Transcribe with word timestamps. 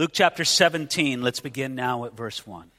Luke 0.00 0.12
chapter 0.14 0.46
17, 0.46 1.20
let's 1.20 1.40
begin 1.40 1.74
now 1.74 2.06
at 2.06 2.16
verse 2.16 2.46
1. 2.46 2.70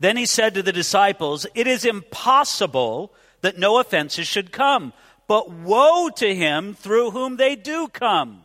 Then 0.00 0.18
he 0.18 0.26
said 0.26 0.52
to 0.52 0.62
the 0.62 0.70
disciples, 0.70 1.46
It 1.54 1.66
is 1.66 1.86
impossible 1.86 3.14
that 3.40 3.58
no 3.58 3.78
offenses 3.80 4.28
should 4.28 4.52
come, 4.52 4.92
but 5.26 5.50
woe 5.50 6.10
to 6.16 6.34
him 6.34 6.74
through 6.74 7.12
whom 7.12 7.38
they 7.38 7.56
do 7.56 7.88
come. 7.88 8.42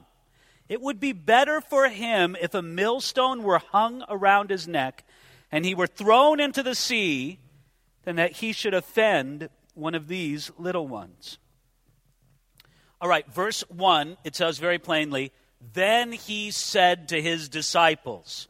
It 0.70 0.80
would 0.80 1.02
be 1.02 1.12
better 1.12 1.60
for 1.60 1.90
him 1.90 2.38
if 2.42 2.54
a 2.54 2.62
millstone 2.62 3.44
were 3.44 3.60
hung 3.60 4.06
around 4.08 4.52
his 4.52 4.70
neck 4.70 5.04
and 5.52 5.66
he 5.66 5.76
were 5.76 5.86
thrown 5.86 6.40
into 6.40 6.64
the 6.64 6.76
sea 6.76 7.40
than 8.06 8.16
that 8.16 8.38
he 8.38 8.54
should 8.54 8.74
offend 8.74 9.50
one 9.74 9.96
of 9.96 10.08
these 10.08 10.50
little 10.58 10.88
ones. 10.88 11.40
All 13.02 13.10
right, 13.10 13.28
verse 13.34 13.66
1, 13.68 14.16
it 14.24 14.34
says 14.34 14.60
very 14.60 14.80
plainly, 14.80 15.34
then 15.74 16.12
he 16.12 16.52
said 16.52 17.10
to 17.10 17.22
his 17.22 17.50
disciples, 17.50 18.48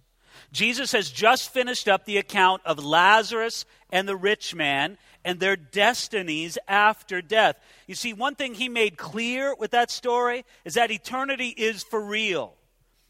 Jesus 0.51 0.91
has 0.93 1.09
just 1.09 1.53
finished 1.53 1.87
up 1.87 2.05
the 2.05 2.17
account 2.17 2.61
of 2.65 2.83
Lazarus 2.83 3.65
and 3.91 4.07
the 4.07 4.15
rich 4.15 4.55
man 4.55 4.97
and 5.23 5.39
their 5.39 5.55
destinies 5.55 6.57
after 6.67 7.21
death. 7.21 7.57
You 7.87 7.95
see, 7.95 8.13
one 8.13 8.35
thing 8.35 8.53
he 8.53 8.69
made 8.69 8.97
clear 8.97 9.55
with 9.55 9.71
that 9.71 9.91
story 9.91 10.45
is 10.63 10.75
that 10.75 10.91
eternity 10.91 11.49
is 11.49 11.83
for 11.83 11.99
real. 11.99 12.55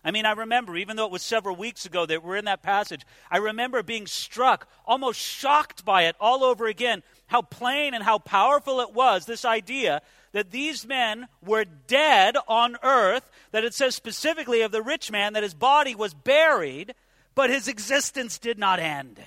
I 0.03 0.12
mean, 0.12 0.26
I 0.26 0.34
remember, 0.34 0.77
even 0.77 0.98
though 0.98 1.05
it 1.05 1.12
was 1.12 1.23
several 1.23 1.55
weeks 1.55 1.85
ago 1.85 2.05
that 2.05 2.23
we're 2.23 2.35
in 2.35 2.45
that 2.45 2.62
passage, 2.62 3.01
I 3.31 3.37
remember 3.37 3.81
being 3.81 4.05
struck, 4.05 4.67
almost 4.85 5.20
shocked 5.20 5.84
by 5.84 6.03
it 6.03 6.15
all 6.20 6.43
over 6.43 6.67
again, 6.67 7.01
how 7.26 7.41
plain 7.41 7.95
and 7.95 8.03
how 8.03 8.20
powerful 8.20 8.81
it 8.81 8.93
was, 8.93 9.26
this 9.26 9.45
idea 9.45 10.03
that 10.35 10.52
these 10.52 10.85
men 10.85 11.30
were 11.41 11.63
dead 11.63 12.35
on 12.49 12.76
earth, 12.84 13.31
that 13.52 13.63
it 13.63 13.73
says 13.73 13.95
specifically 13.95 14.63
of 14.63 14.73
the 14.73 14.81
rich 14.81 15.09
man 15.09 15.31
that 15.31 15.43
his 15.43 15.53
body 15.53 15.95
was 15.95 16.13
buried, 16.13 16.93
but 17.35 17.49
his 17.49 17.70
existence 17.70 18.38
did 18.38 18.59
not 18.59 18.77
end. 18.77 19.17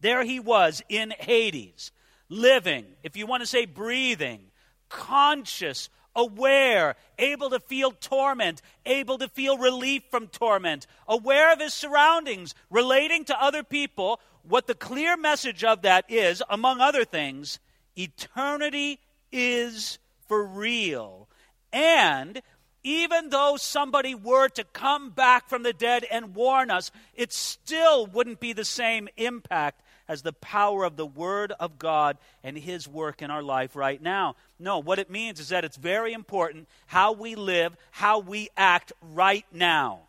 There 0.00 0.24
he 0.24 0.40
was 0.40 0.82
in 0.88 1.14
Hades, 1.16 1.92
living, 2.28 2.86
if 3.04 3.16
you 3.16 3.24
want 3.24 3.44
to 3.44 3.46
say 3.46 3.66
breathing, 3.66 4.40
conscious, 4.88 5.90
aware, 6.16 6.96
able 7.20 7.50
to 7.50 7.60
feel 7.60 7.92
torment, 7.92 8.62
able 8.84 9.18
to 9.18 9.28
feel 9.28 9.56
relief 9.56 10.02
from 10.10 10.26
torment, 10.26 10.88
aware 11.06 11.52
of 11.52 11.60
his 11.60 11.72
surroundings, 11.72 12.52
relating 12.68 13.24
to 13.26 13.40
other 13.40 13.62
people. 13.62 14.18
What 14.42 14.66
the 14.66 14.74
clear 14.74 15.16
message 15.16 15.62
of 15.62 15.82
that 15.82 16.04
is, 16.08 16.42
among 16.50 16.80
other 16.80 17.04
things, 17.04 17.60
eternity 17.96 18.98
is 19.30 20.00
for 20.28 20.44
real. 20.44 21.28
And 21.72 22.42
even 22.82 23.30
though 23.30 23.56
somebody 23.58 24.14
were 24.14 24.48
to 24.50 24.64
come 24.64 25.10
back 25.10 25.48
from 25.48 25.64
the 25.64 25.72
dead 25.72 26.04
and 26.10 26.34
warn 26.34 26.70
us, 26.70 26.92
it 27.14 27.32
still 27.32 28.06
wouldn't 28.06 28.38
be 28.38 28.52
the 28.52 28.64
same 28.64 29.08
impact 29.16 29.82
as 30.08 30.22
the 30.22 30.32
power 30.32 30.84
of 30.84 30.96
the 30.96 31.06
Word 31.06 31.52
of 31.58 31.78
God 31.78 32.16
and 32.44 32.56
His 32.56 32.86
work 32.86 33.22
in 33.22 33.30
our 33.30 33.42
life 33.42 33.74
right 33.74 34.00
now. 34.00 34.36
No, 34.58 34.78
what 34.78 35.00
it 35.00 35.10
means 35.10 35.40
is 35.40 35.48
that 35.48 35.64
it's 35.64 35.76
very 35.76 36.12
important 36.12 36.68
how 36.86 37.12
we 37.12 37.34
live, 37.34 37.76
how 37.90 38.20
we 38.20 38.48
act 38.56 38.92
right 39.02 39.46
now. 39.52 40.02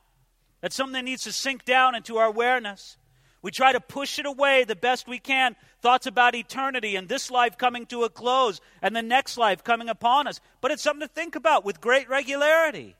That's 0.62 0.76
something 0.76 0.94
that 0.94 1.06
needs 1.06 1.24
to 1.24 1.32
sink 1.32 1.66
down 1.66 1.96
into 1.96 2.18
our 2.18 2.28
awareness. 2.28 2.98
We 3.42 3.52
try 3.52 3.72
to 3.72 3.80
push 3.80 4.20
it 4.20 4.26
away 4.26 4.64
the 4.64 4.76
best 4.76 5.08
we 5.08 5.20
can. 5.20 5.56
Thoughts 5.82 6.08
about 6.08 6.36
eternity 6.36 6.96
and 6.96 7.08
this 7.08 7.30
life 7.30 7.58
coming 7.58 7.86
to 7.88 8.04
a 8.04 8.10
close 8.10 8.60
and 8.82 8.96
the 8.96 9.04
next 9.04 9.38
life 9.38 9.64
coming 9.64 9.90
upon 9.90 10.28
us. 10.28 10.40
But 10.60 10.72
it's 10.72 10.82
something 10.82 11.08
to 11.08 11.14
think 11.14 11.36
about 11.36 11.64
with 11.64 11.82
great 11.82 12.10
regularity. 12.10 12.96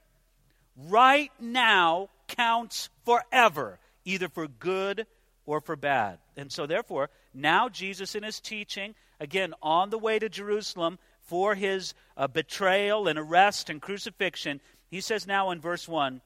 Right 0.76 1.32
now 1.40 2.08
counts 2.28 2.88
forever, 3.04 3.78
either 4.04 4.28
for 4.28 4.46
good 4.46 5.06
or 5.44 5.60
for 5.60 5.76
bad. 5.76 6.18
And 6.36 6.52
so, 6.52 6.66
therefore, 6.66 7.10
now 7.34 7.68
Jesus 7.68 8.14
in 8.14 8.22
his 8.22 8.38
teaching, 8.38 8.94
again, 9.18 9.54
on 9.60 9.90
the 9.90 9.98
way 9.98 10.18
to 10.18 10.28
Jerusalem 10.28 10.98
for 11.22 11.54
his 11.54 11.94
uh, 12.16 12.28
betrayal 12.28 13.08
and 13.08 13.18
arrest 13.18 13.68
and 13.68 13.82
crucifixion, 13.82 14.60
he 14.90 15.00
says 15.00 15.26
now 15.26 15.50
in 15.50 15.60
verse 15.60 15.88
1 15.88 16.20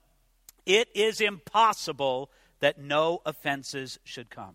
It 0.67 0.89
is 0.95 1.21
impossible 1.21 2.31
that 2.63 2.79
no 2.81 3.21
offenses 3.27 3.99
should 4.05 4.31
come. 4.31 4.55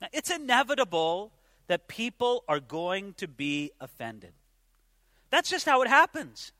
Now, 0.00 0.06
it's 0.12 0.30
inevitable 0.30 1.32
that 1.66 1.88
people 1.88 2.44
are 2.48 2.60
going 2.60 3.14
to 3.14 3.26
be 3.26 3.72
offended. 3.80 4.32
That's 5.30 5.50
just 5.50 5.66
how 5.66 5.82
it 5.82 5.88
happens. 5.88 6.52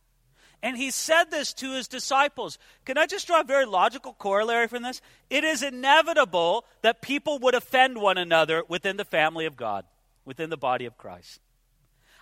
And 0.61 0.77
he 0.77 0.91
said 0.91 1.31
this 1.31 1.53
to 1.55 1.73
his 1.73 1.87
disciples. 1.87 2.59
Can 2.85 2.99
I 2.99 3.07
just 3.07 3.29
draw 3.29 3.43
a 3.43 3.45
very 3.45 3.65
logical 3.65 4.13
corollary 4.13 4.67
from 4.67 4.83
this? 4.83 5.01
It 5.31 5.45
is 5.45 5.63
inevitable 5.63 6.65
that 6.83 7.01
people 7.01 7.39
would 7.39 7.55
offend 7.55 7.99
one 8.01 8.19
another 8.19 8.65
within 8.67 8.97
the 8.97 9.05
family 9.05 9.47
of 9.47 9.57
God, 9.57 9.85
within 10.25 10.51
the 10.51 10.57
body 10.57 10.87
of 10.87 10.99
Christ. 10.99 11.41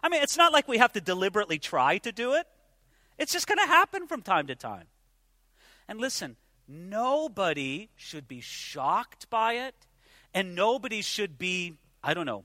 I 0.03 0.11
mean, 0.11 0.23
it's 0.23 0.37
not 0.37 0.53
like 0.53 0.69
we 0.69 0.77
have 0.77 0.93
to 0.93 1.01
deliberately 1.01 1.59
try 1.59 1.97
to 1.99 2.13
do 2.13 2.35
it, 2.35 2.47
it's 3.17 3.33
just 3.33 3.47
going 3.47 3.59
to 3.59 3.67
happen 3.67 4.07
from 4.07 4.21
time 4.21 4.49
to 4.49 4.55
time. 4.55 4.85
And 5.89 5.99
listen, 5.99 6.37
Nobody 6.67 7.91
should 7.97 8.27
be 8.27 8.41
shocked 8.41 9.29
by 9.29 9.55
it, 9.55 9.75
and 10.33 10.55
nobody 10.55 11.03
should 11.03 11.39
be, 11.39 11.75
I 12.03 12.15
don't 12.15 12.27
know, 12.27 12.45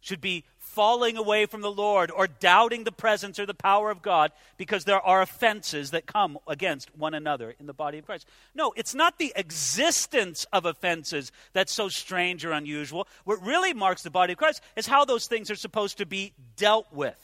should 0.00 0.20
be 0.20 0.44
falling 0.58 1.16
away 1.16 1.46
from 1.46 1.60
the 1.60 1.70
Lord 1.70 2.10
or 2.10 2.26
doubting 2.26 2.84
the 2.84 2.92
presence 2.92 3.38
or 3.38 3.46
the 3.46 3.54
power 3.54 3.90
of 3.90 4.02
God 4.02 4.32
because 4.56 4.84
there 4.84 5.00
are 5.00 5.20
offenses 5.20 5.90
that 5.90 6.06
come 6.06 6.38
against 6.46 6.96
one 6.96 7.12
another 7.12 7.54
in 7.58 7.66
the 7.66 7.74
body 7.74 7.98
of 7.98 8.06
Christ. 8.06 8.26
No, 8.54 8.72
it's 8.76 8.94
not 8.94 9.18
the 9.18 9.32
existence 9.36 10.46
of 10.52 10.64
offenses 10.64 11.32
that's 11.52 11.72
so 11.72 11.88
strange 11.88 12.44
or 12.44 12.52
unusual. 12.52 13.08
What 13.24 13.42
really 13.42 13.74
marks 13.74 14.02
the 14.02 14.10
body 14.10 14.32
of 14.32 14.38
Christ 14.38 14.62
is 14.76 14.86
how 14.86 15.04
those 15.04 15.26
things 15.26 15.50
are 15.50 15.56
supposed 15.56 15.98
to 15.98 16.06
be 16.06 16.32
dealt 16.56 16.86
with. 16.92 17.18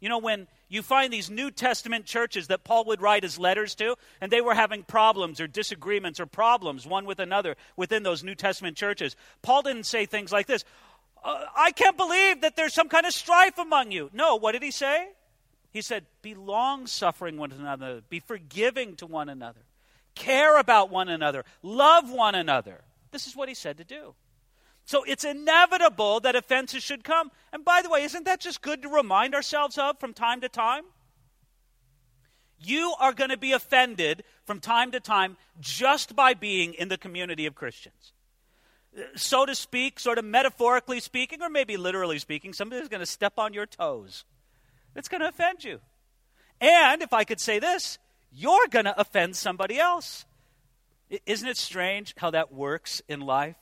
You 0.00 0.08
know, 0.08 0.18
when 0.18 0.48
you 0.68 0.82
find 0.82 1.12
these 1.12 1.30
New 1.30 1.50
Testament 1.50 2.06
churches 2.06 2.48
that 2.48 2.64
Paul 2.64 2.84
would 2.86 3.00
write 3.00 3.22
his 3.22 3.38
letters 3.38 3.74
to, 3.76 3.96
and 4.20 4.32
they 4.32 4.40
were 4.40 4.54
having 4.54 4.82
problems 4.82 5.40
or 5.40 5.46
disagreements 5.46 6.18
or 6.18 6.26
problems 6.26 6.86
one 6.86 7.06
with 7.06 7.20
another 7.20 7.56
within 7.76 8.02
those 8.02 8.24
New 8.24 8.34
Testament 8.34 8.76
churches. 8.76 9.14
Paul 9.42 9.62
didn't 9.62 9.86
say 9.86 10.06
things 10.06 10.32
like 10.32 10.46
this 10.46 10.64
uh, 11.24 11.44
I 11.56 11.72
can't 11.72 11.96
believe 11.96 12.42
that 12.42 12.56
there's 12.56 12.72
some 12.72 12.88
kind 12.88 13.04
of 13.04 13.12
strife 13.12 13.58
among 13.58 13.90
you. 13.90 14.10
No, 14.12 14.36
what 14.36 14.52
did 14.52 14.62
he 14.62 14.70
say? 14.70 15.08
He 15.72 15.82
said, 15.82 16.06
Be 16.22 16.34
long 16.34 16.86
suffering 16.86 17.36
one 17.36 17.52
another, 17.52 18.02
be 18.08 18.20
forgiving 18.20 18.96
to 18.96 19.06
one 19.06 19.28
another, 19.28 19.60
care 20.14 20.58
about 20.58 20.90
one 20.90 21.08
another, 21.08 21.44
love 21.62 22.10
one 22.10 22.34
another. 22.34 22.82
This 23.10 23.26
is 23.26 23.34
what 23.34 23.48
he 23.48 23.54
said 23.54 23.78
to 23.78 23.84
do. 23.84 24.14
So 24.86 25.02
it's 25.02 25.24
inevitable 25.24 26.20
that 26.20 26.36
offenses 26.36 26.82
should 26.82 27.02
come. 27.02 27.32
And 27.52 27.64
by 27.64 27.82
the 27.82 27.90
way, 27.90 28.04
isn't 28.04 28.24
that 28.24 28.40
just 28.40 28.62
good 28.62 28.82
to 28.82 28.88
remind 28.88 29.34
ourselves 29.34 29.76
of 29.78 29.98
from 29.98 30.14
time 30.14 30.40
to 30.42 30.48
time? 30.48 30.84
You 32.60 32.94
are 33.00 33.12
going 33.12 33.30
to 33.30 33.36
be 33.36 33.52
offended 33.52 34.22
from 34.44 34.60
time 34.60 34.92
to 34.92 35.00
time 35.00 35.36
just 35.60 36.14
by 36.14 36.34
being 36.34 36.72
in 36.72 36.88
the 36.88 36.96
community 36.96 37.46
of 37.46 37.56
Christians. 37.56 38.12
So 39.16 39.44
to 39.44 39.56
speak, 39.56 39.98
sort 39.98 40.18
of 40.18 40.24
metaphorically 40.24 41.00
speaking, 41.00 41.42
or 41.42 41.50
maybe 41.50 41.76
literally 41.76 42.20
speaking, 42.20 42.52
somebody's 42.52 42.88
going 42.88 43.00
to 43.00 43.06
step 43.06 43.34
on 43.38 43.52
your 43.52 43.66
toes. 43.66 44.24
It's 44.94 45.08
going 45.08 45.20
to 45.20 45.28
offend 45.28 45.64
you. 45.64 45.80
And 46.60 47.02
if 47.02 47.12
I 47.12 47.24
could 47.24 47.40
say 47.40 47.58
this, 47.58 47.98
you're 48.30 48.68
going 48.70 48.84
to 48.86 48.98
offend 48.98 49.34
somebody 49.34 49.78
else. 49.78 50.24
Isn't 51.26 51.48
it 51.48 51.56
strange 51.56 52.14
how 52.16 52.30
that 52.30 52.52
works 52.52 53.02
in 53.08 53.20
life? 53.20 53.56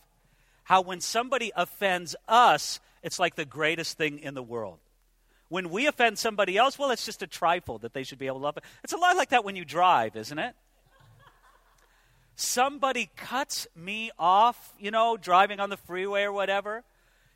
How 0.65 0.81
when 0.81 1.01
somebody 1.01 1.53
offends 1.55 2.17
us, 2.29 2.81
it's 3.03 3.19
like 3.19 3.37
the 3.37 3.45
greatest 3.45 3.97
thing 3.97 4.19
in 4.19 4.35
the 4.35 4.43
world. 4.43 4.79
When 5.49 5.71
we 5.71 5.87
offend 5.87 6.19
somebody 6.19 6.57
else, 6.57 6.79
well, 6.79 6.91
it's 6.91 7.05
just 7.05 7.23
a 7.23 7.27
trifle 7.27 7.79
that 7.79 7.93
they 7.93 8.03
should 8.03 8.19
be 8.19 8.27
able 8.27 8.39
to 8.39 8.45
love. 8.45 8.59
It's 8.83 8.93
a 8.93 8.97
lot 8.97 9.17
like 9.17 9.29
that 9.31 9.45
when 9.45 9.57
you 9.57 9.65
drive, 9.65 10.17
isn't 10.17 10.39
it? 10.39 10.55
Somebody 12.35 13.11
cuts 13.15 13.69
me 13.77 14.11
off, 14.19 14.73
you 14.81 14.91
know, 14.91 15.17
driving 15.17 15.61
on 15.61 15.71
the 15.71 15.77
freeway 15.77 16.23
or 16.23 16.33
whatever. 16.33 16.83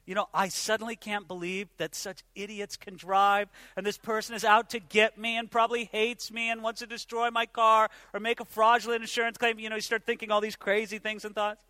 You 0.06 0.14
know, 0.14 0.26
I 0.32 0.48
suddenly 0.48 0.96
can't 0.96 1.28
believe 1.28 1.68
that 1.76 1.94
such 1.94 2.24
idiots 2.34 2.78
can 2.78 2.96
drive, 2.96 3.50
and 3.76 3.84
this 3.84 3.98
person 3.98 4.34
is 4.34 4.42
out 4.42 4.70
to 4.70 4.80
get 4.80 5.18
me 5.18 5.36
and 5.36 5.50
probably 5.50 5.84
hates 5.92 6.32
me 6.32 6.50
and 6.50 6.62
wants 6.62 6.80
to 6.80 6.86
destroy 6.86 7.30
my 7.30 7.44
car 7.44 7.90
or 8.14 8.18
make 8.18 8.40
a 8.40 8.46
fraudulent 8.46 9.02
insurance 9.02 9.36
claim. 9.36 9.58
You 9.58 9.68
know, 9.68 9.76
you 9.76 9.82
start 9.82 10.04
thinking 10.06 10.30
all 10.30 10.40
these 10.40 10.56
crazy 10.56 10.98
things 10.98 11.26
and 11.26 11.34
thoughts. 11.34 11.62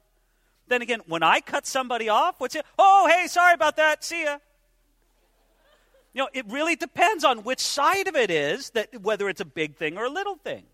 Then 0.69 0.83
again, 0.83 1.01
when 1.07 1.23
I 1.23 1.41
cut 1.41 1.67
somebody 1.67 2.09
off, 2.09 2.37
what's 2.39 2.55
it? 2.55 2.65
Oh, 2.79 3.09
hey, 3.09 3.27
sorry 3.27 3.55
about 3.55 3.77
that. 3.77 4.05
See 4.05 4.25
ya. 4.25 4.39
You 6.13 6.23
know, 6.23 6.29
it 6.33 6.47
really 6.49 6.77
depends 6.77 7.25
on 7.25 7.45
which 7.45 7.61
side 7.61 8.09
of 8.09 8.17
it 8.17 8.31
is 8.31 8.71
that 8.71 9.03
whether 9.03 9.29
it's 9.29 9.41
a 9.41 9.45
big 9.45 9.77
thing 9.77 9.97
or 9.97 10.05
a 10.05 10.11
little 10.11 10.37
thing. 10.37 10.65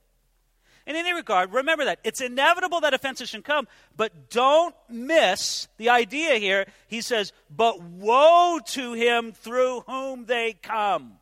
In 0.86 0.96
any 0.96 1.14
regard, 1.14 1.52
remember 1.52 1.86
that 1.86 1.98
it's 2.04 2.20
inevitable 2.20 2.80
that 2.82 2.92
offenses 2.92 3.30
should 3.30 3.44
come, 3.44 3.66
but 3.96 4.28
don't 4.28 4.74
miss 4.88 5.66
the 5.78 5.88
idea 5.88 6.36
here. 6.36 6.66
He 6.86 7.00
says, 7.00 7.32
"But 7.48 7.80
woe 7.80 8.60
to 8.72 8.92
him 8.92 9.32
through 9.32 9.80
whom 9.82 10.26
they 10.26 10.52
come." 10.52 11.18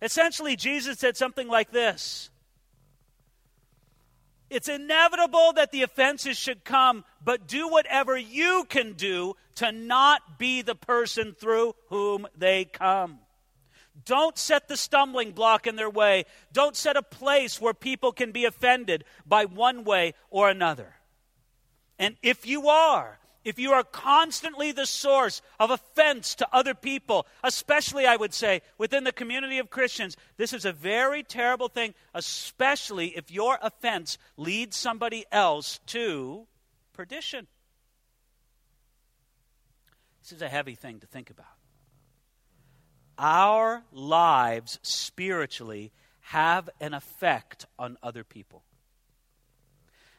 Essentially, 0.00 0.56
Jesus 0.56 0.98
said 0.98 1.16
something 1.16 1.48
like 1.48 1.70
this: 1.70 2.30
It's 4.54 4.68
inevitable 4.68 5.52
that 5.54 5.72
the 5.72 5.82
offenses 5.82 6.36
should 6.36 6.62
come, 6.62 7.04
but 7.20 7.48
do 7.48 7.68
whatever 7.68 8.16
you 8.16 8.64
can 8.68 8.92
do 8.92 9.34
to 9.56 9.72
not 9.72 10.38
be 10.38 10.62
the 10.62 10.76
person 10.76 11.32
through 11.32 11.74
whom 11.88 12.28
they 12.38 12.64
come. 12.64 13.18
Don't 14.04 14.38
set 14.38 14.68
the 14.68 14.76
stumbling 14.76 15.32
block 15.32 15.66
in 15.66 15.74
their 15.74 15.90
way. 15.90 16.24
Don't 16.52 16.76
set 16.76 16.96
a 16.96 17.02
place 17.02 17.60
where 17.60 17.74
people 17.74 18.12
can 18.12 18.30
be 18.30 18.44
offended 18.44 19.02
by 19.26 19.44
one 19.44 19.82
way 19.82 20.14
or 20.30 20.48
another. 20.48 20.94
And 21.98 22.14
if 22.22 22.46
you 22.46 22.68
are, 22.68 23.18
if 23.44 23.58
you 23.58 23.72
are 23.72 23.84
constantly 23.84 24.72
the 24.72 24.86
source 24.86 25.42
of 25.60 25.70
offense 25.70 26.34
to 26.36 26.48
other 26.52 26.74
people, 26.74 27.26
especially, 27.42 28.06
I 28.06 28.16
would 28.16 28.32
say, 28.32 28.62
within 28.78 29.04
the 29.04 29.12
community 29.12 29.58
of 29.58 29.70
Christians, 29.70 30.16
this 30.36 30.52
is 30.52 30.64
a 30.64 30.72
very 30.72 31.22
terrible 31.22 31.68
thing, 31.68 31.94
especially 32.14 33.08
if 33.08 33.30
your 33.30 33.58
offense 33.60 34.18
leads 34.36 34.76
somebody 34.76 35.24
else 35.30 35.78
to 35.86 36.46
perdition. 36.92 37.46
This 40.22 40.32
is 40.32 40.42
a 40.42 40.48
heavy 40.48 40.74
thing 40.74 41.00
to 41.00 41.06
think 41.06 41.28
about. 41.28 41.46
Our 43.18 43.84
lives 43.92 44.78
spiritually 44.82 45.92
have 46.20 46.70
an 46.80 46.94
effect 46.94 47.66
on 47.78 47.98
other 48.02 48.24
people. 48.24 48.64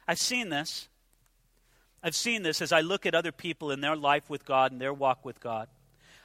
I've 0.08 0.20
seen 0.20 0.50
this 0.50 0.88
I've 2.06 2.16
seen 2.16 2.44
this 2.44 2.62
as 2.62 2.72
I 2.72 2.82
look 2.82 3.08
at 3.08 3.16
other 3.16 3.32
people 3.32 3.72
in 3.72 3.82
their 3.82 3.96
life 3.96 4.30
with 4.30 4.46
God 4.46 4.72
and 4.72 4.80
their 4.80 4.94
walk 4.94 5.26
with 5.26 5.40
God. 5.40 5.68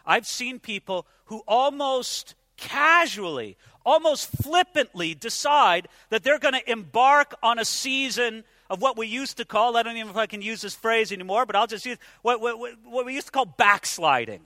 I've 0.04 0.26
seen 0.26 0.58
people 0.60 1.06
who 1.24 1.42
almost 1.48 2.34
casually, 2.58 3.56
almost 3.82 4.28
flippantly 4.42 5.14
decide 5.14 5.88
that 6.10 6.22
they're 6.22 6.38
going 6.38 6.52
to 6.52 6.70
embark 6.70 7.34
on 7.42 7.58
a 7.58 7.64
season 7.64 8.44
of 8.68 8.82
what 8.82 8.98
we 8.98 9.06
used 9.06 9.38
to 9.38 9.46
call, 9.46 9.74
I 9.74 9.82
don't 9.82 9.96
even 9.96 10.08
know 10.08 10.12
if 10.12 10.18
I 10.18 10.26
can 10.26 10.42
use 10.42 10.60
this 10.60 10.74
phrase 10.74 11.12
anymore, 11.12 11.46
but 11.46 11.56
I'll 11.56 11.66
just 11.66 11.86
use 11.86 11.96
what, 12.20 12.42
what, 12.42 12.58
what 12.84 13.06
we 13.06 13.14
used 13.14 13.28
to 13.28 13.32
call 13.32 13.46
backsliding. 13.46 14.42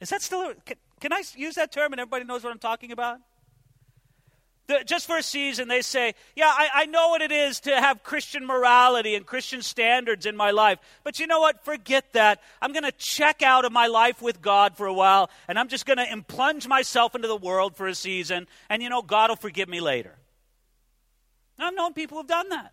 Is 0.00 0.08
that 0.08 0.22
still, 0.22 0.54
can, 0.64 0.78
can 0.98 1.12
I 1.12 1.22
use 1.36 1.56
that 1.56 1.72
term 1.72 1.92
and 1.92 2.00
everybody 2.00 2.24
knows 2.24 2.42
what 2.42 2.52
I'm 2.52 2.58
talking 2.58 2.90
about? 2.90 3.20
The, 4.70 4.84
just 4.84 5.08
for 5.08 5.16
a 5.16 5.22
season, 5.22 5.66
they 5.66 5.82
say, 5.82 6.14
Yeah, 6.36 6.46
I, 6.46 6.68
I 6.72 6.86
know 6.86 7.08
what 7.08 7.22
it 7.22 7.32
is 7.32 7.58
to 7.60 7.74
have 7.74 8.04
Christian 8.04 8.46
morality 8.46 9.16
and 9.16 9.26
Christian 9.26 9.62
standards 9.62 10.26
in 10.26 10.36
my 10.36 10.52
life. 10.52 10.78
But 11.02 11.18
you 11.18 11.26
know 11.26 11.40
what? 11.40 11.64
Forget 11.64 12.12
that. 12.12 12.40
I'm 12.62 12.72
going 12.72 12.84
to 12.84 12.92
check 12.92 13.42
out 13.42 13.64
of 13.64 13.72
my 13.72 13.88
life 13.88 14.22
with 14.22 14.40
God 14.40 14.76
for 14.76 14.86
a 14.86 14.94
while, 14.94 15.28
and 15.48 15.58
I'm 15.58 15.66
just 15.66 15.86
going 15.86 15.96
to 15.96 16.22
plunge 16.22 16.68
myself 16.68 17.16
into 17.16 17.26
the 17.26 17.34
world 17.34 17.74
for 17.74 17.88
a 17.88 17.96
season, 17.96 18.46
and 18.68 18.80
you 18.80 18.88
know, 18.88 19.02
God 19.02 19.30
will 19.30 19.36
forgive 19.36 19.68
me 19.68 19.80
later. 19.80 20.14
I've 21.58 21.74
known 21.74 21.92
people 21.92 22.18
who've 22.18 22.28
done 22.28 22.50
that. 22.50 22.72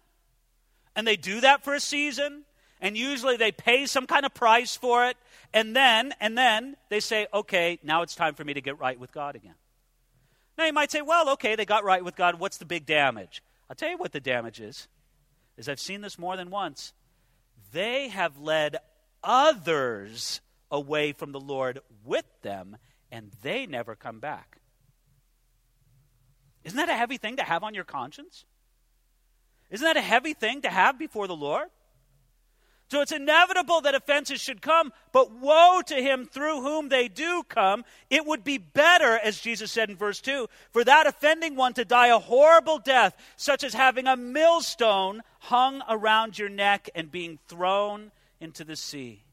And 0.95 1.07
they 1.07 1.15
do 1.15 1.41
that 1.41 1.63
for 1.63 1.73
a 1.73 1.79
season, 1.79 2.43
and 2.79 2.95
usually 2.95 3.37
they 3.37 3.51
pay 3.51 3.87
some 3.87 4.05
kind 4.05 4.23
of 4.23 4.35
price 4.35 4.75
for 4.75 5.07
it, 5.07 5.17
and 5.51 5.75
then, 5.75 6.13
and 6.19 6.37
then 6.37 6.77
they 6.89 6.99
say, 6.99 7.25
okay, 7.33 7.79
now 7.81 8.03
it's 8.03 8.13
time 8.13 8.35
for 8.35 8.43
me 8.43 8.53
to 8.53 8.61
get 8.61 8.79
right 8.79 8.99
with 8.99 9.11
God 9.11 9.35
again. 9.35 9.55
Now 10.57 10.65
you 10.65 10.73
might 10.73 10.91
say, 10.91 11.01
well, 11.01 11.29
okay, 11.31 11.55
they 11.55 11.65
got 11.65 11.83
right 11.83 12.03
with 12.03 12.15
God. 12.15 12.39
What's 12.39 12.57
the 12.57 12.65
big 12.65 12.85
damage? 12.85 13.43
I'll 13.69 13.75
tell 13.75 13.89
you 13.89 13.97
what 13.97 14.11
the 14.11 14.19
damage 14.19 14.59
is. 14.59 14.87
Is 15.57 15.69
I've 15.69 15.79
seen 15.79 16.01
this 16.01 16.17
more 16.17 16.37
than 16.37 16.49
once. 16.49 16.93
They 17.71 18.09
have 18.09 18.39
led 18.39 18.77
others 19.23 20.41
away 20.71 21.11
from 21.11 21.31
the 21.31 21.39
Lord 21.39 21.79
with 22.03 22.25
them, 22.41 22.77
and 23.11 23.31
they 23.41 23.65
never 23.65 23.95
come 23.95 24.19
back. 24.19 24.57
Isn't 26.63 26.77
that 26.77 26.89
a 26.89 26.93
heavy 26.93 27.17
thing 27.17 27.37
to 27.37 27.43
have 27.43 27.63
on 27.63 27.73
your 27.73 27.83
conscience? 27.83 28.45
Isn't 29.69 29.85
that 29.85 29.97
a 29.97 30.01
heavy 30.01 30.33
thing 30.33 30.61
to 30.61 30.69
have 30.69 30.97
before 30.97 31.27
the 31.27 31.35
Lord? 31.35 31.67
So 32.89 33.01
it's 33.01 33.11
inevitable 33.11 33.81
that 33.81 33.95
offenses 33.95 34.39
should 34.39 34.61
come, 34.61 34.93
but 35.11 35.31
woe 35.31 35.81
to 35.87 35.95
him 35.95 36.25
through 36.25 36.61
whom 36.61 36.87
they 36.87 37.09
do 37.09 37.43
come. 37.43 37.83
It 38.09 38.25
would 38.25 38.45
be 38.45 38.57
better, 38.57 39.17
as 39.17 39.41
Jesus 39.41 39.71
said 39.71 39.89
in 39.89 39.97
verse 39.97 40.21
2, 40.21 40.47
for 40.71 40.85
that 40.85 41.05
offending 41.05 41.57
one 41.57 41.73
to 41.73 41.83
die 41.83 42.07
a 42.07 42.19
horrible 42.19 42.79
death, 42.79 43.17
such 43.35 43.65
as 43.65 43.73
having 43.73 44.07
a 44.07 44.15
millstone 44.15 45.21
hung 45.39 45.81
around 45.89 46.39
your 46.39 46.47
neck 46.47 46.89
and 46.95 47.11
being 47.11 47.39
thrown 47.49 48.11
into 48.39 48.63
the 48.63 48.77
sea. 48.77 49.23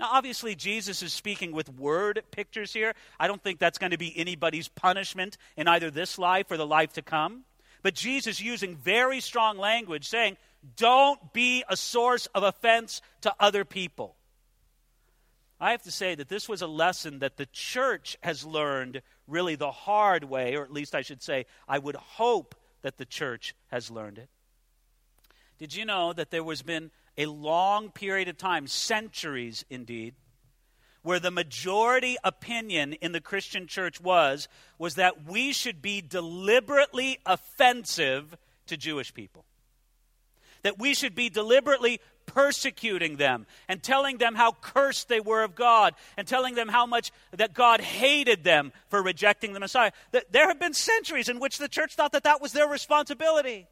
Now, 0.00 0.08
obviously, 0.12 0.54
Jesus 0.54 1.02
is 1.02 1.12
speaking 1.12 1.52
with 1.52 1.68
word 1.78 2.22
pictures 2.30 2.72
here. 2.72 2.94
I 3.18 3.26
don't 3.28 3.42
think 3.42 3.58
that's 3.58 3.78
going 3.78 3.92
to 3.92 3.98
be 3.98 4.16
anybody's 4.16 4.68
punishment 4.68 5.36
in 5.56 5.68
either 5.68 5.90
this 5.90 6.18
life 6.18 6.50
or 6.50 6.56
the 6.56 6.66
life 6.66 6.94
to 6.94 7.02
come. 7.02 7.44
But 7.82 7.94
Jesus 7.94 8.40
using 8.40 8.76
very 8.76 9.20
strong 9.20 9.58
language, 9.58 10.08
saying, 10.08 10.36
don't 10.76 11.32
be 11.32 11.64
a 11.68 11.76
source 11.76 12.26
of 12.26 12.42
offense 12.42 13.02
to 13.22 13.34
other 13.38 13.64
people. 13.64 14.16
I 15.58 15.70
have 15.70 15.82
to 15.82 15.90
say 15.90 16.14
that 16.14 16.28
this 16.28 16.48
was 16.48 16.60
a 16.60 16.66
lesson 16.66 17.20
that 17.20 17.36
the 17.36 17.46
church 17.46 18.18
has 18.22 18.44
learned 18.44 19.00
really 19.26 19.54
the 19.54 19.70
hard 19.70 20.24
way, 20.24 20.54
or 20.54 20.64
at 20.64 20.72
least 20.72 20.94
I 20.94 21.02
should 21.02 21.22
say, 21.22 21.46
I 21.66 21.78
would 21.78 21.96
hope 21.96 22.54
that 22.82 22.98
the 22.98 23.06
church 23.06 23.54
has 23.68 23.90
learned 23.90 24.18
it. 24.18 24.28
Did 25.58 25.74
you 25.74 25.86
know 25.86 26.12
that 26.12 26.30
there 26.30 26.44
has 26.44 26.60
been 26.60 26.90
a 27.16 27.26
long 27.26 27.90
period 27.90 28.28
of 28.28 28.36
time, 28.36 28.66
centuries 28.66 29.64
indeed, 29.70 30.14
where 31.00 31.20
the 31.20 31.30
majority 31.30 32.16
opinion 32.22 32.92
in 32.94 33.12
the 33.12 33.20
Christian 33.20 33.66
church 33.66 34.00
was 34.00 34.48
was 34.78 34.96
that 34.96 35.24
we 35.24 35.52
should 35.52 35.80
be 35.80 36.02
deliberately 36.02 37.18
offensive 37.24 38.36
to 38.66 38.76
Jewish 38.76 39.14
people 39.14 39.46
that 40.66 40.80
we 40.80 40.94
should 40.94 41.14
be 41.14 41.30
deliberately 41.30 42.00
persecuting 42.26 43.16
them 43.16 43.46
and 43.68 43.80
telling 43.80 44.18
them 44.18 44.34
how 44.34 44.50
cursed 44.60 45.08
they 45.08 45.20
were 45.20 45.44
of 45.44 45.54
God 45.54 45.94
and 46.16 46.26
telling 46.26 46.56
them 46.56 46.66
how 46.66 46.86
much 46.86 47.12
that 47.30 47.54
God 47.54 47.80
hated 47.80 48.42
them 48.42 48.72
for 48.88 49.00
rejecting 49.00 49.52
the 49.52 49.60
Messiah. 49.60 49.92
There 50.10 50.48
have 50.48 50.58
been 50.58 50.74
centuries 50.74 51.28
in 51.28 51.38
which 51.38 51.58
the 51.58 51.68
church 51.68 51.94
thought 51.94 52.10
that 52.12 52.24
that 52.24 52.42
was 52.42 52.52
their 52.52 52.66
responsibility. 52.66 53.68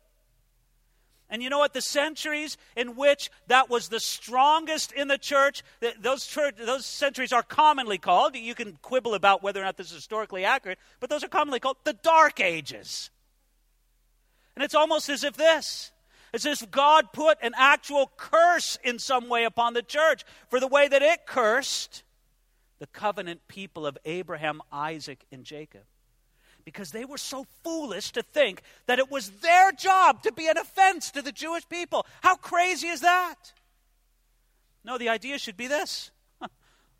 And 1.28 1.42
you 1.42 1.50
know 1.50 1.58
what? 1.58 1.72
The 1.72 1.80
centuries 1.80 2.56
in 2.76 2.94
which 2.94 3.28
that 3.48 3.68
was 3.68 3.88
the 3.88 3.98
strongest 3.98 4.92
in 4.92 5.08
the 5.08 5.18
church, 5.18 5.64
those, 6.00 6.24
church, 6.24 6.54
those 6.56 6.86
centuries 6.86 7.32
are 7.32 7.42
commonly 7.42 7.98
called, 7.98 8.36
you 8.36 8.54
can 8.54 8.78
quibble 8.82 9.14
about 9.14 9.42
whether 9.42 9.60
or 9.60 9.64
not 9.64 9.76
this 9.76 9.88
is 9.88 9.94
historically 9.94 10.44
accurate, 10.44 10.78
but 11.00 11.10
those 11.10 11.24
are 11.24 11.28
commonly 11.28 11.58
called 11.58 11.78
the 11.82 11.94
Dark 11.94 12.40
Ages. 12.40 13.10
And 14.54 14.62
it's 14.62 14.76
almost 14.76 15.08
as 15.08 15.24
if 15.24 15.36
this 15.36 15.90
as 16.34 16.44
if 16.44 16.68
God 16.68 17.12
put 17.12 17.38
an 17.42 17.52
actual 17.56 18.10
curse 18.16 18.76
in 18.82 18.98
some 18.98 19.28
way 19.28 19.44
upon 19.44 19.72
the 19.72 19.82
church 19.82 20.24
for 20.48 20.58
the 20.58 20.66
way 20.66 20.88
that 20.88 21.00
it 21.00 21.26
cursed 21.26 22.02
the 22.80 22.88
covenant 22.88 23.46
people 23.46 23.86
of 23.86 23.96
Abraham, 24.04 24.60
Isaac, 24.72 25.24
and 25.30 25.44
Jacob. 25.44 25.82
Because 26.64 26.90
they 26.90 27.04
were 27.04 27.18
so 27.18 27.46
foolish 27.62 28.10
to 28.12 28.22
think 28.22 28.62
that 28.86 28.98
it 28.98 29.12
was 29.12 29.30
their 29.30 29.70
job 29.70 30.24
to 30.24 30.32
be 30.32 30.48
an 30.48 30.58
offense 30.58 31.12
to 31.12 31.22
the 31.22 31.30
Jewish 31.30 31.68
people. 31.68 32.04
How 32.20 32.34
crazy 32.34 32.88
is 32.88 33.02
that? 33.02 33.52
No, 34.82 34.98
the 34.98 35.10
idea 35.10 35.38
should 35.38 35.56
be 35.56 35.68
this 35.68 36.10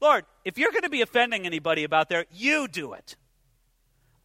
Lord, 0.01 0.27
if 0.45 0.59
you're 0.59 0.71
going 0.71 0.83
to 0.83 0.91
be 0.91 1.03
offending 1.03 1.45
anybody 1.45 1.83
about 1.83 2.09
there, 2.09 2.25
you 2.31 2.69
do 2.69 2.93
it. 2.93 3.17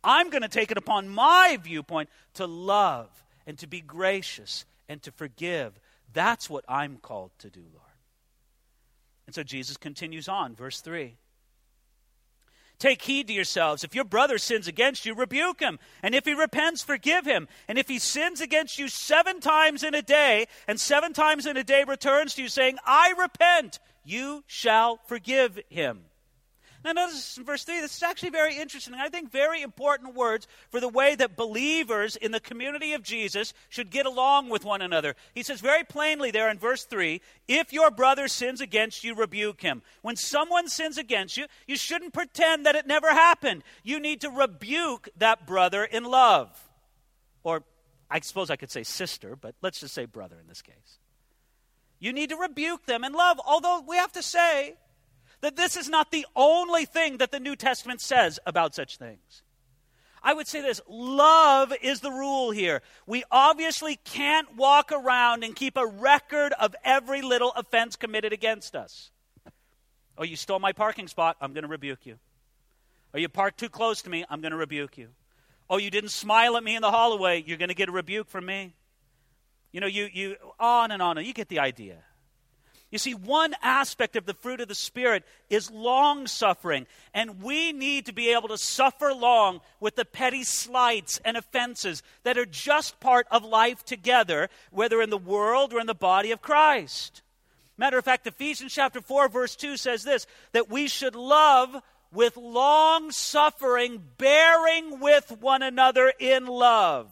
I'm 0.03 0.29
going 0.29 0.43
to 0.43 0.49
take 0.49 0.69
it 0.69 0.77
upon 0.77 1.09
my 1.09 1.57
viewpoint 1.59 2.09
to 2.35 2.45
love 2.45 3.09
and 3.47 3.57
to 3.57 3.65
be 3.65 3.81
gracious 3.81 4.65
and 4.89 5.01
to 5.03 5.11
forgive. 5.11 5.79
That's 6.11 6.49
what 6.49 6.65
I'm 6.67 6.97
called 6.97 7.31
to 7.39 7.49
do, 7.49 7.61
Lord. 7.73 7.85
And 9.27 9.35
so 9.35 9.43
Jesus 9.43 9.77
continues 9.77 10.27
on, 10.27 10.55
verse 10.55 10.81
3. 10.81 11.15
Take 12.79 13.01
heed 13.01 13.27
to 13.27 13.33
yourselves. 13.33 13.83
If 13.83 13.93
your 13.93 14.05
brother 14.05 14.37
sins 14.37 14.67
against 14.67 15.05
you, 15.05 15.13
rebuke 15.13 15.59
him. 15.59 15.79
And 16.01 16.15
if 16.15 16.25
he 16.25 16.33
repents, 16.33 16.81
forgive 16.81 17.25
him. 17.25 17.47
And 17.67 17.77
if 17.77 17.89
he 17.89 17.99
sins 17.99 18.41
against 18.41 18.79
you 18.79 18.87
seven 18.87 19.41
times 19.41 19.83
in 19.83 19.93
a 19.93 20.01
day, 20.01 20.47
and 20.65 20.79
seven 20.79 21.13
times 21.13 21.45
in 21.45 21.57
a 21.57 21.63
day 21.63 21.83
returns 21.85 22.33
to 22.35 22.41
you, 22.41 22.47
saying, 22.47 22.77
I 22.85 23.13
repent, 23.19 23.79
you 24.05 24.43
shall 24.47 24.97
forgive 25.05 25.59
him. 25.69 26.05
Now, 26.83 26.93
notice 26.93 27.37
in 27.37 27.43
verse 27.43 27.65
3, 27.65 27.81
this 27.81 27.97
is 27.97 28.03
actually 28.03 28.29
very 28.29 28.55
interesting. 28.57 28.93
I 28.93 29.09
think 29.09 29.31
very 29.31 29.61
important 29.61 30.15
words 30.15 30.47
for 30.69 30.79
the 30.79 30.87
way 30.87 31.13
that 31.15 31.35
believers 31.35 32.15
in 32.15 32.31
the 32.31 32.39
community 32.39 32.93
of 32.93 33.03
Jesus 33.03 33.53
should 33.67 33.89
get 33.89 34.05
along 34.05 34.49
with 34.49 34.63
one 34.63 34.81
another. 34.81 35.15
He 35.33 35.43
says 35.43 35.59
very 35.59 35.83
plainly 35.83 36.31
there 36.31 36.49
in 36.49 36.57
verse 36.57 36.85
3 36.85 37.19
if 37.49 37.73
your 37.73 37.91
brother 37.91 38.29
sins 38.29 38.61
against 38.61 39.03
you, 39.03 39.13
rebuke 39.13 39.61
him. 39.61 39.81
When 40.01 40.15
someone 40.15 40.69
sins 40.69 40.97
against 40.97 41.35
you, 41.35 41.47
you 41.67 41.75
shouldn't 41.75 42.13
pretend 42.13 42.65
that 42.65 42.75
it 42.75 42.87
never 42.87 43.09
happened. 43.09 43.63
You 43.83 43.99
need 43.99 44.21
to 44.21 44.29
rebuke 44.29 45.09
that 45.17 45.45
brother 45.45 45.83
in 45.83 46.05
love. 46.05 46.49
Or 47.43 47.63
I 48.09 48.21
suppose 48.21 48.49
I 48.49 48.55
could 48.55 48.71
say 48.71 48.83
sister, 48.83 49.35
but 49.35 49.55
let's 49.61 49.81
just 49.81 49.93
say 49.93 50.05
brother 50.05 50.37
in 50.39 50.47
this 50.47 50.61
case. 50.61 50.99
You 51.99 52.13
need 52.13 52.29
to 52.29 52.37
rebuke 52.37 52.85
them 52.85 53.03
in 53.03 53.11
love, 53.11 53.39
although 53.45 53.83
we 53.85 53.97
have 53.97 54.13
to 54.13 54.23
say, 54.23 54.75
that 55.41 55.55
this 55.55 55.77
is 55.77 55.89
not 55.89 56.11
the 56.11 56.25
only 56.35 56.85
thing 56.85 57.17
that 57.17 57.31
the 57.31 57.39
New 57.39 57.55
Testament 57.55 58.01
says 58.01 58.39
about 58.45 58.75
such 58.75 58.97
things. 58.97 59.43
I 60.21 60.33
would 60.33 60.47
say 60.47 60.61
this 60.61 60.81
love 60.87 61.73
is 61.81 62.01
the 62.01 62.11
rule 62.11 62.51
here. 62.51 62.81
We 63.05 63.23
obviously 63.31 63.95
can't 64.03 64.55
walk 64.57 64.91
around 64.91 65.43
and 65.43 65.55
keep 65.55 65.77
a 65.77 65.87
record 65.87 66.53
of 66.53 66.75
every 66.83 67.21
little 67.21 67.53
offense 67.55 67.95
committed 67.95 68.33
against 68.33 68.75
us. 68.75 69.11
Oh, 70.17 70.23
you 70.23 70.35
stole 70.35 70.59
my 70.59 70.73
parking 70.73 71.07
spot, 71.07 71.37
I'm 71.39 71.53
going 71.53 71.63
to 71.63 71.69
rebuke 71.69 72.05
you. 72.05 72.19
Oh, 73.13 73.17
you 73.17 73.29
parked 73.29 73.57
too 73.57 73.69
close 73.69 74.01
to 74.01 74.09
me, 74.09 74.25
I'm 74.29 74.41
going 74.41 74.51
to 74.51 74.57
rebuke 74.57 74.97
you. 74.97 75.07
Oh, 75.69 75.77
you 75.77 75.89
didn't 75.89 76.09
smile 76.09 76.57
at 76.57 76.63
me 76.63 76.75
in 76.75 76.81
the 76.81 76.91
hallway, 76.91 77.41
you're 77.47 77.57
going 77.57 77.69
to 77.69 77.75
get 77.75 77.87
a 77.87 77.93
rebuke 77.93 78.27
from 78.27 78.45
me. 78.45 78.75
You 79.71 79.79
know, 79.79 79.87
you, 79.87 80.09
you, 80.11 80.35
on 80.59 80.91
and 80.91 81.01
on, 81.01 81.23
you 81.23 81.33
get 81.33 81.47
the 81.47 81.59
idea. 81.59 82.03
You 82.91 82.97
see, 82.97 83.13
one 83.13 83.53
aspect 83.61 84.15
of 84.15 84.25
the 84.25 84.33
fruit 84.33 84.61
of 84.61 84.67
the 84.67 84.75
Spirit 84.75 85.23
is 85.49 85.69
long 85.69 86.25
suffering, 86.25 86.87
and 87.13 87.43
we 87.43 87.71
need 87.71 88.07
to 88.07 88.13
be 88.13 88.33
able 88.33 88.47
to 88.47 88.57
suffer 88.57 89.13
long 89.13 89.61
with 89.79 89.95
the 89.95 90.05
petty 90.05 90.43
slights 90.43 91.19
and 91.23 91.37
offenses 91.37 92.01
that 92.23 92.37
are 92.37 92.47
just 92.47 92.99
part 92.99 93.27
of 93.29 93.43
life 93.43 93.85
together, 93.85 94.49
whether 94.71 95.01
in 95.01 95.11
the 95.11 95.17
world 95.17 95.71
or 95.71 95.79
in 95.79 95.85
the 95.85 95.93
body 95.93 96.31
of 96.31 96.41
Christ. 96.41 97.21
Matter 97.77 97.99
of 97.99 98.05
fact, 98.05 98.25
Ephesians 98.25 98.73
chapter 98.73 99.01
4, 99.01 99.29
verse 99.29 99.55
2 99.55 99.77
says 99.77 100.03
this 100.03 100.25
that 100.51 100.69
we 100.69 100.87
should 100.87 101.15
love 101.15 101.75
with 102.11 102.37
long 102.37 103.11
suffering, 103.11 104.03
bearing 104.17 104.99
with 104.99 105.31
one 105.39 105.61
another 105.61 106.11
in 106.19 106.47
love. 106.47 107.07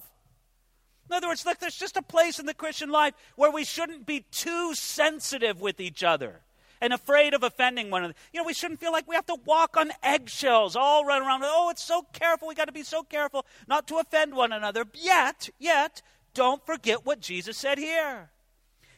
In 1.09 1.15
other 1.15 1.27
words, 1.27 1.45
look, 1.45 1.59
there's 1.59 1.77
just 1.77 1.97
a 1.97 2.01
place 2.01 2.39
in 2.39 2.45
the 2.45 2.53
Christian 2.53 2.89
life 2.89 3.13
where 3.35 3.51
we 3.51 3.63
shouldn't 3.63 4.05
be 4.05 4.25
too 4.31 4.73
sensitive 4.75 5.61
with 5.61 5.79
each 5.79 6.03
other 6.03 6.41
and 6.81 6.93
afraid 6.93 7.33
of 7.33 7.43
offending 7.43 7.89
one 7.89 8.03
another. 8.03 8.19
You 8.33 8.41
know, 8.41 8.45
we 8.45 8.53
shouldn't 8.53 8.79
feel 8.79 8.91
like 8.91 9.07
we 9.07 9.15
have 9.15 9.25
to 9.27 9.37
walk 9.45 9.77
on 9.77 9.91
eggshells, 10.03 10.75
all 10.75 11.05
run 11.05 11.21
around. 11.21 11.43
Oh, 11.45 11.69
it's 11.69 11.83
so 11.83 12.03
careful. 12.13 12.47
We 12.47 12.55
got 12.55 12.65
to 12.65 12.73
be 12.73 12.83
so 12.83 13.03
careful 13.03 13.45
not 13.67 13.87
to 13.87 13.97
offend 13.97 14.35
one 14.35 14.51
another. 14.51 14.85
Yet, 14.93 15.49
yet, 15.59 16.01
don't 16.33 16.65
forget 16.65 17.05
what 17.05 17.21
Jesus 17.21 17.57
said 17.57 17.77
here. 17.77 18.29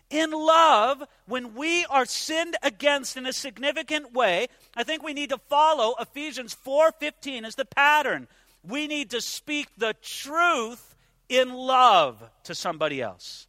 In 0.10 0.32
love, 0.32 1.04
when 1.28 1.54
we 1.54 1.86
are 1.86 2.06
sinned 2.06 2.56
against 2.64 3.16
in 3.16 3.28
a 3.28 3.34
significant 3.34 4.12
way, 4.12 4.48
I 4.76 4.84
think 4.84 5.04
we 5.04 5.14
need 5.14 5.30
to 5.30 5.38
follow 5.38 5.94
Ephesians 6.00 6.56
4:15 6.56 7.46
as 7.46 7.54
the 7.54 7.66
pattern. 7.66 8.28
We 8.64 8.88
need 8.88 9.12
to 9.12 9.22
speak 9.22 9.68
the 9.78 9.94
truth 10.02 10.89
in 11.30 11.54
love 11.54 12.22
to 12.44 12.56
somebody 12.56 13.02
else. 13.02 13.48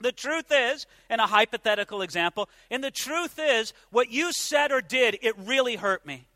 The 0.00 0.12
truth 0.12 0.46
is, 0.50 0.86
in 1.10 1.20
a 1.20 1.26
hypothetical 1.26 2.00
example, 2.00 2.48
and 2.70 2.82
the 2.82 2.90
truth 2.90 3.38
is, 3.38 3.74
what 3.90 4.10
you 4.10 4.32
said 4.32 4.72
or 4.72 4.80
did, 4.80 5.18
it 5.20 5.34
really 5.38 5.76
hurt 5.76 6.06
me. 6.06 6.26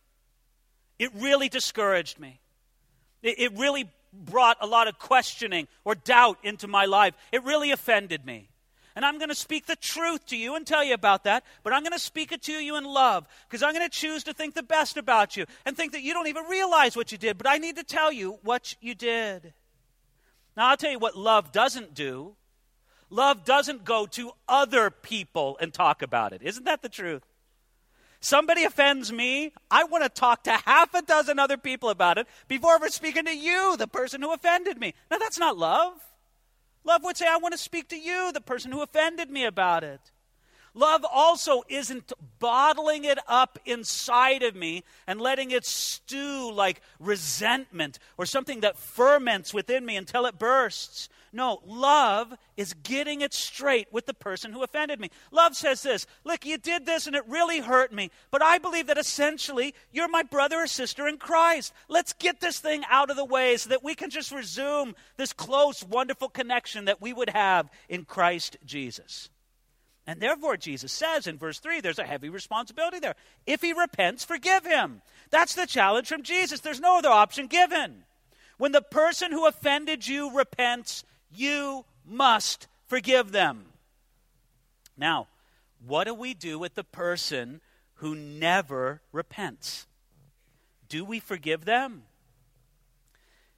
It 0.98 1.10
really 1.14 1.48
discouraged 1.48 2.20
me. 2.20 2.40
It, 3.22 3.38
it 3.38 3.58
really 3.58 3.88
brought 4.12 4.58
a 4.60 4.66
lot 4.66 4.86
of 4.86 4.98
questioning 4.98 5.66
or 5.84 5.94
doubt 5.94 6.38
into 6.42 6.68
my 6.68 6.84
life. 6.84 7.14
It 7.32 7.42
really 7.42 7.70
offended 7.70 8.26
me. 8.26 8.48
And 8.96 9.04
I'm 9.04 9.18
going 9.18 9.30
to 9.30 9.34
speak 9.34 9.66
the 9.66 9.76
truth 9.76 10.26
to 10.26 10.36
you 10.36 10.54
and 10.54 10.64
tell 10.64 10.84
you 10.84 10.94
about 10.94 11.24
that, 11.24 11.42
but 11.64 11.72
I'm 11.72 11.82
going 11.82 11.92
to 11.92 11.98
speak 11.98 12.30
it 12.30 12.42
to 12.42 12.52
you 12.52 12.76
in 12.76 12.84
love 12.84 13.26
because 13.48 13.62
I'm 13.62 13.74
going 13.74 13.88
to 13.88 13.96
choose 13.96 14.22
to 14.24 14.32
think 14.32 14.54
the 14.54 14.62
best 14.62 14.96
about 14.96 15.36
you 15.36 15.46
and 15.64 15.76
think 15.76 15.92
that 15.92 16.02
you 16.02 16.12
don't 16.12 16.28
even 16.28 16.44
realize 16.44 16.96
what 16.96 17.10
you 17.10 17.18
did, 17.18 17.36
but 17.36 17.48
I 17.48 17.58
need 17.58 17.76
to 17.76 17.82
tell 17.82 18.12
you 18.12 18.38
what 18.42 18.76
you 18.80 18.94
did. 18.94 19.52
Now, 20.56 20.68
I'll 20.68 20.76
tell 20.76 20.90
you 20.90 20.98
what 20.98 21.16
love 21.16 21.52
doesn't 21.52 21.94
do. 21.94 22.36
Love 23.10 23.44
doesn't 23.44 23.84
go 23.84 24.06
to 24.06 24.32
other 24.48 24.90
people 24.90 25.56
and 25.60 25.72
talk 25.72 26.02
about 26.02 26.32
it. 26.32 26.42
Isn't 26.42 26.64
that 26.64 26.82
the 26.82 26.88
truth? 26.88 27.22
Somebody 28.20 28.64
offends 28.64 29.12
me, 29.12 29.52
I 29.70 29.84
want 29.84 30.02
to 30.02 30.08
talk 30.08 30.44
to 30.44 30.52
half 30.52 30.94
a 30.94 31.02
dozen 31.02 31.38
other 31.38 31.58
people 31.58 31.90
about 31.90 32.16
it 32.16 32.26
before 32.48 32.74
ever 32.74 32.88
speaking 32.88 33.26
to 33.26 33.36
you, 33.36 33.76
the 33.76 33.86
person 33.86 34.22
who 34.22 34.32
offended 34.32 34.78
me. 34.78 34.94
Now, 35.10 35.18
that's 35.18 35.38
not 35.38 35.58
love. 35.58 35.92
Love 36.84 37.04
would 37.04 37.18
say, 37.18 37.26
I 37.28 37.36
want 37.36 37.52
to 37.52 37.58
speak 37.58 37.88
to 37.90 37.98
you, 37.98 38.32
the 38.32 38.40
person 38.40 38.72
who 38.72 38.80
offended 38.80 39.30
me 39.30 39.44
about 39.44 39.84
it. 39.84 40.00
Love 40.74 41.04
also 41.10 41.62
isn't 41.68 42.12
bottling 42.40 43.04
it 43.04 43.18
up 43.28 43.60
inside 43.64 44.42
of 44.42 44.56
me 44.56 44.82
and 45.06 45.20
letting 45.20 45.52
it 45.52 45.64
stew 45.64 46.52
like 46.52 46.80
resentment 46.98 48.00
or 48.18 48.26
something 48.26 48.60
that 48.60 48.76
ferments 48.76 49.54
within 49.54 49.86
me 49.86 49.96
until 49.96 50.26
it 50.26 50.36
bursts. 50.36 51.08
No, 51.32 51.60
love 51.64 52.34
is 52.56 52.74
getting 52.74 53.20
it 53.20 53.34
straight 53.34 53.92
with 53.92 54.06
the 54.06 54.14
person 54.14 54.52
who 54.52 54.62
offended 54.62 55.00
me. 55.00 55.10
Love 55.30 55.56
says 55.56 55.82
this 55.82 56.06
Look, 56.24 56.44
you 56.44 56.58
did 56.58 56.86
this 56.86 57.06
and 57.06 57.14
it 57.14 57.26
really 57.28 57.60
hurt 57.60 57.92
me, 57.92 58.10
but 58.32 58.42
I 58.42 58.58
believe 58.58 58.88
that 58.88 58.98
essentially 58.98 59.74
you're 59.92 60.08
my 60.08 60.24
brother 60.24 60.62
or 60.62 60.66
sister 60.66 61.06
in 61.06 61.18
Christ. 61.18 61.72
Let's 61.88 62.12
get 62.12 62.40
this 62.40 62.58
thing 62.58 62.82
out 62.90 63.10
of 63.10 63.16
the 63.16 63.24
way 63.24 63.56
so 63.56 63.70
that 63.70 63.84
we 63.84 63.94
can 63.94 64.10
just 64.10 64.32
resume 64.32 64.94
this 65.16 65.32
close, 65.32 65.84
wonderful 65.84 66.28
connection 66.28 66.84
that 66.86 67.00
we 67.00 67.12
would 67.12 67.30
have 67.30 67.70
in 67.88 68.04
Christ 68.04 68.56
Jesus. 68.64 69.30
And 70.06 70.20
therefore, 70.20 70.56
Jesus 70.56 70.92
says 70.92 71.26
in 71.26 71.38
verse 71.38 71.58
3, 71.58 71.80
there's 71.80 71.98
a 71.98 72.04
heavy 72.04 72.28
responsibility 72.28 72.98
there. 72.98 73.14
If 73.46 73.62
he 73.62 73.72
repents, 73.72 74.24
forgive 74.24 74.66
him. 74.66 75.00
That's 75.30 75.54
the 75.54 75.66
challenge 75.66 76.08
from 76.08 76.22
Jesus. 76.22 76.60
There's 76.60 76.80
no 76.80 76.98
other 76.98 77.08
option 77.08 77.46
given. 77.46 78.04
When 78.58 78.72
the 78.72 78.82
person 78.82 79.32
who 79.32 79.46
offended 79.46 80.06
you 80.06 80.36
repents, 80.36 81.04
you 81.34 81.86
must 82.04 82.66
forgive 82.86 83.32
them. 83.32 83.64
Now, 84.96 85.28
what 85.86 86.04
do 86.04 86.14
we 86.14 86.34
do 86.34 86.58
with 86.58 86.74
the 86.74 86.84
person 86.84 87.60
who 87.94 88.14
never 88.14 89.00
repents? 89.10 89.86
Do 90.88 91.04
we 91.04 91.18
forgive 91.18 91.64
them? 91.64 92.02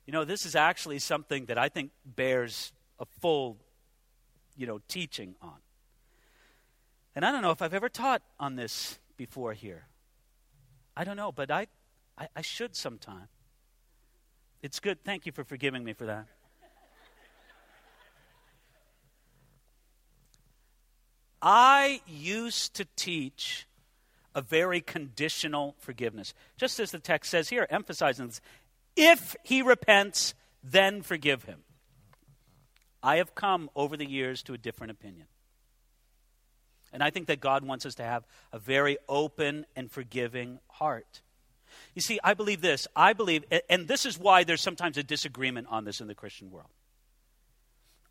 You 0.07 0.12
know, 0.12 0.25
this 0.25 0.47
is 0.47 0.55
actually 0.55 1.00
something 1.00 1.47
that 1.47 1.59
I 1.59 1.69
think 1.69 1.91
bears 2.05 2.73
a 3.00 3.07
full, 3.21 3.57
you 4.57 4.67
know, 4.67 4.81
teaching 4.87 5.35
on. 5.43 5.57
And 7.17 7.25
I 7.25 7.33
don't 7.33 7.41
know 7.41 7.51
if 7.51 7.63
I've 7.63 7.73
ever 7.73 7.89
taught 7.89 8.21
on 8.39 8.57
this 8.57 8.99
before 9.17 9.55
here. 9.55 9.87
I 10.95 11.05
don't 11.05 11.17
know, 11.17 11.33
but 11.33 11.51
I, 11.51 11.67
I, 12.19 12.29
I 12.37 12.43
should 12.43 12.77
sometime. 12.77 13.29
It's 14.63 14.81
good. 14.81 15.03
Thank 15.03 15.25
you 15.25 15.33
for 15.33 15.43
forgiving 15.43 15.83
me 15.83 15.95
for 15.95 16.05
that. 16.05 16.27
I 21.41 22.03
used 22.07 22.75
to 22.75 22.87
teach 22.97 23.67
a 24.35 24.43
very 24.43 24.83
conditional 24.83 25.75
forgiveness. 25.79 26.35
Just 26.59 26.79
as 26.81 26.91
the 26.91 26.99
text 26.99 27.31
says 27.31 27.49
here, 27.49 27.67
emphasizing 27.71 28.27
this. 28.27 28.43
If 28.95 29.37
he 29.43 29.63
repents, 29.63 30.35
then 30.63 31.01
forgive 31.01 31.45
him. 31.45 31.61
I 33.03 33.17
have 33.17 33.35
come 33.35 33.71
over 33.75 33.97
the 33.97 34.09
years 34.09 34.43
to 34.43 34.53
a 34.53 34.59
different 34.59 34.91
opinion. 34.91 35.29
And 36.93 37.02
I 37.02 37.11
think 37.11 37.26
that 37.26 37.40
God 37.40 37.64
wants 37.64 37.85
us 37.85 37.95
to 37.97 38.02
have 38.02 38.25
a 38.52 38.59
very 38.59 38.97
open 39.09 39.66
and 39.75 39.90
forgiving 39.90 40.61
heart. 40.69 41.21
You 41.95 42.00
see, 42.00 42.19
I 42.23 42.35
believe 42.35 42.61
this. 42.61 42.87
I 42.97 43.12
believe, 43.12 43.45
and 43.69 43.88
this 43.88 44.07
is 44.07 44.19
why 44.19 44.45
there's 44.45 44.62
sometimes 44.62 44.97
a 44.97 45.02
disagreement 45.02 45.66
on 45.71 45.85
this 45.85 46.00
in 46.00 46.07
the 46.07 46.14
Christian 46.14 46.50
world. 46.50 46.71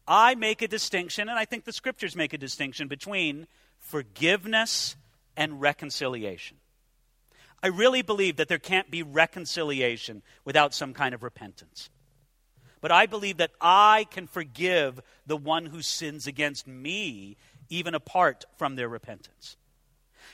I 0.07 0.35
make 0.35 0.61
a 0.61 0.67
distinction, 0.67 1.29
and 1.29 1.39
I 1.39 1.45
think 1.45 1.63
the 1.63 1.73
scriptures 1.73 2.15
make 2.15 2.33
a 2.33 2.37
distinction 2.37 2.87
between 2.87 3.47
forgiveness 3.79 4.95
and 5.35 5.59
reconciliation. 5.59 6.57
I 7.63 7.67
really 7.67 8.03
believe 8.03 8.35
that 8.35 8.47
there 8.47 8.59
can't 8.59 8.91
be 8.91 9.01
reconciliation 9.01 10.21
without 10.43 10.73
some 10.73 10.93
kind 10.93 11.15
of 11.15 11.23
repentance. 11.23 11.89
But 12.81 12.91
I 12.91 13.07
believe 13.07 13.37
that 13.37 13.51
I 13.59 14.05
can 14.11 14.27
forgive 14.27 15.01
the 15.25 15.37
one 15.37 15.65
who 15.65 15.81
sins 15.81 16.27
against 16.27 16.67
me 16.67 17.37
even 17.69 17.95
apart 17.95 18.45
from 18.57 18.75
their 18.75 18.89
repentance. 18.89 19.57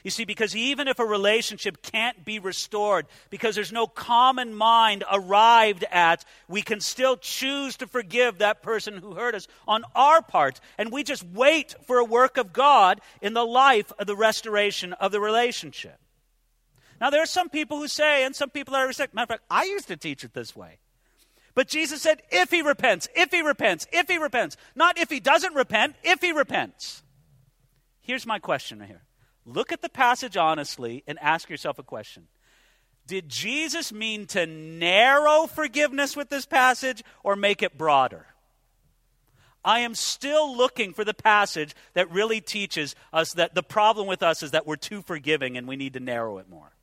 You 0.03 0.09
see, 0.09 0.25
because 0.25 0.55
even 0.55 0.87
if 0.87 0.99
a 0.99 1.05
relationship 1.05 1.83
can't 1.83 2.25
be 2.25 2.39
restored, 2.39 3.05
because 3.29 3.53
there's 3.53 3.71
no 3.71 3.85
common 3.85 4.53
mind 4.53 5.03
arrived 5.11 5.85
at, 5.91 6.25
we 6.47 6.61
can 6.61 6.79
still 6.79 7.17
choose 7.17 7.77
to 7.77 7.87
forgive 7.87 8.39
that 8.39 8.63
person 8.63 8.97
who 8.97 9.13
hurt 9.13 9.35
us 9.35 9.47
on 9.67 9.83
our 9.93 10.21
part. 10.21 10.59
And 10.77 10.91
we 10.91 11.03
just 11.03 11.23
wait 11.23 11.75
for 11.85 11.97
a 11.97 12.05
work 12.05 12.37
of 12.37 12.53
God 12.53 12.99
in 13.21 13.33
the 13.33 13.45
life 13.45 13.91
of 13.99 14.07
the 14.07 14.15
restoration 14.15 14.93
of 14.93 15.11
the 15.11 15.19
relationship. 15.19 15.99
Now, 16.99 17.09
there 17.09 17.21
are 17.21 17.27
some 17.27 17.49
people 17.49 17.77
who 17.77 17.87
say, 17.87 18.23
and 18.23 18.35
some 18.35 18.49
people 18.49 18.75
are 18.75 18.87
respect. 18.87 19.13
Matter 19.13 19.23
of 19.23 19.29
fact, 19.29 19.43
I 19.49 19.65
used 19.65 19.87
to 19.89 19.97
teach 19.97 20.23
it 20.23 20.33
this 20.33 20.55
way. 20.55 20.79
But 21.53 21.67
Jesus 21.67 22.01
said, 22.01 22.21
if 22.31 22.49
he 22.49 22.61
repents, 22.61 23.07
if 23.15 23.31
he 23.31 23.41
repents, 23.41 23.85
if 23.91 24.07
he 24.07 24.17
repents. 24.17 24.55
Not 24.75 24.97
if 24.97 25.09
he 25.09 25.19
doesn't 25.19 25.53
repent, 25.53 25.95
if 26.03 26.21
he 26.21 26.31
repents. 26.31 27.03
Here's 28.11 28.25
my 28.25 28.39
question 28.39 28.79
right 28.79 28.89
here. 28.89 29.03
Look 29.45 29.71
at 29.71 29.81
the 29.81 29.87
passage 29.87 30.35
honestly 30.35 31.01
and 31.07 31.17
ask 31.19 31.49
yourself 31.49 31.79
a 31.79 31.83
question. 31.83 32.27
Did 33.07 33.29
Jesus 33.29 33.93
mean 33.93 34.25
to 34.27 34.45
narrow 34.45 35.47
forgiveness 35.47 36.17
with 36.17 36.27
this 36.27 36.45
passage 36.45 37.05
or 37.23 37.37
make 37.37 37.63
it 37.63 37.77
broader? 37.77 38.25
I 39.63 39.79
am 39.79 39.95
still 39.95 40.57
looking 40.57 40.91
for 40.91 41.05
the 41.05 41.13
passage 41.13 41.73
that 41.93 42.11
really 42.11 42.41
teaches 42.41 42.97
us 43.13 43.31
that 43.35 43.55
the 43.55 43.63
problem 43.63 44.07
with 44.07 44.23
us 44.23 44.43
is 44.43 44.51
that 44.51 44.67
we're 44.67 44.75
too 44.75 45.01
forgiving 45.01 45.55
and 45.55 45.65
we 45.65 45.77
need 45.77 45.93
to 45.93 46.01
narrow 46.01 46.37
it 46.39 46.49
more. 46.49 46.73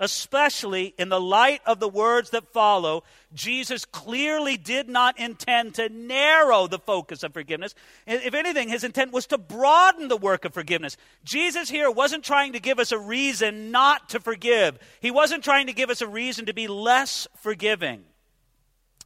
Especially 0.00 0.94
in 0.98 1.08
the 1.08 1.20
light 1.20 1.60
of 1.66 1.80
the 1.80 1.88
words 1.88 2.30
that 2.30 2.52
follow, 2.52 3.04
Jesus 3.32 3.84
clearly 3.84 4.56
did 4.56 4.88
not 4.88 5.18
intend 5.18 5.74
to 5.74 5.88
narrow 5.88 6.66
the 6.66 6.78
focus 6.78 7.22
of 7.22 7.32
forgiveness. 7.32 7.74
If 8.06 8.34
anything, 8.34 8.68
his 8.68 8.84
intent 8.84 9.12
was 9.12 9.26
to 9.28 9.38
broaden 9.38 10.08
the 10.08 10.16
work 10.16 10.44
of 10.44 10.54
forgiveness. 10.54 10.96
Jesus 11.24 11.68
here 11.68 11.90
wasn't 11.90 12.24
trying 12.24 12.52
to 12.54 12.60
give 12.60 12.78
us 12.78 12.92
a 12.92 12.98
reason 12.98 13.70
not 13.70 14.10
to 14.10 14.20
forgive, 14.20 14.78
he 15.00 15.10
wasn't 15.10 15.44
trying 15.44 15.66
to 15.68 15.72
give 15.72 15.90
us 15.90 16.00
a 16.00 16.08
reason 16.08 16.46
to 16.46 16.54
be 16.54 16.66
less 16.66 17.28
forgiving. 17.40 18.04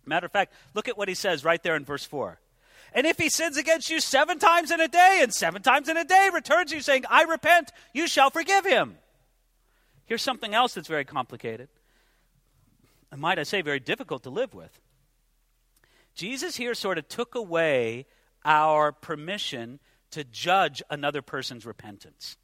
Matter 0.06 0.26
of 0.26 0.32
fact, 0.32 0.54
look 0.72 0.88
at 0.88 0.96
what 0.96 1.08
he 1.08 1.14
says 1.14 1.44
right 1.44 1.62
there 1.62 1.76
in 1.76 1.84
verse 1.84 2.04
4. 2.04 2.40
And 2.94 3.06
if 3.06 3.18
he 3.18 3.28
sins 3.28 3.58
against 3.58 3.90
you 3.90 4.00
seven 4.00 4.38
times 4.38 4.70
in 4.70 4.80
a 4.80 4.88
day, 4.88 5.20
and 5.22 5.34
seven 5.34 5.60
times 5.60 5.90
in 5.90 5.98
a 5.98 6.04
day 6.04 6.30
returns 6.32 6.72
you 6.72 6.80
saying, 6.80 7.04
I 7.10 7.24
repent, 7.24 7.70
you 7.92 8.06
shall 8.08 8.30
forgive 8.30 8.64
him. 8.64 8.96
Here's 10.08 10.22
something 10.22 10.54
else 10.54 10.72
that's 10.72 10.88
very 10.88 11.04
complicated, 11.04 11.68
and 13.12 13.20
might 13.20 13.38
I 13.38 13.42
say, 13.42 13.60
very 13.60 13.78
difficult 13.78 14.22
to 14.22 14.30
live 14.30 14.54
with. 14.54 14.80
Jesus 16.14 16.56
here 16.56 16.74
sort 16.74 16.96
of 16.96 17.08
took 17.08 17.34
away 17.34 18.06
our 18.42 18.90
permission 18.90 19.80
to 20.12 20.24
judge 20.24 20.82
another 20.88 21.20
person's 21.20 21.66
repentance. 21.66 22.38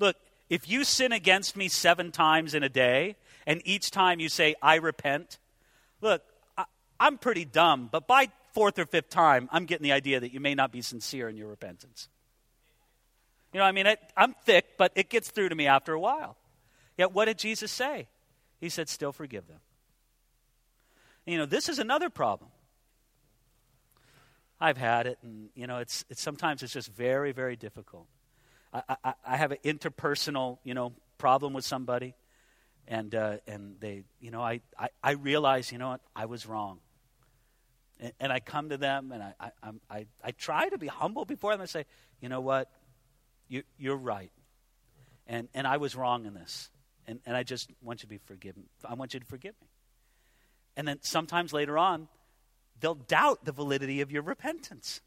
Look, 0.00 0.16
if 0.50 0.68
you 0.68 0.82
sin 0.82 1.12
against 1.12 1.56
me 1.56 1.68
seven 1.68 2.10
times 2.10 2.52
in 2.52 2.64
a 2.64 2.68
day, 2.68 3.14
and 3.46 3.62
each 3.64 3.92
time 3.92 4.18
you 4.18 4.28
say, 4.28 4.56
I 4.60 4.76
repent, 4.76 5.38
look, 6.00 6.22
I, 6.56 6.64
am 6.98 7.18
pretty 7.18 7.44
dumb, 7.44 7.88
but 7.90 8.08
by 8.08 8.30
fourth 8.52 8.80
or 8.80 8.86
fifth 8.86 9.10
time, 9.10 9.48
I'm 9.52 9.64
getting 9.64 9.84
the 9.84 9.92
idea 9.92 10.18
that 10.18 10.32
you 10.32 10.40
may 10.40 10.56
not 10.56 10.72
be 10.72 10.82
sincere 10.82 11.28
in 11.28 11.36
your 11.36 11.48
repentance. 11.48 12.08
You 13.52 13.60
know, 13.60 13.64
I 13.64 13.72
mean, 13.72 13.86
it, 13.86 13.98
I'm 14.16 14.34
thick, 14.44 14.76
but 14.76 14.92
it 14.94 15.08
gets 15.08 15.30
through 15.30 15.48
to 15.48 15.54
me 15.54 15.66
after 15.66 15.92
a 15.92 16.00
while. 16.00 16.36
Yet, 16.96 17.12
what 17.12 17.26
did 17.26 17.38
Jesus 17.38 17.72
say? 17.72 18.08
He 18.60 18.68
said, 18.68 18.88
still 18.88 19.12
forgive 19.12 19.46
them. 19.46 19.60
You 21.26 21.38
know, 21.38 21.46
this 21.46 21.68
is 21.68 21.78
another 21.78 22.10
problem. 22.10 22.50
I've 24.60 24.76
had 24.76 25.06
it, 25.06 25.18
and, 25.22 25.50
you 25.54 25.66
know, 25.66 25.78
it's, 25.78 26.04
it's 26.10 26.20
sometimes 26.20 26.62
it's 26.62 26.72
just 26.72 26.92
very, 26.92 27.32
very 27.32 27.54
difficult. 27.54 28.06
I, 28.72 28.82
I, 29.04 29.14
I 29.24 29.36
have 29.36 29.52
an 29.52 29.58
interpersonal, 29.64 30.58
you 30.64 30.74
know, 30.74 30.92
problem 31.16 31.52
with 31.52 31.64
somebody, 31.64 32.14
and, 32.88 33.14
uh, 33.14 33.36
and 33.46 33.76
they, 33.78 34.02
you 34.20 34.30
know, 34.30 34.42
I, 34.42 34.60
I, 34.78 34.88
I 35.02 35.10
realize, 35.12 35.70
you 35.70 35.78
know 35.78 35.90
what, 35.90 36.00
I 36.16 36.26
was 36.26 36.46
wrong. 36.46 36.80
And, 38.00 38.12
and 38.18 38.32
I 38.32 38.40
come 38.40 38.70
to 38.70 38.76
them, 38.76 39.12
and 39.12 39.22
I, 39.22 39.34
I, 39.40 39.70
I, 39.90 40.06
I 40.24 40.30
try 40.32 40.68
to 40.68 40.78
be 40.78 40.88
humble 40.88 41.24
before 41.24 41.52
them 41.52 41.60
and 41.60 41.70
say, 41.70 41.84
you 42.20 42.28
know 42.28 42.40
what, 42.40 42.68
you, 43.48 43.62
you're 43.78 43.96
right. 43.96 44.30
And, 45.26 45.48
and 45.54 45.66
I 45.66 45.76
was 45.76 45.94
wrong 45.94 46.26
in 46.26 46.34
this. 46.34 46.70
And, 47.06 47.20
and 47.26 47.36
I 47.36 47.42
just 47.42 47.70
want 47.82 48.00
you 48.00 48.06
to 48.06 48.10
be 48.10 48.18
forgiven. 48.18 48.64
I 48.84 48.94
want 48.94 49.14
you 49.14 49.20
to 49.20 49.26
forgive 49.26 49.54
me. 49.60 49.68
And 50.76 50.86
then 50.86 50.98
sometimes 51.02 51.52
later 51.52 51.78
on, 51.78 52.08
they'll 52.80 52.94
doubt 52.94 53.44
the 53.44 53.52
validity 53.52 54.00
of 54.00 54.12
your 54.12 54.22
repentance. 54.22 55.00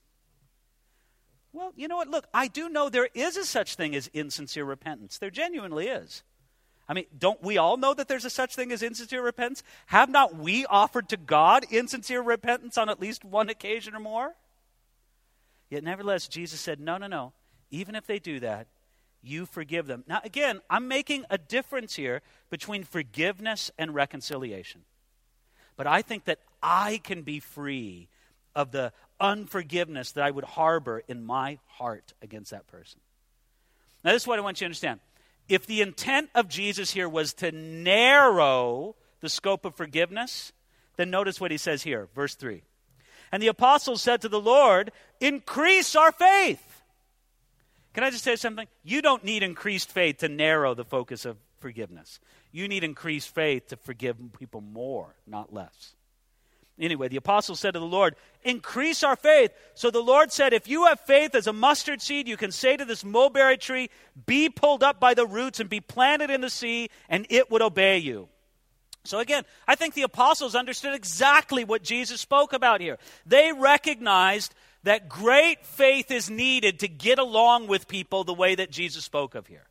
Well, 1.53 1.73
you 1.75 1.87
know 1.87 1.97
what? 1.97 2.07
Look, 2.07 2.27
I 2.33 2.47
do 2.47 2.69
know 2.69 2.89
there 2.89 3.09
is 3.13 3.37
a 3.37 3.45
such 3.45 3.75
thing 3.75 3.95
as 3.95 4.07
insincere 4.13 4.65
repentance. 4.65 5.17
There 5.17 5.29
genuinely 5.29 5.87
is. 5.87 6.23
I 6.89 6.93
mean, 6.93 7.05
don't 7.17 7.41
we 7.41 7.57
all 7.57 7.77
know 7.77 7.93
that 7.93 8.07
there's 8.07 8.25
a 8.25 8.29
such 8.29 8.55
thing 8.55 8.71
as 8.71 8.81
insincere 8.81 9.23
repentance? 9.23 9.63
Have 9.87 10.09
not 10.09 10.35
we 10.35 10.65
offered 10.65 11.09
to 11.09 11.17
God 11.17 11.65
insincere 11.69 12.21
repentance 12.21 12.77
on 12.77 12.89
at 12.89 12.99
least 12.99 13.23
one 13.23 13.49
occasion 13.49 13.95
or 13.95 13.99
more? 13.99 14.33
Yet, 15.69 15.83
nevertheless, 15.83 16.27
Jesus 16.27 16.59
said, 16.59 16.79
No, 16.79 16.97
no, 16.97 17.07
no 17.07 17.33
even 17.71 17.95
if 17.95 18.05
they 18.05 18.19
do 18.19 18.39
that, 18.41 18.67
you 19.23 19.45
forgive 19.45 19.87
them. 19.87 20.03
Now, 20.07 20.21
again, 20.23 20.61
I'm 20.69 20.87
making 20.87 21.25
a 21.29 21.37
difference 21.37 21.95
here 21.95 22.21
between 22.49 22.83
forgiveness 22.83 23.71
and 23.77 23.93
reconciliation. 23.93 24.81
But 25.77 25.87
I 25.87 26.01
think 26.01 26.25
that 26.25 26.39
I 26.61 26.99
can 27.03 27.21
be 27.23 27.39
free 27.39 28.09
of 28.55 28.71
the 28.71 28.91
unforgiveness 29.19 30.11
that 30.13 30.23
I 30.23 30.31
would 30.31 30.43
harbor 30.43 31.03
in 31.07 31.23
my 31.23 31.59
heart 31.67 32.13
against 32.21 32.51
that 32.51 32.67
person. 32.67 32.99
Now, 34.03 34.11
this 34.11 34.23
is 34.23 34.27
what 34.27 34.39
I 34.39 34.41
want 34.41 34.59
you 34.59 34.65
to 34.65 34.69
understand. 34.69 34.99
If 35.47 35.65
the 35.67 35.81
intent 35.81 36.29
of 36.33 36.49
Jesus 36.49 36.91
here 36.91 37.07
was 37.07 37.33
to 37.35 37.51
narrow 37.51 38.95
the 39.21 39.29
scope 39.29 39.65
of 39.65 39.75
forgiveness, 39.75 40.51
then 40.97 41.09
notice 41.09 41.39
what 41.39 41.51
he 41.51 41.57
says 41.57 41.83
here, 41.83 42.07
verse 42.15 42.35
3. 42.35 42.63
And 43.31 43.41
the 43.41 43.47
apostles 43.47 44.01
said 44.01 44.21
to 44.21 44.29
the 44.29 44.41
Lord, 44.41 44.91
Increase 45.19 45.95
our 45.95 46.11
faith. 46.11 46.70
Can 47.93 48.03
I 48.03 48.09
just 48.09 48.23
say 48.23 48.35
something? 48.35 48.67
You 48.83 49.01
don't 49.01 49.23
need 49.23 49.43
increased 49.43 49.91
faith 49.91 50.19
to 50.19 50.29
narrow 50.29 50.73
the 50.73 50.85
focus 50.85 51.25
of 51.25 51.37
forgiveness. 51.59 52.19
You 52.51 52.67
need 52.67 52.83
increased 52.83 53.33
faith 53.33 53.67
to 53.67 53.77
forgive 53.77 54.17
people 54.39 54.61
more, 54.61 55.15
not 55.27 55.53
less. 55.53 55.95
Anyway, 56.79 57.07
the 57.09 57.17
apostle 57.17 57.55
said 57.55 57.73
to 57.73 57.79
the 57.79 57.85
Lord, 57.85 58.15
Increase 58.43 59.03
our 59.03 59.15
faith. 59.15 59.51
So 59.75 59.91
the 59.91 60.01
Lord 60.01 60.31
said, 60.31 60.51
If 60.51 60.67
you 60.67 60.85
have 60.85 60.99
faith 61.01 61.35
as 61.35 61.47
a 61.47 61.53
mustard 61.53 62.01
seed, 62.01 62.27
you 62.27 62.37
can 62.37 62.51
say 62.51 62.75
to 62.75 62.85
this 62.85 63.05
mulberry 63.05 63.57
tree, 63.57 63.89
Be 64.25 64.49
pulled 64.49 64.83
up 64.83 64.99
by 64.99 65.13
the 65.13 65.27
roots 65.27 65.59
and 65.59 65.69
be 65.69 65.79
planted 65.79 66.31
in 66.31 66.41
the 66.41 66.49
sea, 66.49 66.89
and 67.07 67.27
it 67.29 67.51
would 67.51 67.61
obey 67.61 67.99
you. 67.99 68.29
So 69.03 69.19
again, 69.19 69.43
I 69.67 69.75
think 69.75 69.93
the 69.93 70.03
apostles 70.03 70.55
understood 70.55 70.93
exactly 70.93 71.63
what 71.63 71.83
Jesus 71.83 72.21
spoke 72.21 72.53
about 72.53 72.81
here. 72.81 72.97
They 73.25 73.51
recognized 73.51 74.53
that 74.83 75.09
great 75.09 75.65
faith 75.65 76.11
is 76.11 76.29
needed 76.29 76.79
to 76.79 76.87
get 76.87 77.19
along 77.19 77.67
with 77.67 77.87
people 77.87 78.23
the 78.23 78.33
way 78.33 78.55
that 78.55 78.71
Jesus 78.71 79.05
spoke 79.05 79.35
of 79.35 79.47
here. 79.47 79.67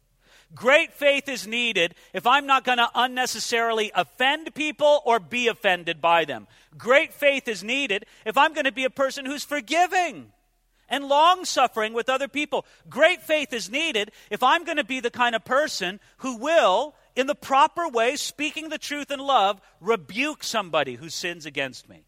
Great 0.54 0.92
faith 0.92 1.28
is 1.28 1.46
needed 1.46 1.94
if 2.12 2.26
I'm 2.26 2.46
not 2.46 2.64
going 2.64 2.78
to 2.78 2.90
unnecessarily 2.94 3.92
offend 3.94 4.52
people 4.54 5.00
or 5.04 5.20
be 5.20 5.46
offended 5.46 6.00
by 6.00 6.24
them. 6.24 6.48
Great 6.76 7.12
faith 7.12 7.46
is 7.46 7.62
needed 7.62 8.04
if 8.24 8.36
I'm 8.36 8.52
going 8.52 8.64
to 8.64 8.72
be 8.72 8.84
a 8.84 8.90
person 8.90 9.24
who's 9.24 9.44
forgiving 9.44 10.32
and 10.88 11.04
long 11.04 11.44
suffering 11.44 11.92
with 11.92 12.08
other 12.08 12.26
people. 12.26 12.66
Great 12.88 13.22
faith 13.22 13.52
is 13.52 13.70
needed 13.70 14.10
if 14.28 14.42
I'm 14.42 14.64
going 14.64 14.78
to 14.78 14.84
be 14.84 14.98
the 14.98 15.10
kind 15.10 15.36
of 15.36 15.44
person 15.44 16.00
who 16.18 16.36
will, 16.36 16.96
in 17.14 17.28
the 17.28 17.36
proper 17.36 17.88
way, 17.88 18.16
speaking 18.16 18.68
the 18.68 18.78
truth 18.78 19.12
in 19.12 19.20
love, 19.20 19.60
rebuke 19.80 20.42
somebody 20.42 20.96
who 20.96 21.08
sins 21.08 21.46
against 21.46 21.88
me. 21.88 22.02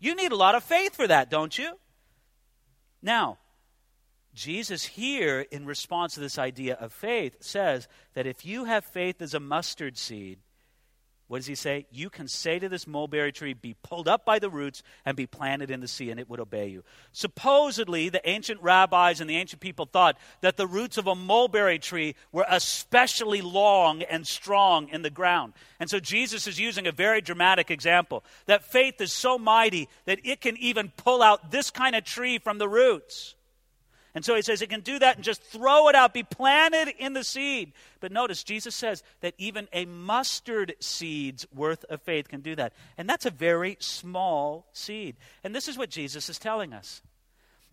You 0.00 0.16
need 0.16 0.32
a 0.32 0.36
lot 0.36 0.56
of 0.56 0.64
faith 0.64 0.96
for 0.96 1.06
that, 1.06 1.30
don't 1.30 1.56
you? 1.56 1.78
Now, 3.04 3.36
Jesus 4.34 4.82
here, 4.84 5.40
in 5.40 5.66
response 5.66 6.14
to 6.14 6.20
this 6.20 6.38
idea 6.38 6.74
of 6.74 6.90
faith, 6.90 7.36
says 7.40 7.86
that 8.14 8.26
if 8.26 8.46
you 8.46 8.64
have 8.64 8.84
faith 8.84 9.20
as 9.20 9.34
a 9.34 9.40
mustard 9.40 9.98
seed, 9.98 10.38
what 11.26 11.38
does 11.38 11.46
he 11.46 11.54
say? 11.54 11.86
You 11.90 12.10
can 12.10 12.28
say 12.28 12.58
to 12.58 12.68
this 12.68 12.86
mulberry 12.86 13.32
tree, 13.32 13.54
Be 13.54 13.76
pulled 13.82 14.08
up 14.08 14.26
by 14.26 14.38
the 14.38 14.50
roots 14.50 14.82
and 15.06 15.16
be 15.16 15.26
planted 15.26 15.70
in 15.70 15.80
the 15.80 15.88
sea, 15.88 16.10
and 16.10 16.20
it 16.20 16.28
would 16.28 16.38
obey 16.38 16.68
you. 16.68 16.84
Supposedly, 17.12 18.10
the 18.10 18.26
ancient 18.28 18.60
rabbis 18.60 19.20
and 19.20 19.30
the 19.30 19.36
ancient 19.36 19.62
people 19.62 19.86
thought 19.86 20.18
that 20.42 20.58
the 20.58 20.66
roots 20.66 20.98
of 20.98 21.06
a 21.06 21.14
mulberry 21.14 21.78
tree 21.78 22.14
were 22.30 22.44
especially 22.48 23.40
long 23.40 24.02
and 24.02 24.26
strong 24.26 24.88
in 24.90 25.00
the 25.00 25.10
ground. 25.10 25.54
And 25.80 25.88
so 25.88 25.98
Jesus 25.98 26.46
is 26.46 26.60
using 26.60 26.86
a 26.86 26.92
very 26.92 27.22
dramatic 27.22 27.70
example 27.70 28.22
that 28.44 28.64
faith 28.64 29.00
is 29.00 29.12
so 29.12 29.38
mighty 29.38 29.88
that 30.04 30.20
it 30.24 30.42
can 30.42 30.58
even 30.58 30.92
pull 30.94 31.22
out 31.22 31.50
this 31.50 31.70
kind 31.70 31.96
of 31.96 32.04
tree 32.04 32.38
from 32.38 32.58
the 32.58 32.68
roots. 32.68 33.33
And 34.14 34.24
so 34.24 34.36
he 34.36 34.42
says 34.42 34.62
it 34.62 34.70
can 34.70 34.80
do 34.80 34.98
that 35.00 35.16
and 35.16 35.24
just 35.24 35.42
throw 35.42 35.88
it 35.88 35.96
out, 35.96 36.14
be 36.14 36.22
planted 36.22 36.88
in 36.98 37.14
the 37.14 37.24
seed. 37.24 37.72
But 38.00 38.12
notice, 38.12 38.44
Jesus 38.44 38.74
says 38.74 39.02
that 39.22 39.34
even 39.38 39.68
a 39.72 39.86
mustard 39.86 40.76
seed's 40.78 41.46
worth 41.52 41.84
of 41.84 42.00
faith 42.02 42.28
can 42.28 42.40
do 42.40 42.54
that. 42.54 42.74
And 42.96 43.08
that's 43.08 43.26
a 43.26 43.30
very 43.30 43.76
small 43.80 44.66
seed. 44.72 45.16
And 45.42 45.54
this 45.54 45.66
is 45.66 45.76
what 45.76 45.90
Jesus 45.90 46.28
is 46.28 46.38
telling 46.38 46.72
us 46.72 47.02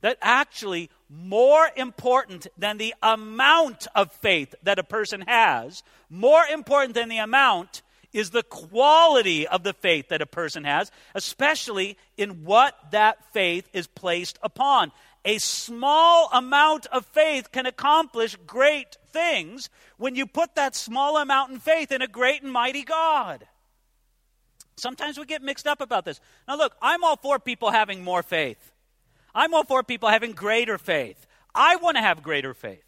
that 0.02 0.18
actually, 0.22 0.90
more 1.10 1.70
important 1.76 2.48
than 2.58 2.78
the 2.78 2.96
amount 3.04 3.88
of 3.96 4.12
faith 4.12 4.56
that 4.64 4.80
a 4.80 4.84
person 4.84 5.22
has, 5.22 5.84
more 6.10 6.44
important 6.46 6.96
than 6.96 7.08
the 7.08 7.20
amount, 7.20 7.84
is 8.12 8.32
the 8.32 8.44
quality 8.44 9.48
of 9.48 9.64
the 9.64 9.74
faith 9.74 10.10
that 10.10 10.22
a 10.22 10.26
person 10.26 10.64
has, 10.64 10.92
especially 11.16 11.98
in 12.18 12.44
what 12.44 12.76
that 12.92 13.32
faith 13.32 13.70
is 13.74 13.88
placed 13.88 14.38
upon 14.42 14.92
a 15.24 15.38
small 15.38 16.30
amount 16.34 16.88
of 16.88 17.06
faith 17.06 17.52
can 17.52 17.66
accomplish 17.66 18.36
great 18.48 18.98
things 19.12 19.70
when 19.98 20.16
you 20.16 20.26
put 20.26 20.56
that 20.56 20.76
small 20.76 21.18
amount 21.18 21.52
in 21.52 21.60
faith 21.60 21.92
in 21.92 22.02
a 22.02 22.08
great 22.08 22.42
and 22.42 22.52
mighty 22.52 22.84
God. 22.84 23.46
Sometimes 24.78 25.20
we 25.20 25.26
get 25.26 25.44
mixed 25.44 25.68
up 25.68 25.80
about 25.80 26.06
this. 26.06 26.20
Now, 26.48 26.58
look, 26.58 26.76
I'm 26.82 27.04
all 27.04 27.18
for 27.18 27.38
people 27.38 27.70
having 27.70 28.04
more 28.04 28.24
faith. 28.24 28.72
I'm 29.36 29.54
all 29.54 29.64
for 29.64 29.84
people 29.84 30.10
having 30.10 30.32
greater 30.32 30.78
faith. 30.78 31.28
I 31.54 31.76
want 31.76 31.98
to 31.98 32.02
have 32.02 32.24
greater 32.24 32.54
faith. 32.54 32.84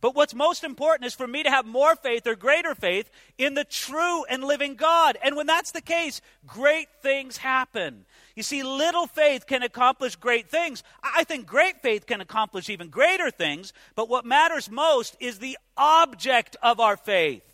But 0.00 0.14
what's 0.14 0.34
most 0.34 0.64
important 0.64 1.06
is 1.06 1.14
for 1.14 1.26
me 1.26 1.42
to 1.42 1.50
have 1.50 1.64
more 1.64 1.96
faith 1.96 2.26
or 2.26 2.36
greater 2.36 2.74
faith 2.74 3.10
in 3.38 3.54
the 3.54 3.64
true 3.64 4.24
and 4.26 4.44
living 4.44 4.74
God. 4.74 5.16
And 5.24 5.34
when 5.34 5.46
that's 5.46 5.70
the 5.70 5.80
case, 5.80 6.20
great 6.46 6.88
things 7.00 7.38
happen. 7.38 8.04
You 8.34 8.42
see, 8.42 8.62
little 8.64 9.06
faith 9.06 9.46
can 9.46 9.62
accomplish 9.62 10.16
great 10.16 10.50
things. 10.50 10.82
I 11.02 11.22
think 11.24 11.46
great 11.46 11.82
faith 11.82 12.06
can 12.06 12.20
accomplish 12.20 12.68
even 12.68 12.88
greater 12.88 13.30
things, 13.30 13.72
but 13.94 14.08
what 14.08 14.24
matters 14.24 14.70
most 14.70 15.16
is 15.20 15.38
the 15.38 15.56
object 15.76 16.56
of 16.62 16.80
our 16.80 16.96
faith. 16.96 17.44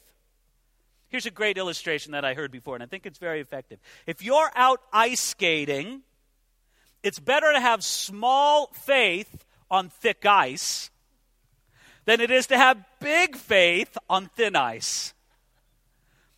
Here's 1.11 1.27
a 1.27 1.31
great 1.31 1.59
illustration 1.59 2.13
that 2.13 2.25
I 2.25 2.35
heard 2.35 2.51
before, 2.51 2.77
and 2.77 2.83
I 2.83 2.87
think 2.87 3.05
it's 3.05 3.19
very 3.19 3.41
effective. 3.41 3.79
If 4.07 4.23
you're 4.23 4.51
out 4.55 4.81
ice 4.93 5.21
skating, 5.21 6.03
it's 7.03 7.19
better 7.19 7.53
to 7.53 7.61
have 7.61 7.85
small 7.85 8.69
faith 8.73 9.45
on 9.71 9.91
thick 9.91 10.25
ice 10.25 10.91
than 12.07 12.21
it 12.21 12.31
is 12.31 12.47
to 12.47 12.57
have 12.57 12.83
big 13.01 13.37
faith 13.37 13.99
on 14.09 14.31
thin 14.35 14.57
ice. 14.57 15.13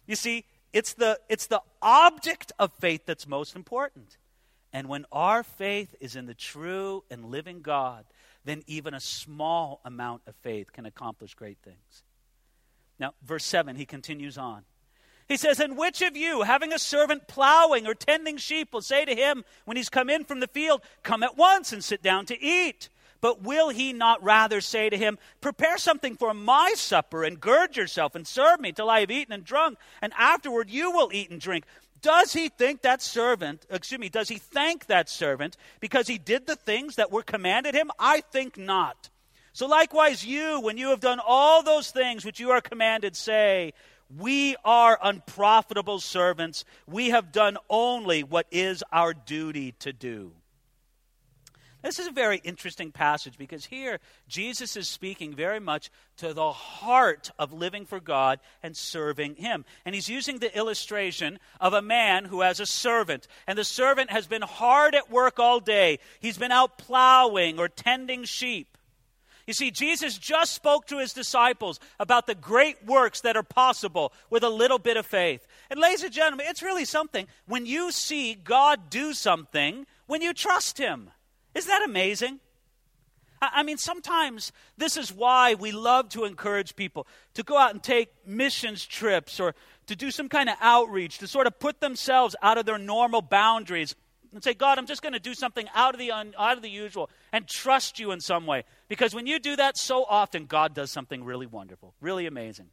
You 0.07 0.16
see, 0.16 0.46
it's 0.72 0.94
the, 0.94 1.20
it's 1.28 1.46
the 1.46 1.62
object 1.81 2.50
of 2.59 2.72
faith 2.72 3.02
that's 3.07 3.28
most 3.28 3.55
important. 3.55 4.16
And 4.72 4.88
when 4.88 5.04
our 5.12 5.42
faith 5.42 5.94
is 6.00 6.16
in 6.16 6.26
the 6.26 6.35
true 6.35 7.04
and 7.11 7.26
living 7.26 7.61
God, 7.61 8.04
then 8.44 8.62
even 8.66 8.94
a 8.94 9.00
small 9.00 9.80
amount 9.85 10.22
of 10.26 10.35
faith 10.37 10.72
can 10.72 10.87
accomplish 10.87 11.35
great 11.35 11.58
things. 11.62 12.02
Now, 12.98 13.14
verse 13.22 13.44
7, 13.44 13.76
he 13.76 13.85
continues 13.85 14.38
on. 14.38 14.64
He 15.28 15.37
says, 15.37 15.61
And 15.61 15.76
which 15.76 16.02
of 16.02 16.16
you, 16.16 16.42
having 16.42 16.72
a 16.72 16.78
servant 16.78 17.28
plowing 17.28 17.87
or 17.87 17.94
tending 17.94 18.37
sheep, 18.37 18.72
will 18.72 18.82
say 18.82 19.04
to 19.04 19.14
him 19.14 19.44
when 19.64 19.76
he's 19.76 19.88
come 19.88 20.11
in 20.11 20.24
from 20.24 20.40
the 20.40 20.46
field, 20.46 20.82
Come 21.02 21.22
at 21.22 21.37
once 21.37 21.72
and 21.72 21.82
sit 21.82 22.02
down 22.02 22.26
to 22.26 22.40
eat? 22.40 22.88
But 23.22 23.40
will 23.40 23.70
he 23.70 23.94
not 23.94 24.22
rather 24.22 24.61
say 24.61 24.90
to 24.90 24.98
him, 24.98 25.18
Prepare 25.40 25.78
something 25.78 26.16
for 26.16 26.35
my 26.35 26.74
supper, 26.76 27.24
and 27.24 27.40
gird 27.40 27.76
yourself, 27.76 28.14
and 28.14 28.26
serve 28.26 28.61
me 28.61 28.72
till 28.72 28.90
I 28.90 29.00
have 29.00 29.11
eaten 29.11 29.32
and 29.32 29.44
drunk, 29.44 29.78
and 30.02 30.12
afterward 30.18 30.68
you 30.68 30.90
will 30.90 31.08
eat 31.11 31.30
and 31.30 31.40
drink? 31.40 31.64
Does 32.02 32.32
he 32.32 32.48
think 32.48 32.82
that 32.82 33.00
servant, 33.00 33.64
excuse 33.70 34.00
me, 34.00 34.08
does 34.08 34.28
he 34.28 34.38
thank 34.38 34.87
that 34.87 35.08
servant 35.08 35.56
because 35.78 36.08
he 36.08 36.18
did 36.18 36.48
the 36.48 36.56
things 36.56 36.96
that 36.96 37.12
were 37.12 37.22
commanded 37.22 37.74
him? 37.76 37.92
I 37.96 38.22
think 38.22 38.58
not. 38.58 39.08
So 39.52 39.68
likewise, 39.68 40.26
you, 40.26 40.61
when 40.61 40.76
you 40.76 40.88
have 40.88 40.98
done 40.98 41.20
all 41.24 41.62
those 41.62 41.92
things 41.92 42.24
which 42.24 42.40
you 42.40 42.50
are 42.50 42.61
commanded, 42.61 43.14
say, 43.14 43.72
we 44.18 44.56
are 44.64 44.98
unprofitable 45.00 46.00
servants. 46.00 46.64
We 46.88 47.11
have 47.11 47.30
done 47.30 47.56
only 47.70 48.24
what 48.24 48.46
is 48.50 48.82
our 48.92 49.14
duty 49.14 49.72
to 49.78 49.92
do. 49.92 50.32
This 51.82 51.98
is 51.98 52.06
a 52.06 52.12
very 52.12 52.40
interesting 52.44 52.92
passage 52.92 53.36
because 53.36 53.66
here 53.66 53.98
Jesus 54.28 54.76
is 54.76 54.88
speaking 54.88 55.34
very 55.34 55.58
much 55.58 55.90
to 56.18 56.32
the 56.32 56.52
heart 56.52 57.32
of 57.40 57.52
living 57.52 57.86
for 57.86 57.98
God 57.98 58.38
and 58.62 58.76
serving 58.76 59.34
Him. 59.34 59.64
And 59.84 59.92
he's 59.94 60.08
using 60.08 60.38
the 60.38 60.56
illustration 60.56 61.40
of 61.60 61.72
a 61.72 61.82
man 61.82 62.24
who 62.24 62.42
has 62.42 62.60
a 62.60 62.66
servant. 62.66 63.26
And 63.48 63.58
the 63.58 63.64
servant 63.64 64.10
has 64.10 64.28
been 64.28 64.42
hard 64.42 64.94
at 64.94 65.10
work 65.10 65.40
all 65.40 65.58
day, 65.58 65.98
he's 66.20 66.38
been 66.38 66.52
out 66.52 66.78
plowing 66.78 67.58
or 67.58 67.68
tending 67.68 68.24
sheep. 68.24 68.78
You 69.44 69.54
see, 69.54 69.72
Jesus 69.72 70.18
just 70.18 70.52
spoke 70.52 70.86
to 70.86 70.98
his 70.98 71.12
disciples 71.12 71.80
about 71.98 72.28
the 72.28 72.34
great 72.36 72.84
works 72.86 73.22
that 73.22 73.36
are 73.36 73.42
possible 73.42 74.12
with 74.30 74.44
a 74.44 74.48
little 74.48 74.78
bit 74.78 74.96
of 74.96 75.04
faith. 75.04 75.44
And, 75.68 75.80
ladies 75.80 76.04
and 76.04 76.12
gentlemen, 76.12 76.46
it's 76.48 76.62
really 76.62 76.84
something 76.84 77.26
when 77.46 77.66
you 77.66 77.90
see 77.90 78.34
God 78.34 78.88
do 78.88 79.12
something 79.12 79.84
when 80.06 80.22
you 80.22 80.32
trust 80.32 80.78
him. 80.78 81.10
Isn't 81.54 81.68
that 81.68 81.84
amazing? 81.84 82.40
I 83.42 83.64
mean, 83.64 83.76
sometimes 83.76 84.52
this 84.76 84.96
is 84.96 85.12
why 85.12 85.54
we 85.54 85.72
love 85.72 86.08
to 86.10 86.24
encourage 86.24 86.76
people 86.76 87.08
to 87.34 87.42
go 87.42 87.58
out 87.58 87.72
and 87.72 87.82
take 87.82 88.08
missions 88.24 88.86
trips 88.86 89.40
or 89.40 89.56
to 89.88 89.96
do 89.96 90.12
some 90.12 90.28
kind 90.28 90.48
of 90.48 90.54
outreach, 90.60 91.18
to 91.18 91.26
sort 91.26 91.48
of 91.48 91.58
put 91.58 91.80
themselves 91.80 92.36
out 92.40 92.56
of 92.56 92.66
their 92.66 92.78
normal 92.78 93.20
boundaries 93.20 93.96
and 94.32 94.44
say, 94.44 94.54
God, 94.54 94.78
I'm 94.78 94.86
just 94.86 95.02
going 95.02 95.12
to 95.12 95.20
do 95.20 95.34
something 95.34 95.66
out 95.74 95.94
of, 95.94 95.98
the 95.98 96.12
un, 96.12 96.34
out 96.38 96.56
of 96.56 96.62
the 96.62 96.70
usual 96.70 97.10
and 97.32 97.46
trust 97.48 97.98
you 97.98 98.12
in 98.12 98.20
some 98.20 98.46
way. 98.46 98.62
Because 98.88 99.12
when 99.12 99.26
you 99.26 99.40
do 99.40 99.56
that 99.56 99.76
so 99.76 100.04
often, 100.08 100.46
God 100.46 100.72
does 100.72 100.92
something 100.92 101.24
really 101.24 101.46
wonderful, 101.46 101.94
really 102.00 102.26
amazing. 102.26 102.68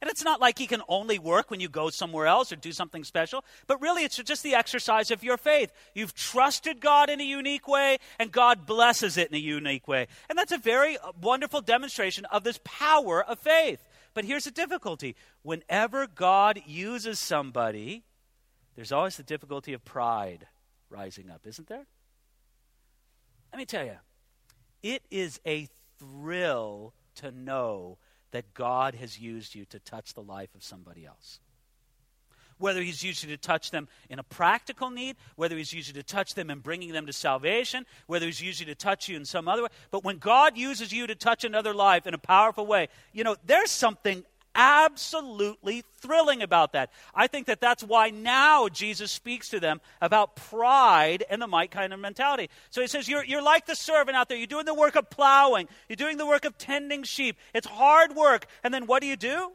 And 0.00 0.10
it's 0.10 0.24
not 0.24 0.40
like 0.40 0.58
he 0.58 0.66
can 0.66 0.82
only 0.88 1.18
work 1.18 1.50
when 1.50 1.60
you 1.60 1.68
go 1.68 1.90
somewhere 1.90 2.26
else 2.26 2.52
or 2.52 2.56
do 2.56 2.72
something 2.72 3.04
special, 3.04 3.44
but 3.66 3.80
really 3.80 4.04
it's 4.04 4.16
just 4.16 4.42
the 4.42 4.54
exercise 4.54 5.10
of 5.10 5.24
your 5.24 5.36
faith. 5.36 5.72
You've 5.94 6.14
trusted 6.14 6.80
God 6.80 7.08
in 7.08 7.20
a 7.20 7.24
unique 7.24 7.66
way, 7.66 7.98
and 8.18 8.30
God 8.30 8.66
blesses 8.66 9.16
it 9.16 9.28
in 9.28 9.34
a 9.34 9.40
unique 9.40 9.88
way. 9.88 10.06
And 10.28 10.38
that's 10.38 10.52
a 10.52 10.58
very 10.58 10.98
uh, 10.98 11.12
wonderful 11.20 11.60
demonstration 11.60 12.24
of 12.26 12.44
this 12.44 12.60
power 12.64 13.24
of 13.24 13.38
faith. 13.38 13.86
But 14.14 14.24
here's 14.24 14.44
the 14.44 14.50
difficulty 14.50 15.16
whenever 15.42 16.06
God 16.06 16.60
uses 16.66 17.18
somebody, 17.18 18.04
there's 18.74 18.92
always 18.92 19.16
the 19.16 19.22
difficulty 19.22 19.72
of 19.72 19.84
pride 19.84 20.46
rising 20.90 21.30
up, 21.30 21.46
isn't 21.46 21.68
there? 21.68 21.86
Let 23.52 23.58
me 23.58 23.66
tell 23.66 23.84
you, 23.84 23.96
it 24.82 25.02
is 25.10 25.40
a 25.46 25.68
thrill 25.98 26.94
to 27.16 27.30
know 27.30 27.98
that 28.30 28.54
God 28.54 28.94
has 28.94 29.18
used 29.18 29.54
you 29.54 29.64
to 29.66 29.78
touch 29.78 30.14
the 30.14 30.22
life 30.22 30.54
of 30.54 30.62
somebody 30.62 31.06
else. 31.06 31.40
Whether 32.58 32.82
He's 32.82 33.02
used 33.02 33.22
you 33.22 33.28
to 33.30 33.36
touch 33.36 33.70
them 33.70 33.88
in 34.08 34.18
a 34.18 34.22
practical 34.22 34.90
need, 34.90 35.16
whether 35.36 35.56
He's 35.56 35.72
used 35.72 35.88
you 35.88 35.94
to 35.94 36.02
touch 36.02 36.34
them 36.34 36.50
in 36.50 36.60
bringing 36.60 36.92
them 36.92 37.06
to 37.06 37.12
salvation, 37.12 37.84
whether 38.06 38.26
He's 38.26 38.40
used 38.40 38.60
you 38.60 38.66
to 38.66 38.74
touch 38.74 39.08
you 39.08 39.16
in 39.16 39.24
some 39.24 39.46
other 39.46 39.62
way. 39.62 39.68
But 39.90 40.04
when 40.04 40.18
God 40.18 40.56
uses 40.56 40.92
you 40.92 41.06
to 41.06 41.14
touch 41.14 41.44
another 41.44 41.74
life 41.74 42.06
in 42.06 42.14
a 42.14 42.18
powerful 42.18 42.66
way, 42.66 42.88
you 43.12 43.24
know, 43.24 43.36
there's 43.44 43.70
something 43.70 44.24
absolutely 44.56 45.84
thrilling 45.98 46.42
about 46.42 46.72
that. 46.72 46.90
I 47.14 47.28
think 47.28 47.46
that 47.46 47.60
that's 47.60 47.84
why 47.84 48.10
now 48.10 48.68
Jesus 48.68 49.12
speaks 49.12 49.50
to 49.50 49.60
them 49.60 49.80
about 50.00 50.34
pride 50.34 51.24
and 51.30 51.40
the 51.40 51.46
might 51.46 51.70
kind 51.70 51.92
of 51.92 52.00
mentality. 52.00 52.50
So 52.70 52.80
he 52.80 52.88
says, 52.88 53.08
you're, 53.08 53.24
you're 53.24 53.42
like 53.42 53.66
the 53.66 53.76
servant 53.76 54.16
out 54.16 54.28
there. 54.28 54.38
You're 54.38 54.46
doing 54.46 54.66
the 54.66 54.74
work 54.74 54.96
of 54.96 55.08
plowing, 55.10 55.68
you're 55.88 55.96
doing 55.96 56.16
the 56.16 56.26
work 56.26 56.44
of 56.44 56.58
tending 56.58 57.04
sheep. 57.04 57.36
It's 57.54 57.66
hard 57.66 58.16
work. 58.16 58.46
And 58.64 58.72
then 58.72 58.86
what 58.86 59.02
do 59.02 59.06
you 59.06 59.16
do? 59.16 59.52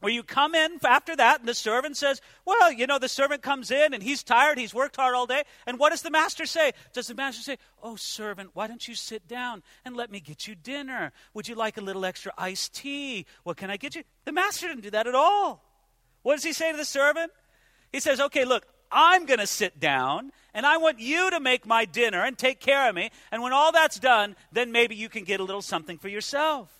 Where 0.00 0.12
you 0.12 0.22
come 0.22 0.54
in 0.54 0.78
after 0.84 1.16
that, 1.16 1.40
and 1.40 1.48
the 1.48 1.54
servant 1.54 1.96
says, 1.96 2.20
Well, 2.44 2.72
you 2.72 2.86
know, 2.86 3.00
the 3.00 3.08
servant 3.08 3.42
comes 3.42 3.70
in 3.72 3.92
and 3.92 4.02
he's 4.02 4.22
tired, 4.22 4.56
he's 4.56 4.72
worked 4.72 4.94
hard 4.94 5.14
all 5.14 5.26
day. 5.26 5.42
And 5.66 5.78
what 5.78 5.90
does 5.90 6.02
the 6.02 6.10
master 6.10 6.46
say? 6.46 6.72
Does 6.92 7.08
the 7.08 7.14
master 7.14 7.42
say, 7.42 7.58
Oh, 7.82 7.96
servant, 7.96 8.50
why 8.54 8.68
don't 8.68 8.86
you 8.86 8.94
sit 8.94 9.26
down 9.26 9.62
and 9.84 9.96
let 9.96 10.10
me 10.10 10.20
get 10.20 10.46
you 10.46 10.54
dinner? 10.54 11.12
Would 11.34 11.48
you 11.48 11.56
like 11.56 11.78
a 11.78 11.80
little 11.80 12.04
extra 12.04 12.32
iced 12.38 12.74
tea? 12.74 13.26
What 13.42 13.56
can 13.56 13.70
I 13.70 13.76
get 13.76 13.96
you? 13.96 14.04
The 14.24 14.32
master 14.32 14.68
didn't 14.68 14.82
do 14.82 14.90
that 14.90 15.08
at 15.08 15.16
all. 15.16 15.64
What 16.22 16.34
does 16.34 16.44
he 16.44 16.52
say 16.52 16.70
to 16.70 16.76
the 16.76 16.84
servant? 16.84 17.32
He 17.90 17.98
says, 17.98 18.20
Okay, 18.20 18.44
look, 18.44 18.66
I'm 18.92 19.26
going 19.26 19.40
to 19.40 19.48
sit 19.48 19.80
down 19.80 20.30
and 20.54 20.64
I 20.64 20.76
want 20.76 21.00
you 21.00 21.30
to 21.30 21.40
make 21.40 21.66
my 21.66 21.84
dinner 21.84 22.24
and 22.24 22.38
take 22.38 22.60
care 22.60 22.88
of 22.88 22.94
me. 22.94 23.10
And 23.32 23.42
when 23.42 23.52
all 23.52 23.72
that's 23.72 23.98
done, 23.98 24.36
then 24.52 24.70
maybe 24.70 24.94
you 24.94 25.08
can 25.08 25.24
get 25.24 25.40
a 25.40 25.44
little 25.44 25.62
something 25.62 25.98
for 25.98 26.08
yourself. 26.08 26.77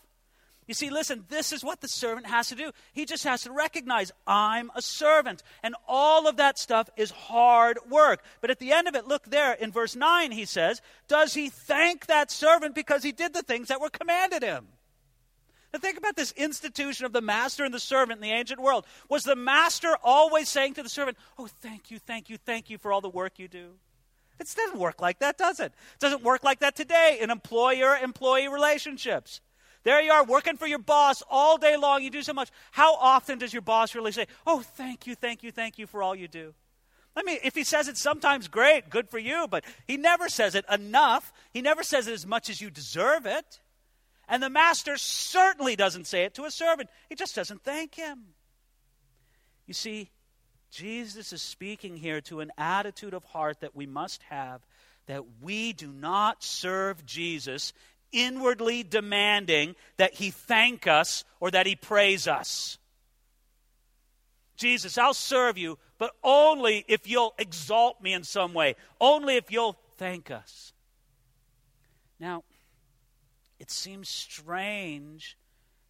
You 0.69 0.75
see, 0.75 0.91
listen, 0.91 1.25
this 1.31 1.51
is 1.51 1.65
what 1.65 1.81
the 1.81 1.89
servant 1.89 2.27
has 2.27 2.49
to 2.49 2.55
do. 2.55 2.73
He 2.93 3.07
just 3.07 3.25
has 3.25 3.43
to 3.45 3.51
recognize, 3.51 4.13
I'm 4.27 4.71
a 4.77 4.83
servant. 4.83 5.43
And 5.63 5.75
all 5.89 6.29
of 6.29 6.37
that 6.37 6.59
stuff 6.59 6.91
is 6.95 7.11
hard 7.11 7.79
work. 7.89 8.23
But 8.43 8.51
at 8.51 8.59
the 8.59 8.73
end 8.73 8.87
of 8.87 8.95
it, 8.95 9.09
look 9.09 9.25
there 9.25 9.55
in 9.55 9.73
verse 9.73 9.97
9, 9.97 10.31
he 10.31 10.45
says, 10.45 10.83
Does 11.09 11.33
he 11.33 11.49
thank 11.49 12.05
that 12.07 12.31
servant 12.31 12.75
because 12.75 13.03
he 13.03 13.13
did 13.13 13.33
the 13.33 13.43
things 13.43 13.69
that 13.69 13.81
were 13.81 13.89
commanded 13.89 14.43
him? 14.43 14.69
Now 15.73 15.81
think 15.81 15.97
about 15.97 16.17
this 16.17 16.33
institution 16.33 17.07
of 17.07 17.15
the 17.15 17.23
master 17.23 17.65
and 17.65 17.73
the 17.73 17.81
servant 17.81 18.19
in 18.19 18.23
the 18.23 18.33
ancient 18.33 18.61
world. 18.61 18.85
Was 19.09 19.25
the 19.25 19.37
master 19.37 19.97
always 20.05 20.51
saying 20.51 20.75
to 20.75 20.83
the 20.83 20.91
servant, 20.91 21.17
Oh, 21.39 21.47
thank 21.47 21.91
you, 21.91 21.99
thank 21.99 22.29
you, 22.29 22.37
thank 22.37 22.69
you 22.69 22.77
for 22.77 22.93
all 22.93 23.01
the 23.01 23.09
work 23.09 23.39
you 23.39 23.49
do? 23.49 23.71
It 24.39 24.55
doesn't 24.55 24.79
work 24.79 25.01
like 25.01 25.19
that, 25.21 25.39
does 25.39 25.61
it? 25.61 25.73
It 25.95 26.01
doesn't 26.01 26.23
work 26.23 26.45
like 26.45 26.61
that 26.61 26.77
today 26.77 27.19
in 27.23 27.31
employer 27.31 27.97
employee 27.97 28.49
relationships. 28.49 29.41
There 29.85 30.01
you 30.01 30.11
are 30.11 30.25
working 30.25 30.57
for 30.57 30.67
your 30.67 30.79
boss 30.79 31.23
all 31.31 31.57
day 31.57 31.77
long. 31.77 32.03
You 32.03 32.11
do 32.11 32.23
so 32.23 32.33
much. 32.33 32.51
How 32.73 32.95
often 32.97 33.39
does 33.39 33.53
your 33.53 33.63
boss 33.63 33.95
really 33.95 34.13
say, 34.13 34.27
Oh, 34.47 34.61
thank 34.61 35.07
you, 35.07 35.15
thank 35.15 35.43
you, 35.43 35.51
thank 35.51 35.79
you 35.79 35.87
for 35.87 36.03
all 36.03 36.15
you 36.15 36.29
do? 36.29 36.55
I 37.17 37.23
mean, 37.23 37.39
if 37.43 37.55
he 37.55 37.65
says 37.65 37.89
it 37.89 37.97
sometimes, 37.97 38.47
great, 38.47 38.91
good 38.91 39.09
for 39.09 39.19
you, 39.19 39.47
but 39.51 39.65
he 39.87 39.97
never 39.97 40.29
says 40.29 40.55
it 40.55 40.65
enough. 40.71 41.33
He 41.53 41.63
never 41.63 41.83
says 41.83 42.07
it 42.07 42.13
as 42.13 42.27
much 42.27 42.49
as 42.49 42.61
you 42.61 42.71
deserve 42.71 43.27
it. 43.27 43.61
And 44.29 44.43
the 44.43 44.51
master 44.51 44.97
certainly 44.97 45.75
doesn't 45.75 46.07
say 46.07 46.25
it 46.25 46.35
to 46.35 46.45
a 46.45 46.51
servant, 46.51 46.91
he 47.09 47.15
just 47.15 47.35
doesn't 47.35 47.65
thank 47.65 47.95
him. 47.95 48.27
You 49.67 49.75
see, 49.75 50.11
Jesus 50.71 51.33
is 51.33 51.43
speaking 51.43 51.97
here 51.97 52.21
to 52.23 52.41
an 52.41 52.53
attitude 52.57 53.15
of 53.15 53.25
heart 53.25 53.61
that 53.61 53.75
we 53.75 53.87
must 53.87 54.23
have 54.25 54.61
that 55.07 55.25
we 55.41 55.73
do 55.73 55.91
not 55.91 56.45
serve 56.45 57.05
Jesus 57.05 57.73
inwardly 58.13 58.83
demanding 58.83 59.77
that 59.97 60.15
he 60.15 60.31
thank 60.31 60.87
us 60.87 61.25
or 61.41 61.51
that 61.51 61.67
he 61.67 61.77
praise 61.77 62.27
us. 62.27 62.79
Jesus, 64.57 64.99
I'll 64.99 65.15
serve 65.15 65.57
you, 65.57 65.79
but 65.99 66.13
only 66.23 66.85
if 66.89 67.09
you'll 67.09 67.35
exalt 67.39 68.03
me 68.03 68.13
in 68.13 68.25
some 68.25 68.55
way, 68.55 68.75
only 69.01 69.37
if 69.37 69.51
you'll 69.51 69.79
thank 69.97 70.31
us. 70.31 70.73
Now, 72.19 72.43
it 73.59 73.71
seems 73.71 74.09
strange 74.09 75.37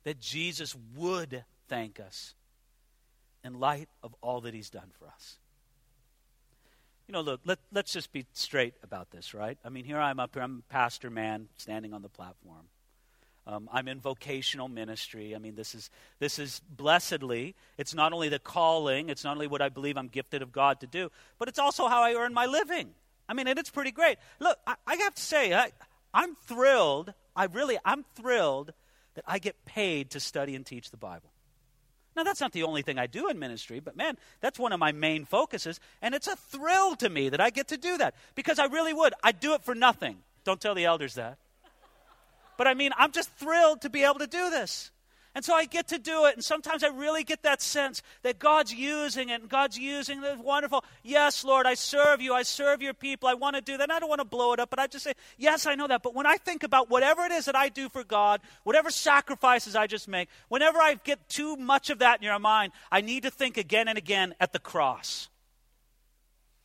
that 0.04 0.20
Jesus 0.20 0.76
would 0.96 1.44
thank 1.68 1.98
us 2.00 2.34
in 3.44 3.58
light 3.58 3.88
of 4.02 4.14
all 4.20 4.42
that 4.42 4.54
he's 4.54 4.70
done 4.70 4.90
for 4.98 5.06
us. 5.06 5.38
You 7.08 7.12
know, 7.14 7.22
look, 7.22 7.40
let, 7.46 7.58
let's 7.72 7.92
just 7.92 8.12
be 8.12 8.26
straight 8.34 8.74
about 8.82 9.10
this, 9.10 9.32
right? 9.32 9.58
I 9.64 9.70
mean, 9.70 9.84
here 9.84 9.98
I'm 9.98 10.20
up 10.20 10.34
here, 10.34 10.42
I'm 10.42 10.62
pastor 10.68 11.08
man 11.08 11.48
standing 11.56 11.94
on 11.94 12.02
the 12.02 12.08
platform. 12.10 12.66
Um, 13.46 13.66
I'm 13.72 13.88
in 13.88 13.98
vocational 13.98 14.68
ministry. 14.68 15.34
I 15.34 15.38
mean, 15.38 15.54
this 15.54 15.74
is, 15.74 15.88
this 16.18 16.38
is 16.38 16.60
blessedly, 16.68 17.54
it's 17.78 17.94
not 17.94 18.12
only 18.12 18.28
the 18.28 18.38
calling, 18.38 19.08
it's 19.08 19.24
not 19.24 19.32
only 19.32 19.46
what 19.46 19.62
I 19.62 19.70
believe 19.70 19.96
I'm 19.96 20.08
gifted 20.08 20.42
of 20.42 20.52
God 20.52 20.80
to 20.80 20.86
do, 20.86 21.10
but 21.38 21.48
it's 21.48 21.58
also 21.58 21.88
how 21.88 22.02
I 22.02 22.12
earn 22.12 22.34
my 22.34 22.44
living. 22.44 22.90
I 23.26 23.32
mean, 23.32 23.48
and 23.48 23.58
it's 23.58 23.70
pretty 23.70 23.90
great. 23.90 24.18
Look, 24.38 24.58
I, 24.66 24.74
I 24.86 24.96
have 24.96 25.14
to 25.14 25.22
say, 25.22 25.54
I, 25.54 25.72
I'm 26.12 26.34
thrilled. 26.34 27.14
I 27.34 27.44
really, 27.46 27.78
I'm 27.86 28.04
thrilled 28.16 28.74
that 29.14 29.24
I 29.26 29.38
get 29.38 29.64
paid 29.64 30.10
to 30.10 30.20
study 30.20 30.54
and 30.54 30.66
teach 30.66 30.90
the 30.90 30.98
Bible. 30.98 31.30
Now, 32.18 32.24
that's 32.24 32.40
not 32.40 32.50
the 32.50 32.64
only 32.64 32.82
thing 32.82 32.98
I 32.98 33.06
do 33.06 33.28
in 33.28 33.38
ministry, 33.38 33.78
but 33.78 33.96
man, 33.96 34.18
that's 34.40 34.58
one 34.58 34.72
of 34.72 34.80
my 34.80 34.90
main 34.90 35.24
focuses. 35.24 35.78
And 36.02 36.16
it's 36.16 36.26
a 36.26 36.34
thrill 36.34 36.96
to 36.96 37.08
me 37.08 37.28
that 37.28 37.40
I 37.40 37.50
get 37.50 37.68
to 37.68 37.76
do 37.76 37.96
that 37.96 38.16
because 38.34 38.58
I 38.58 38.64
really 38.64 38.92
would. 38.92 39.14
I'd 39.22 39.38
do 39.38 39.54
it 39.54 39.62
for 39.62 39.72
nothing. 39.72 40.16
Don't 40.42 40.60
tell 40.60 40.74
the 40.74 40.84
elders 40.84 41.14
that. 41.14 41.38
But 42.56 42.66
I 42.66 42.74
mean, 42.74 42.90
I'm 42.98 43.12
just 43.12 43.30
thrilled 43.34 43.82
to 43.82 43.88
be 43.88 44.02
able 44.02 44.18
to 44.18 44.26
do 44.26 44.50
this. 44.50 44.90
And 45.38 45.44
so 45.44 45.54
I 45.54 45.66
get 45.66 45.86
to 45.90 46.00
do 46.00 46.26
it. 46.26 46.34
And 46.34 46.44
sometimes 46.44 46.82
I 46.82 46.88
really 46.88 47.22
get 47.22 47.44
that 47.44 47.62
sense 47.62 48.02
that 48.22 48.40
God's 48.40 48.74
using 48.74 49.28
it 49.28 49.40
and 49.40 49.48
God's 49.48 49.78
using 49.78 50.24
it. 50.24 50.38
Wonderful. 50.40 50.84
Yes, 51.04 51.44
Lord, 51.44 51.64
I 51.64 51.74
serve 51.74 52.20
you. 52.20 52.34
I 52.34 52.42
serve 52.42 52.82
your 52.82 52.92
people. 52.92 53.28
I 53.28 53.34
want 53.34 53.54
to 53.54 53.62
do 53.62 53.76
that. 53.76 53.84
And 53.84 53.92
I 53.92 54.00
don't 54.00 54.08
want 54.08 54.20
to 54.20 54.24
blow 54.24 54.52
it 54.52 54.58
up, 54.58 54.68
but 54.68 54.80
I 54.80 54.88
just 54.88 55.04
say, 55.04 55.12
yes, 55.36 55.64
I 55.64 55.76
know 55.76 55.86
that. 55.86 56.02
But 56.02 56.12
when 56.12 56.26
I 56.26 56.38
think 56.38 56.64
about 56.64 56.90
whatever 56.90 57.22
it 57.22 57.30
is 57.30 57.44
that 57.44 57.54
I 57.54 57.68
do 57.68 57.88
for 57.88 58.02
God, 58.02 58.40
whatever 58.64 58.90
sacrifices 58.90 59.76
I 59.76 59.86
just 59.86 60.08
make, 60.08 60.28
whenever 60.48 60.80
I 60.80 60.94
get 61.04 61.28
too 61.28 61.54
much 61.54 61.88
of 61.88 62.00
that 62.00 62.18
in 62.18 62.24
your 62.24 62.40
mind, 62.40 62.72
I 62.90 63.00
need 63.00 63.22
to 63.22 63.30
think 63.30 63.56
again 63.56 63.86
and 63.86 63.96
again 63.96 64.34
at 64.40 64.52
the 64.52 64.58
cross. 64.58 65.28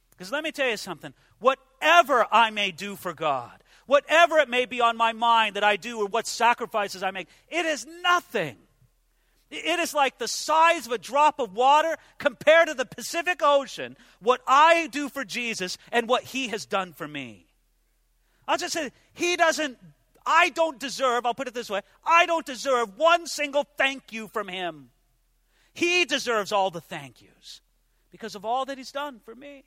Because 0.10 0.32
let 0.32 0.44
me 0.44 0.52
tell 0.52 0.68
you 0.72 0.78
something. 0.78 1.14
Whatever 1.38 2.26
I 2.32 2.50
may 2.50 2.72
do 2.72 2.96
for 2.96 3.14
God, 3.14 3.63
whatever 3.86 4.38
it 4.40 4.50
may 4.50 4.66
be 4.66 4.82
on 4.82 4.98
my 4.98 5.14
mind 5.14 5.56
that 5.56 5.64
I 5.64 5.76
do 5.76 6.00
or 6.00 6.08
what 6.08 6.28
sacrifices 6.28 7.04
I 7.04 7.12
make, 7.12 7.28
it 7.50 7.66
is 7.66 7.86
nothing. 8.02 8.58
It 9.52 9.80
is 9.80 9.94
like 9.94 10.18
the 10.18 10.28
size 10.28 10.88
of 10.88 10.94
a 10.94 10.98
drop 10.98 11.40
of 11.40 11.54
water 11.54 11.98
compared 12.18 12.70
to 12.70 12.74
the 12.74 12.86
Pacific 12.86 13.42
Ocean, 13.44 13.96
what 14.20 14.42
I 14.48 14.88
do 14.88 15.10
for 15.10 15.24
Jesus 15.24 15.78
and 15.92 16.08
what 16.08 16.24
he 16.24 16.48
has 16.48 16.66
done 16.66 16.94
for 16.94 17.08
me. 17.08 17.46
I'll 18.48 18.58
just 18.58 18.74
say, 18.74 18.92
he 19.14 19.36
doesn't, 19.36 19.78
I 20.26 20.50
don't 20.50 20.80
deserve, 20.80 21.26
I'll 21.26 21.36
put 21.36 21.48
it 21.48 21.54
this 21.54 21.70
way, 21.70 21.82
I 22.04 22.26
don't 22.26 22.46
deserve 22.46 22.98
one 22.98 23.28
single 23.28 23.66
thank 23.78 24.12
you 24.12 24.28
from 24.28 24.48
him. 24.48 24.90
He 25.74 26.06
deserves 26.06 26.52
all 26.52 26.72
the 26.72 26.82
thank 26.82 27.22
yous 27.22 27.62
because 28.12 28.36
of 28.36 28.46
all 28.46 28.66
that 28.66 28.78
he's 28.78 28.92
done 28.92 29.20
for 29.24 29.36
me. 29.36 29.64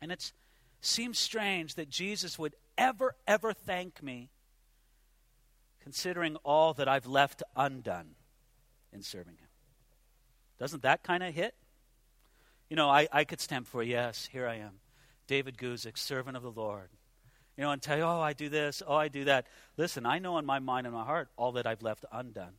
And 0.00 0.12
it's 0.12 0.32
Seems 0.80 1.18
strange 1.18 1.74
that 1.74 1.88
Jesus 1.88 2.38
would 2.38 2.54
ever, 2.76 3.14
ever 3.26 3.52
thank 3.52 4.02
me, 4.02 4.30
considering 5.80 6.36
all 6.44 6.74
that 6.74 6.88
I've 6.88 7.06
left 7.06 7.42
undone 7.56 8.14
in 8.92 9.02
serving 9.02 9.34
Him. 9.34 9.48
Doesn't 10.58 10.82
that 10.82 11.02
kind 11.02 11.22
of 11.22 11.34
hit? 11.34 11.54
You 12.70 12.76
know, 12.76 12.88
I, 12.88 13.08
I 13.12 13.24
could 13.24 13.40
stamp 13.40 13.66
for, 13.66 13.82
yes, 13.82 14.28
here 14.30 14.46
I 14.46 14.56
am, 14.56 14.80
David 15.26 15.56
Guzik, 15.56 15.96
servant 15.96 16.36
of 16.36 16.42
the 16.42 16.50
Lord. 16.50 16.90
You 17.56 17.64
know, 17.64 17.72
and 17.72 17.82
tell 17.82 17.96
you, 17.96 18.04
oh, 18.04 18.20
I 18.20 18.34
do 18.34 18.48
this, 18.48 18.82
oh, 18.86 18.94
I 18.94 19.08
do 19.08 19.24
that. 19.24 19.46
Listen, 19.76 20.06
I 20.06 20.18
know 20.20 20.38
in 20.38 20.46
my 20.46 20.58
mind 20.60 20.86
and 20.86 20.94
my 20.94 21.04
heart 21.04 21.28
all 21.36 21.52
that 21.52 21.66
I've 21.66 21.82
left 21.82 22.04
undone 22.12 22.54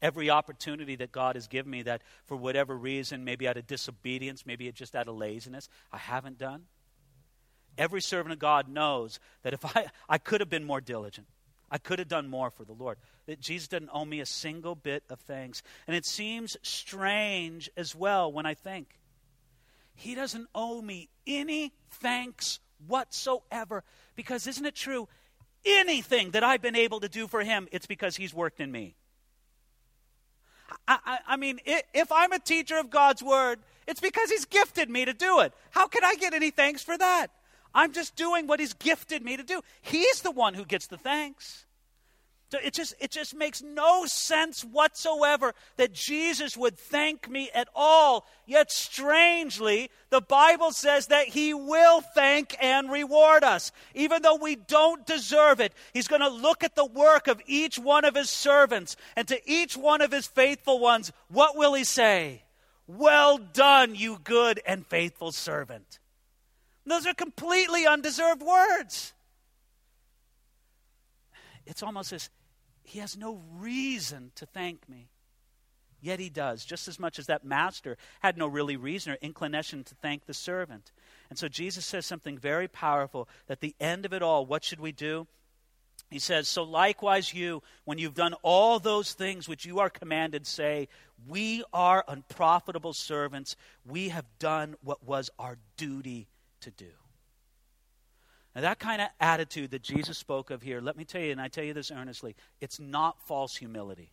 every 0.00 0.30
opportunity 0.30 0.96
that 0.96 1.12
God 1.12 1.34
has 1.34 1.46
given 1.46 1.70
me 1.70 1.82
that 1.82 2.02
for 2.26 2.36
whatever 2.36 2.76
reason, 2.76 3.24
maybe 3.24 3.48
out 3.48 3.56
of 3.56 3.66
disobedience, 3.66 4.46
maybe 4.46 4.70
just 4.72 4.94
out 4.94 5.08
of 5.08 5.16
laziness, 5.16 5.68
I 5.92 5.98
haven't 5.98 6.38
done. 6.38 6.64
Every 7.76 8.00
servant 8.00 8.32
of 8.32 8.38
God 8.38 8.68
knows 8.68 9.20
that 9.42 9.52
if 9.52 9.64
I, 9.76 9.86
I 10.08 10.18
could 10.18 10.40
have 10.40 10.50
been 10.50 10.64
more 10.64 10.80
diligent, 10.80 11.26
I 11.70 11.78
could 11.78 11.98
have 11.98 12.08
done 12.08 12.28
more 12.28 12.50
for 12.50 12.64
the 12.64 12.72
Lord. 12.72 12.98
That 13.26 13.40
Jesus 13.40 13.68
doesn't 13.68 13.90
owe 13.92 14.04
me 14.04 14.20
a 14.20 14.26
single 14.26 14.74
bit 14.74 15.04
of 15.10 15.20
thanks. 15.20 15.62
And 15.86 15.94
it 15.94 16.06
seems 16.06 16.56
strange 16.62 17.70
as 17.76 17.94
well 17.94 18.32
when 18.32 18.46
I 18.46 18.54
think 18.54 18.98
he 19.94 20.14
doesn't 20.14 20.48
owe 20.54 20.80
me 20.80 21.08
any 21.26 21.72
thanks 21.90 22.60
whatsoever. 22.86 23.84
Because 24.16 24.46
isn't 24.46 24.64
it 24.64 24.74
true? 24.74 25.08
Anything 25.64 26.30
that 26.30 26.44
I've 26.44 26.62
been 26.62 26.76
able 26.76 27.00
to 27.00 27.08
do 27.08 27.26
for 27.26 27.42
him, 27.42 27.68
it's 27.72 27.86
because 27.86 28.16
he's 28.16 28.32
worked 28.32 28.60
in 28.60 28.72
me. 28.72 28.94
I, 30.88 30.98
I, 31.04 31.18
I 31.28 31.36
mean, 31.36 31.60
if 31.64 32.10
I'm 32.10 32.32
a 32.32 32.38
teacher 32.38 32.78
of 32.78 32.90
God's 32.90 33.22
word, 33.22 33.60
it's 33.86 34.00
because 34.00 34.30
He's 34.30 34.46
gifted 34.46 34.90
me 34.90 35.04
to 35.04 35.12
do 35.12 35.40
it. 35.40 35.52
How 35.70 35.86
can 35.86 36.02
I 36.02 36.14
get 36.16 36.32
any 36.34 36.50
thanks 36.50 36.82
for 36.82 36.96
that? 36.98 37.28
I'm 37.74 37.92
just 37.92 38.16
doing 38.16 38.46
what 38.46 38.58
He's 38.58 38.72
gifted 38.72 39.22
me 39.22 39.36
to 39.36 39.42
do. 39.42 39.60
He's 39.82 40.22
the 40.22 40.30
one 40.30 40.54
who 40.54 40.64
gets 40.64 40.86
the 40.86 40.96
thanks. 40.96 41.66
It 42.50 42.72
just, 42.72 42.94
it 42.98 43.10
just 43.10 43.34
makes 43.34 43.62
no 43.62 44.06
sense 44.06 44.64
whatsoever 44.64 45.54
that 45.76 45.92
Jesus 45.92 46.56
would 46.56 46.78
thank 46.78 47.28
me 47.28 47.50
at 47.54 47.68
all. 47.74 48.26
Yet, 48.46 48.72
strangely, 48.72 49.90
the 50.08 50.22
Bible 50.22 50.72
says 50.72 51.08
that 51.08 51.28
He 51.28 51.52
will 51.52 52.00
thank 52.00 52.56
and 52.58 52.90
reward 52.90 53.44
us. 53.44 53.70
Even 53.94 54.22
though 54.22 54.36
we 54.36 54.56
don't 54.56 55.06
deserve 55.06 55.60
it, 55.60 55.74
He's 55.92 56.08
going 56.08 56.22
to 56.22 56.28
look 56.30 56.64
at 56.64 56.74
the 56.74 56.86
work 56.86 57.28
of 57.28 57.42
each 57.46 57.78
one 57.78 58.06
of 58.06 58.14
His 58.14 58.30
servants, 58.30 58.96
and 59.14 59.28
to 59.28 59.38
each 59.50 59.76
one 59.76 60.00
of 60.00 60.10
His 60.10 60.26
faithful 60.26 60.78
ones, 60.78 61.12
what 61.28 61.54
will 61.54 61.74
He 61.74 61.84
say? 61.84 62.44
Well 62.86 63.36
done, 63.36 63.94
you 63.94 64.18
good 64.24 64.60
and 64.66 64.86
faithful 64.86 65.32
servant. 65.32 65.98
Those 66.86 67.06
are 67.06 67.12
completely 67.12 67.86
undeserved 67.86 68.40
words 68.40 69.12
it's 71.68 71.82
almost 71.82 72.12
as 72.12 72.30
he 72.88 73.00
has 73.00 73.16
no 73.16 73.42
reason 73.58 74.32
to 74.36 74.46
thank 74.46 74.88
me. 74.88 75.08
Yet 76.00 76.20
he 76.20 76.30
does, 76.30 76.64
just 76.64 76.88
as 76.88 76.98
much 76.98 77.18
as 77.18 77.26
that 77.26 77.44
master 77.44 77.96
had 78.20 78.38
no 78.38 78.46
really 78.46 78.76
reason 78.76 79.12
or 79.12 79.16
inclination 79.16 79.84
to 79.84 79.94
thank 79.96 80.26
the 80.26 80.34
servant. 80.34 80.92
And 81.28 81.38
so 81.38 81.48
Jesus 81.48 81.84
says 81.84 82.06
something 82.06 82.38
very 82.38 82.68
powerful 82.68 83.28
that 83.48 83.60
the 83.60 83.74
end 83.80 84.06
of 84.06 84.12
it 84.12 84.22
all, 84.22 84.46
what 84.46 84.64
should 84.64 84.80
we 84.80 84.92
do? 84.92 85.26
He 86.08 86.18
says, 86.18 86.48
So 86.48 86.62
likewise, 86.62 87.34
you, 87.34 87.62
when 87.84 87.98
you've 87.98 88.14
done 88.14 88.34
all 88.42 88.78
those 88.78 89.12
things 89.12 89.48
which 89.48 89.66
you 89.66 89.80
are 89.80 89.90
commanded, 89.90 90.46
say, 90.46 90.88
We 91.26 91.64
are 91.72 92.04
unprofitable 92.08 92.94
servants. 92.94 93.56
We 93.84 94.08
have 94.10 94.24
done 94.38 94.76
what 94.82 95.04
was 95.04 95.30
our 95.38 95.58
duty 95.76 96.28
to 96.60 96.70
do. 96.70 96.86
That 98.60 98.78
kind 98.78 99.00
of 99.00 99.08
attitude 99.20 99.70
that 99.70 99.82
Jesus 99.82 100.18
spoke 100.18 100.50
of 100.50 100.62
here, 100.62 100.80
let 100.80 100.96
me 100.96 101.04
tell 101.04 101.20
you, 101.20 101.32
and 101.32 101.40
I 101.40 101.48
tell 101.48 101.64
you 101.64 101.74
this 101.74 101.90
earnestly, 101.90 102.34
it's 102.60 102.80
not 102.80 103.20
false 103.26 103.56
humility. 103.56 104.10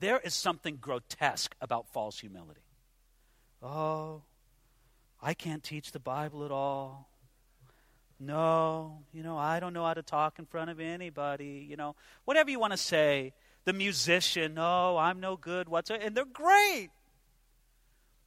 There 0.00 0.20
is 0.20 0.34
something 0.34 0.76
grotesque 0.80 1.54
about 1.60 1.88
false 1.92 2.18
humility. 2.18 2.60
Oh, 3.62 4.22
I 5.22 5.34
can't 5.34 5.64
teach 5.64 5.92
the 5.92 5.98
Bible 5.98 6.44
at 6.44 6.50
all. 6.50 7.08
No, 8.18 8.98
you 9.12 9.22
know, 9.22 9.36
I 9.36 9.60
don't 9.60 9.72
know 9.72 9.84
how 9.84 9.94
to 9.94 10.02
talk 10.02 10.38
in 10.38 10.46
front 10.46 10.70
of 10.70 10.80
anybody. 10.80 11.66
You 11.68 11.76
know, 11.76 11.96
whatever 12.24 12.50
you 12.50 12.58
want 12.58 12.72
to 12.72 12.78
say. 12.78 13.32
The 13.64 13.72
musician, 13.72 14.54
no, 14.54 14.96
I'm 14.96 15.18
no 15.18 15.36
good 15.36 15.68
whatsoever. 15.68 16.04
And 16.04 16.14
they're 16.14 16.24
great. 16.24 16.90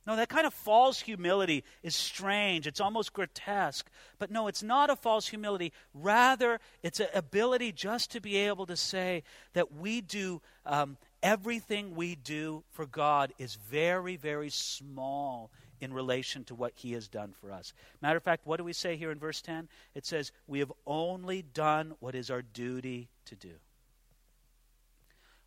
No, 0.09 0.15
that 0.15 0.27
kind 0.27 0.47
of 0.47 0.55
false 0.55 0.99
humility 0.99 1.63
is 1.83 1.95
strange. 1.95 2.65
It's 2.65 2.81
almost 2.81 3.13
grotesque. 3.13 3.87
But 4.17 4.31
no, 4.31 4.47
it's 4.47 4.63
not 4.63 4.89
a 4.89 4.95
false 4.95 5.27
humility. 5.27 5.71
Rather, 5.93 6.59
it's 6.81 6.99
an 6.99 7.09
ability 7.13 7.73
just 7.73 8.09
to 8.13 8.19
be 8.19 8.35
able 8.37 8.65
to 8.65 8.75
say 8.75 9.21
that 9.53 9.75
we 9.75 10.01
do 10.01 10.41
um, 10.65 10.97
everything 11.21 11.95
we 11.95 12.15
do 12.15 12.63
for 12.71 12.87
God 12.87 13.33
is 13.37 13.53
very, 13.53 14.15
very 14.15 14.49
small 14.49 15.51
in 15.79 15.93
relation 15.93 16.43
to 16.45 16.55
what 16.55 16.73
He 16.73 16.93
has 16.93 17.07
done 17.07 17.31
for 17.39 17.51
us. 17.51 17.71
Matter 18.01 18.17
of 18.17 18.23
fact, 18.23 18.47
what 18.47 18.57
do 18.57 18.63
we 18.63 18.73
say 18.73 18.95
here 18.95 19.11
in 19.11 19.19
verse 19.19 19.43
10? 19.43 19.69
It 19.93 20.07
says, 20.07 20.31
We 20.47 20.57
have 20.57 20.73
only 20.87 21.43
done 21.43 21.93
what 21.99 22.15
is 22.15 22.31
our 22.31 22.41
duty 22.41 23.09
to 23.25 23.35
do. 23.35 23.53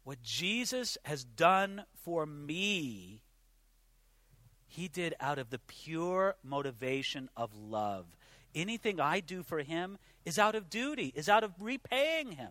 What 0.05 0.22
Jesus 0.22 0.98
has 1.03 1.25
done 1.25 1.83
for 2.05 2.27
me 2.27 3.22
he 4.72 4.88
did 4.88 5.14
out 5.20 5.38
of 5.38 5.50
the 5.50 5.58
pure 5.58 6.35
motivation 6.42 7.28
of 7.37 7.50
love. 7.54 8.06
Anything 8.54 9.00
I 9.00 9.20
do 9.20 9.42
for 9.42 9.58
him 9.58 9.98
is 10.24 10.38
out 10.38 10.54
of 10.54 10.70
duty, 10.70 11.12
is 11.14 11.28
out 11.28 11.44
of 11.44 11.52
repaying 11.61 12.32
him. 12.32 12.50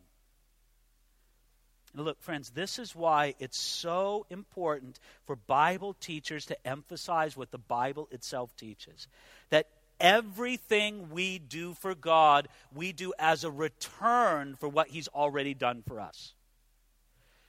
look, 1.95 2.21
friends, 2.21 2.51
this 2.51 2.79
is 2.79 2.95
why 2.95 3.34
it's 3.39 3.57
so 3.57 4.25
important 4.29 4.99
for 5.25 5.36
Bible 5.36 5.93
teachers 5.95 6.45
to 6.45 6.67
emphasize 6.67 7.36
what 7.36 7.51
the 7.51 7.57
Bible 7.57 8.07
itself 8.12 8.55
teaches. 8.55 9.07
That 9.49 9.67
everything 9.99 11.10
we 11.10 11.39
do 11.39 11.73
for 11.73 11.95
God, 11.95 12.47
we 12.73 12.93
do 12.93 13.13
as 13.17 13.43
a 13.43 13.51
return 13.51 14.55
for 14.55 14.69
what 14.69 14.89
He's 14.89 15.07
already 15.10 15.53
done 15.53 15.84
for 15.86 15.99
us. 15.99 16.34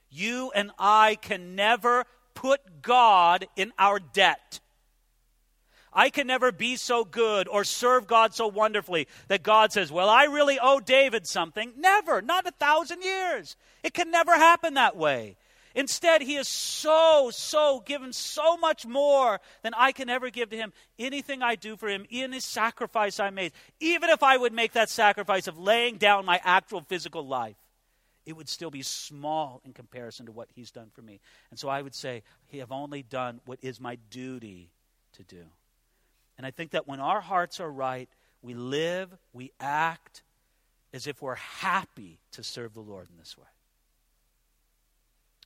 You 0.09 0.51
and 0.53 0.71
I 0.77 1.15
can 1.21 1.55
never 1.55 2.05
put 2.33 2.81
God 2.81 3.47
in 3.55 3.71
our 3.77 3.99
debt. 3.99 4.59
I 5.93 6.09
can 6.09 6.27
never 6.27 6.51
be 6.51 6.75
so 6.75 7.05
good 7.05 7.47
or 7.47 7.63
serve 7.63 8.07
God 8.07 8.33
so 8.33 8.47
wonderfully 8.47 9.07
that 9.27 9.43
God 9.43 9.71
says, 9.71 9.91
Well, 9.91 10.09
I 10.09 10.25
really 10.25 10.59
owe 10.61 10.79
David 10.79 11.27
something. 11.27 11.73
Never, 11.77 12.21
not 12.21 12.47
a 12.47 12.51
thousand 12.51 13.03
years. 13.03 13.55
It 13.83 13.93
can 13.93 14.11
never 14.11 14.33
happen 14.33 14.73
that 14.75 14.95
way. 14.95 15.37
Instead, 15.75 16.21
he 16.21 16.35
is 16.35 16.47
so, 16.47 17.31
so 17.33 17.81
given 17.83 18.13
so 18.13 18.57
much 18.57 18.85
more 18.85 19.39
than 19.63 19.73
I 19.75 19.91
can 19.91 20.07
ever 20.07 20.29
give 20.29 20.51
to 20.51 20.55
him. 20.55 20.71
Anything 20.99 21.41
I 21.41 21.55
do 21.55 21.75
for 21.75 21.89
him, 21.89 22.05
his 22.09 22.45
sacrifice 22.45 23.19
I 23.19 23.31
made, 23.31 23.53
even 23.79 24.09
if 24.11 24.21
I 24.21 24.37
would 24.37 24.53
make 24.53 24.73
that 24.73 24.89
sacrifice 24.89 25.47
of 25.47 25.57
laying 25.57 25.97
down 25.97 26.25
my 26.25 26.39
actual 26.43 26.81
physical 26.81 27.25
life, 27.25 27.55
it 28.25 28.33
would 28.33 28.49
still 28.49 28.69
be 28.69 28.83
small 28.83 29.61
in 29.65 29.73
comparison 29.73 30.27
to 30.27 30.31
what 30.31 30.49
he's 30.53 30.71
done 30.71 30.89
for 30.93 31.01
me. 31.01 31.19
And 31.49 31.59
so 31.59 31.69
I 31.69 31.81
would 31.81 31.95
say, 31.95 32.21
he 32.47 32.59
have 32.59 32.71
only 32.71 33.01
done 33.01 33.41
what 33.45 33.59
is 33.61 33.81
my 33.81 33.97
duty 34.11 34.69
to 35.13 35.23
do. 35.23 35.43
And 36.37 36.45
I 36.45 36.51
think 36.51 36.71
that 36.71 36.87
when 36.87 36.99
our 36.99 37.21
hearts 37.21 37.59
are 37.59 37.71
right, 37.71 38.09
we 38.41 38.53
live, 38.53 39.09
we 39.33 39.51
act 39.59 40.23
as 40.93 41.07
if 41.07 41.21
we're 41.21 41.35
happy 41.35 42.19
to 42.33 42.43
serve 42.43 42.73
the 42.73 42.81
Lord 42.81 43.07
in 43.09 43.17
this 43.17 43.37
way. 43.37 43.45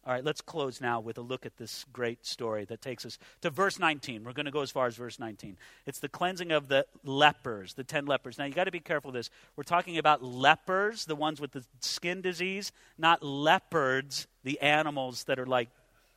All 0.06 0.14
right, 0.14 0.24
let's 0.24 0.40
close 0.40 0.80
now 0.80 1.02
with 1.02 1.18
a 1.18 1.22
look 1.22 1.46
at 1.46 1.58
this 1.58 1.86
great 1.92 2.26
story 2.26 2.64
that 2.66 2.82
takes 2.82 3.06
us 3.06 3.20
to 3.42 3.50
verse 3.50 3.78
19. 3.78 4.24
We're 4.24 4.32
going 4.32 4.46
to 4.46 4.54
go 4.54 4.62
as 4.62 4.72
far 4.72 4.88
as 4.88 4.96
verse 4.96 5.20
19. 5.20 5.58
It's 5.86 6.00
the 6.00 6.08
cleansing 6.08 6.54
of 6.54 6.70
the 6.70 6.86
lepers, 7.04 7.74
the 7.74 7.84
10 7.84 8.06
lepers. 8.06 8.38
Now, 8.38 8.46
you 8.46 8.54
got 8.54 8.64
to 8.66 8.72
be 8.72 8.80
careful 8.80 9.12
this. 9.12 9.30
We're 9.58 9.64
talking 9.64 9.98
about 9.98 10.24
lepers, 10.24 11.04
the 11.04 11.16
ones 11.16 11.42
with 11.42 11.52
the 11.52 11.66
skin 11.82 12.22
disease, 12.22 12.72
not 12.98 13.22
leopards, 13.22 14.28
the 14.46 14.62
animals 14.62 15.26
that 15.26 15.40
are 15.40 15.46
like 15.46 15.68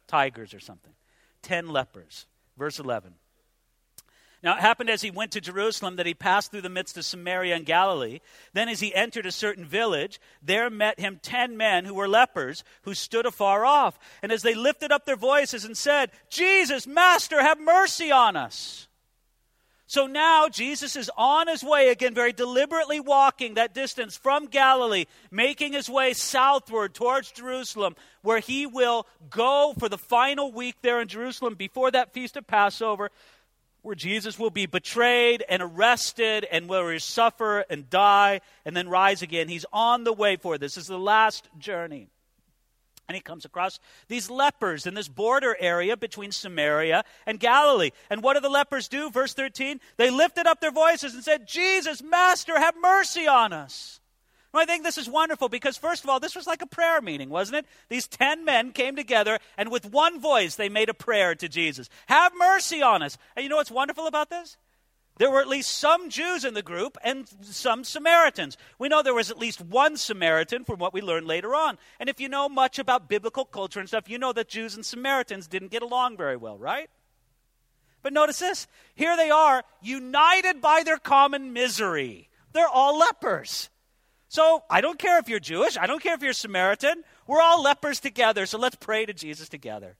tigers 0.07 0.55
or 0.55 0.61
something. 0.61 0.93
10 1.43 1.69
lepers. 1.69 2.27
Verse 2.57 2.79
11. 2.79 3.15
Now 4.43 4.57
it 4.57 4.61
happened 4.61 4.89
as 4.89 5.03
he 5.03 5.11
went 5.11 5.33
to 5.33 5.41
Jerusalem 5.41 5.97
that 5.97 6.07
he 6.07 6.15
passed 6.15 6.51
through 6.51 6.63
the 6.63 6.71
midst 6.71 6.97
of 6.97 7.05
Samaria 7.05 7.57
and 7.57 7.67
Galilee. 7.67 8.21
Then, 8.55 8.71
as 8.71 8.81
he 8.81 8.95
entered 8.95 9.27
a 9.27 9.33
certain 9.33 9.67
village, 9.67 10.19
there 10.43 10.71
met 10.71 10.99
him 10.99 11.21
ten 11.23 11.57
men 11.59 11.85
who 11.85 11.95
were 11.95 12.09
lepers, 12.09 12.65
who 12.83 12.95
stood 12.95 13.27
afar 13.27 13.67
off. 13.67 13.99
And 14.23 14.33
as 14.33 14.43
they 14.43 14.55
lifted 14.55 14.93
up 14.93 15.05
their 15.05 15.17
voices 15.17 15.65
and 15.65 15.77
said, 15.77 16.11
Jesus, 16.31 16.87
Master, 16.87 17.43
have 17.43 17.61
mercy 17.61 18.11
on 18.11 18.35
us. 18.35 18.89
So 19.87 20.07
now 20.07 20.49
Jesus 20.49 20.95
is 20.95 21.11
on 21.19 21.49
his 21.49 21.65
way 21.65 21.89
again, 21.89 22.15
very 22.15 22.33
deliberately 22.33 23.01
walking 23.01 23.55
that 23.55 23.75
distance 23.75 24.17
from 24.17 24.47
Galilee, 24.47 25.07
making 25.33 25.73
his 25.73 25.91
way 25.91 26.13
southward 26.13 26.95
towards 26.95 27.33
Jerusalem, 27.33 27.97
where 28.23 28.39
he 28.39 28.67
will 28.67 29.05
go 29.31 29.75
for 29.77 29.89
the 29.89 29.99
final 29.99 30.53
week 30.53 30.77
there 30.81 31.01
in 31.01 31.09
Jerusalem 31.09 31.57
before 31.57 31.91
that 31.91 32.13
feast 32.13 32.37
of 32.37 32.47
Passover 32.47 33.11
where 33.83 33.95
Jesus 33.95 34.39
will 34.39 34.51
be 34.51 34.67
betrayed 34.67 35.45
and 35.49 35.63
arrested 35.63 36.47
and 36.51 36.69
where 36.69 36.93
he 36.93 36.99
suffer 36.99 37.61
and 37.71 37.89
die 37.89 38.41
and 38.65 38.77
then 38.77 38.89
rise 38.89 39.23
again. 39.23 39.49
He's 39.49 39.67
on 39.73 40.05
the 40.05 40.13
way 40.13 40.37
for 40.37 40.59
this. 40.59 40.75
This 40.75 40.85
is 40.85 40.89
the 40.89 40.99
last 40.99 41.49
journey. 41.59 42.09
And 43.09 43.17
he 43.17 43.21
comes 43.21 43.45
across 43.45 43.81
these 44.07 44.31
lepers 44.31 44.87
in 44.87 44.95
this 44.95 45.09
border 45.09 45.57
area 45.59 45.97
between 45.97 46.31
Samaria 46.31 47.03
and 47.27 47.41
Galilee. 47.41 47.91
And 48.09 48.23
what 48.23 48.35
do 48.35 48.41
the 48.41 48.49
lepers 48.49 48.87
do? 48.87 49.11
Verse 49.11 49.35
13 49.35 49.81
they 49.97 50.11
lifted 50.11 50.47
up 50.47 50.61
their 50.61 50.71
voices 50.71 51.15
and 51.15 51.25
said, 51.25 51.49
Jesus, 51.49 52.03
Master, 52.03 52.57
have 52.57 52.77
mercy 52.81 53.27
on 53.27 53.53
us. 53.53 54.01
I 54.53 54.65
think 54.65 54.83
this 54.83 54.99
is 54.99 55.09
wonderful 55.09 55.49
because, 55.49 55.77
first 55.77 56.03
of 56.03 56.11
all, 56.11 56.19
this 56.19 56.35
was 56.35 56.47
like 56.47 56.61
a 56.61 56.67
prayer 56.67 57.01
meeting, 57.01 57.31
wasn't 57.31 57.59
it? 57.59 57.67
These 57.89 58.09
ten 58.09 58.45
men 58.45 58.73
came 58.73 58.97
together 58.97 59.39
and 59.57 59.71
with 59.71 59.87
one 59.87 60.21
voice 60.21 60.57
they 60.57 60.69
made 60.69 60.89
a 60.89 60.95
prayer 60.95 61.35
to 61.37 61.49
Jesus 61.49 61.89
Have 62.07 62.33
mercy 62.37 62.83
on 62.83 63.03
us. 63.03 63.17
And 63.37 63.45
you 63.45 63.49
know 63.49 63.57
what's 63.57 63.71
wonderful 63.71 64.07
about 64.07 64.31
this? 64.31 64.57
There 65.19 65.31
were 65.31 65.43
at 65.43 65.49
least 65.49 65.77
some 65.77 66.09
Jews 66.09 66.47
in 66.47 66.55
the 66.55 66.63
group 66.63 66.97
and 67.05 67.29
some 67.43 67.85
Samaritans. 67.85 68.57
We 68.79 68.89
know 68.89 69.03
there 69.03 69.13
was 69.13 69.31
at 69.31 69.39
least 69.39 69.61
one 69.61 69.99
Samaritan 69.99 70.65
from 70.65 70.79
what 70.79 70.95
we 70.95 71.03
learned 71.03 71.27
later 71.27 71.55
on. 71.55 71.77
And 72.01 72.09
if 72.09 72.21
you 72.21 72.29
know 72.31 72.49
much 72.49 72.79
about 72.79 73.07
biblical 73.07 73.45
culture 73.45 73.81
and 73.81 73.89
stuff, 73.89 74.09
you 74.09 74.19
know 74.19 74.33
that 74.33 74.49
Jews 74.49 74.75
and 74.75 74.85
Samaritans 74.85 75.47
didn't 75.47 75.73
get 75.73 75.83
along 75.83 76.17
very 76.17 76.39
well, 76.39 76.57
right? 76.57 76.89
But 78.03 78.15
notice 78.15 78.39
this 78.39 78.67
here 78.95 79.15
they 79.15 79.31
are, 79.31 79.63
united 79.83 80.63
by 80.63 80.83
their 80.85 80.97
common 80.97 81.53
misery. 81.53 82.31
They're 82.55 82.67
all 82.67 82.99
lepers. 82.99 83.69
So 84.31 84.63
I 84.71 84.81
don't 84.81 84.97
care 84.97 85.19
if 85.19 85.29
you're 85.29 85.41
Jewish, 85.41 85.77
I 85.77 85.89
don't 85.89 86.01
care 86.01 86.15
if 86.15 86.23
you're 86.23 86.33
Samaritan. 86.33 87.03
We're 87.27 87.41
all 87.43 87.63
lepers 87.63 87.99
together, 87.99 88.47
so 88.47 88.59
let's 88.59 88.77
pray 88.77 89.05
to 89.05 89.13
Jesus 89.13 89.49
together. 89.49 89.97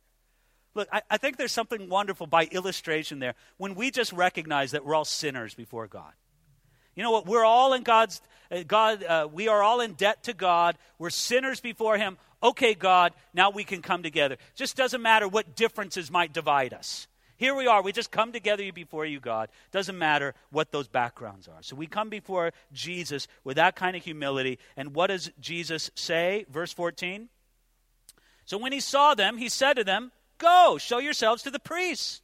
Look, 0.77 0.89
I, 0.93 1.03
I, 1.11 1.17
think 1.17 1.37
there's 1.37 1.51
something 1.51 1.89
wonderful 1.89 2.29
by 2.29 2.45
illustration 2.45 3.19
there 3.19 3.35
when 3.57 3.75
we 3.75 3.91
just 3.91 4.13
recognize 4.13 4.71
that 4.71 4.87
we're 4.87 4.95
all 4.95 5.05
sinners 5.05 5.55
before 5.55 5.89
God. 5.89 6.13
You 6.95 7.03
know 7.03 7.11
what? 7.11 7.27
We're 7.27 7.45
all 7.45 7.73
in 7.73 7.83
God's, 7.83 8.23
uh, 8.53 8.63
God, 8.63 9.03
uh, 9.03 9.27
we 9.31 9.49
are 9.49 9.65
all 9.65 9.81
in 9.81 9.95
debt 9.95 10.23
to 10.25 10.33
God. 10.33 10.79
We're 10.97 11.11
sinners 11.11 11.59
before 11.59 11.99
Him. 11.99 12.17
Okay, 12.41 12.75
God, 12.75 13.15
now 13.35 13.51
we 13.51 13.65
can 13.65 13.83
come 13.83 14.05
together. 14.05 14.37
Just 14.55 14.77
doesn't 14.77 15.03
matter 15.03 15.27
what 15.27 15.57
differences 15.57 16.09
might 16.09 16.33
divide 16.33 16.73
us. 16.73 17.09
Here 17.41 17.55
we 17.55 17.67
are. 17.67 17.81
We 17.83 17.93
just 17.93 18.11
come 18.11 18.33
together 18.33 18.71
before 18.71 19.07
you, 19.07 19.19
God. 19.19 19.49
Doesn't 19.73 19.97
matter 19.97 20.35
what 20.51 20.73
those 20.73 20.89
backgrounds 20.89 21.49
are. 21.49 21.63
So 21.63 21.75
we 21.75 21.87
come 21.87 22.11
before 22.11 22.53
Jesus 22.71 23.29
with 23.45 23.57
that 23.57 23.77
kind 23.77 23.97
of 23.97 24.05
humility. 24.05 24.59
And 24.77 24.95
what 24.95 25.07
does 25.07 25.31
Jesus 25.41 25.91
say? 25.95 26.45
Verse 26.51 26.71
14. 26.75 27.31
So 28.45 28.59
when 28.59 28.73
he 28.73 28.81
saw 28.81 29.15
them, 29.15 29.39
he 29.39 29.49
said 29.49 29.73
to 29.79 29.85
them, 29.85 30.13
Go, 30.37 30.77
show 30.79 30.99
yourselves 30.99 31.43
to 31.45 31.51
the 31.51 31.59
priests. 31.59 32.21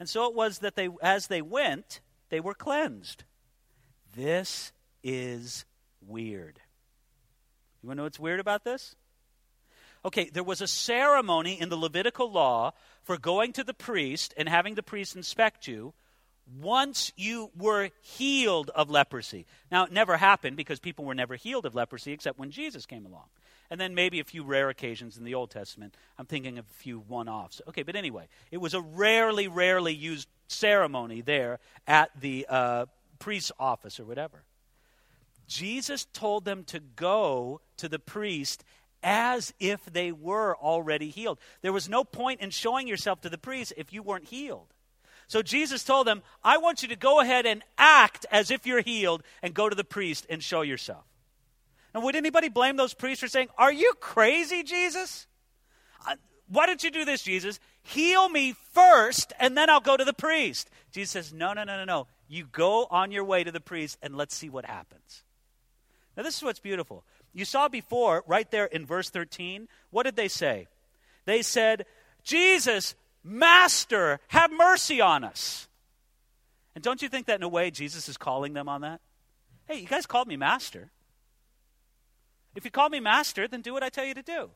And 0.00 0.08
so 0.08 0.26
it 0.26 0.34
was 0.34 0.58
that 0.58 0.74
they, 0.74 0.88
as 1.00 1.28
they 1.28 1.40
went, 1.40 2.00
they 2.28 2.40
were 2.40 2.52
cleansed. 2.52 3.22
This 4.16 4.72
is 5.04 5.66
weird. 6.04 6.58
You 7.80 7.86
want 7.86 7.98
to 7.98 7.98
know 7.98 8.04
what's 8.06 8.18
weird 8.18 8.40
about 8.40 8.64
this? 8.64 8.96
Okay, 10.04 10.30
there 10.32 10.42
was 10.42 10.60
a 10.60 10.66
ceremony 10.66 11.60
in 11.60 11.68
the 11.68 11.76
Levitical 11.76 12.30
law 12.30 12.72
for 13.08 13.16
going 13.16 13.54
to 13.54 13.64
the 13.64 13.72
priest 13.72 14.34
and 14.36 14.46
having 14.50 14.74
the 14.74 14.82
priest 14.82 15.16
inspect 15.16 15.66
you 15.66 15.94
once 16.60 17.10
you 17.16 17.50
were 17.56 17.88
healed 18.02 18.70
of 18.74 18.90
leprosy. 18.90 19.46
Now, 19.72 19.86
it 19.86 19.92
never 19.92 20.18
happened 20.18 20.58
because 20.58 20.78
people 20.78 21.06
were 21.06 21.14
never 21.14 21.34
healed 21.34 21.64
of 21.64 21.74
leprosy 21.74 22.12
except 22.12 22.38
when 22.38 22.50
Jesus 22.50 22.84
came 22.84 23.06
along. 23.06 23.24
And 23.70 23.80
then 23.80 23.94
maybe 23.94 24.20
a 24.20 24.24
few 24.24 24.44
rare 24.44 24.68
occasions 24.68 25.16
in 25.16 25.24
the 25.24 25.34
Old 25.34 25.50
Testament. 25.50 25.94
I'm 26.18 26.26
thinking 26.26 26.58
of 26.58 26.66
a 26.66 26.74
few 26.74 26.98
one 26.98 27.30
offs. 27.30 27.62
Okay, 27.66 27.82
but 27.82 27.96
anyway, 27.96 28.28
it 28.50 28.58
was 28.58 28.74
a 28.74 28.82
rarely, 28.82 29.48
rarely 29.48 29.94
used 29.94 30.28
ceremony 30.48 31.22
there 31.22 31.60
at 31.86 32.10
the 32.20 32.44
uh, 32.46 32.84
priest's 33.18 33.52
office 33.58 33.98
or 33.98 34.04
whatever. 34.04 34.42
Jesus 35.46 36.04
told 36.12 36.44
them 36.44 36.62
to 36.64 36.78
go 36.78 37.62
to 37.78 37.88
the 37.88 37.98
priest 37.98 38.64
as 39.02 39.52
if 39.60 39.84
they 39.84 40.12
were 40.12 40.56
already 40.56 41.10
healed. 41.10 41.38
There 41.62 41.72
was 41.72 41.88
no 41.88 42.04
point 42.04 42.40
in 42.40 42.50
showing 42.50 42.88
yourself 42.88 43.20
to 43.22 43.28
the 43.28 43.38
priest 43.38 43.72
if 43.76 43.92
you 43.92 44.02
weren't 44.02 44.26
healed. 44.26 44.74
So 45.28 45.42
Jesus 45.42 45.84
told 45.84 46.06
them, 46.06 46.22
I 46.42 46.56
want 46.56 46.82
you 46.82 46.88
to 46.88 46.96
go 46.96 47.20
ahead 47.20 47.44
and 47.44 47.62
act 47.76 48.24
as 48.30 48.50
if 48.50 48.66
you're 48.66 48.80
healed 48.80 49.22
and 49.42 49.52
go 49.52 49.68
to 49.68 49.76
the 49.76 49.84
priest 49.84 50.26
and 50.30 50.42
show 50.42 50.62
yourself. 50.62 51.04
And 51.94 52.02
would 52.02 52.16
anybody 52.16 52.48
blame 52.48 52.76
those 52.76 52.94
priests 52.94 53.20
for 53.20 53.28
saying, 53.28 53.48
Are 53.58 53.72
you 53.72 53.92
crazy, 54.00 54.62
Jesus? 54.62 55.26
Uh, 56.06 56.16
why 56.48 56.66
don't 56.66 56.82
you 56.82 56.90
do 56.90 57.04
this, 57.04 57.22
Jesus? 57.22 57.60
Heal 57.82 58.28
me 58.28 58.54
first, 58.72 59.32
and 59.38 59.56
then 59.56 59.68
I'll 59.70 59.80
go 59.80 59.96
to 59.96 60.04
the 60.04 60.12
priest. 60.12 60.70
Jesus 60.92 61.10
says, 61.10 61.32
No, 61.32 61.52
no, 61.52 61.64
no, 61.64 61.76
no, 61.76 61.84
no. 61.84 62.06
You 62.26 62.46
go 62.50 62.86
on 62.90 63.10
your 63.10 63.24
way 63.24 63.44
to 63.44 63.52
the 63.52 63.60
priest, 63.60 63.98
and 64.02 64.16
let's 64.16 64.34
see 64.34 64.48
what 64.48 64.64
happens. 64.64 65.24
Now, 66.16 66.22
this 66.22 66.36
is 66.36 66.42
what's 66.42 66.58
beautiful. 66.58 67.04
You 67.38 67.44
saw 67.44 67.68
before, 67.68 68.24
right 68.26 68.50
there 68.50 68.64
in 68.64 68.84
verse 68.84 69.10
13, 69.10 69.68
what 69.90 70.02
did 70.02 70.16
they 70.16 70.26
say? 70.26 70.66
They 71.24 71.42
said, 71.42 71.86
Jesus, 72.24 72.96
Master, 73.22 74.18
have 74.26 74.50
mercy 74.50 75.00
on 75.00 75.22
us. 75.22 75.68
And 76.74 76.82
don't 76.82 77.00
you 77.00 77.08
think 77.08 77.26
that 77.26 77.36
in 77.36 77.44
a 77.44 77.48
way 77.48 77.70
Jesus 77.70 78.08
is 78.08 78.16
calling 78.16 78.54
them 78.54 78.68
on 78.68 78.80
that? 78.80 79.00
Hey, 79.68 79.78
you 79.78 79.86
guys 79.86 80.04
called 80.04 80.26
me 80.26 80.36
Master. 80.36 80.90
If 82.56 82.64
you 82.64 82.72
call 82.72 82.88
me 82.88 82.98
Master, 82.98 83.46
then 83.46 83.60
do 83.60 83.72
what 83.72 83.84
I 83.84 83.88
tell 83.88 84.04
you 84.04 84.14
to 84.14 84.22
do. 84.22 84.50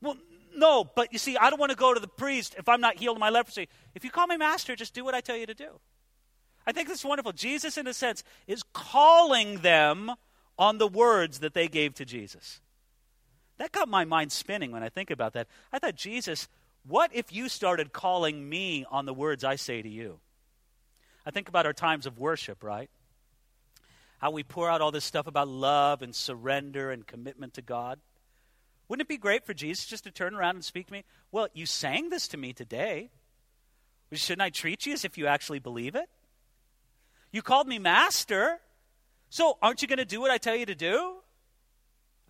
Well, 0.00 0.16
no, 0.56 0.84
but 0.84 1.12
you 1.12 1.18
see, 1.18 1.36
I 1.36 1.50
don't 1.50 1.60
want 1.60 1.72
to 1.72 1.76
go 1.76 1.92
to 1.92 2.00
the 2.00 2.08
priest 2.08 2.54
if 2.56 2.66
I'm 2.66 2.80
not 2.80 2.96
healed 2.96 3.18
of 3.18 3.20
my 3.20 3.28
leprosy. 3.28 3.68
If 3.94 4.04
you 4.04 4.10
call 4.10 4.26
me 4.26 4.38
Master, 4.38 4.74
just 4.74 4.94
do 4.94 5.04
what 5.04 5.14
I 5.14 5.20
tell 5.20 5.36
you 5.36 5.44
to 5.44 5.54
do. 5.54 5.68
I 6.66 6.72
think 6.72 6.88
this 6.88 7.00
is 7.00 7.04
wonderful. 7.04 7.32
Jesus, 7.32 7.76
in 7.76 7.86
a 7.86 7.92
sense, 7.92 8.24
is 8.46 8.62
calling 8.72 9.58
them 9.58 10.12
on 10.58 10.78
the 10.78 10.88
words 10.88 11.40
that 11.40 11.54
they 11.54 11.68
gave 11.68 11.94
to 11.94 12.04
Jesus. 12.04 12.60
That 13.58 13.72
got 13.72 13.88
my 13.88 14.04
mind 14.04 14.32
spinning 14.32 14.72
when 14.72 14.82
I 14.82 14.88
think 14.88 15.10
about 15.10 15.34
that. 15.34 15.48
I 15.72 15.78
thought, 15.78 15.94
Jesus, 15.94 16.48
what 16.86 17.10
if 17.14 17.32
you 17.32 17.48
started 17.48 17.92
calling 17.92 18.48
me 18.48 18.84
on 18.90 19.06
the 19.06 19.14
words 19.14 19.44
I 19.44 19.56
say 19.56 19.82
to 19.82 19.88
you? 19.88 20.18
I 21.24 21.30
think 21.30 21.48
about 21.48 21.66
our 21.66 21.72
times 21.72 22.06
of 22.06 22.18
worship, 22.18 22.64
right? 22.64 22.90
How 24.18 24.30
we 24.30 24.42
pour 24.42 24.70
out 24.70 24.80
all 24.80 24.90
this 24.90 25.04
stuff 25.04 25.26
about 25.26 25.48
love 25.48 26.02
and 26.02 26.14
surrender 26.14 26.90
and 26.90 27.06
commitment 27.06 27.54
to 27.54 27.62
God. 27.62 28.00
Wouldn't 28.88 29.06
it 29.06 29.08
be 29.08 29.16
great 29.16 29.46
for 29.46 29.54
Jesus 29.54 29.86
just 29.86 30.04
to 30.04 30.10
turn 30.10 30.34
around 30.34 30.56
and 30.56 30.64
speak 30.64 30.86
to 30.88 30.92
me? 30.92 31.04
Well, 31.30 31.48
you 31.54 31.66
sang 31.66 32.10
this 32.10 32.28
to 32.28 32.36
me 32.36 32.52
today. 32.52 33.10
Shouldn't 34.12 34.42
I 34.42 34.50
treat 34.50 34.84
you 34.84 34.92
as 34.92 35.04
if 35.04 35.16
you 35.16 35.26
actually 35.26 35.60
believe 35.60 35.94
it? 35.94 36.08
You 37.30 37.40
called 37.42 37.66
me 37.66 37.78
master. 37.78 38.58
So 39.32 39.56
aren't 39.62 39.80
you 39.80 39.88
going 39.88 39.98
to 39.98 40.04
do 40.04 40.20
what 40.20 40.30
I 40.30 40.36
tell 40.36 40.54
you 40.54 40.66
to 40.66 40.74
do? 40.74 41.14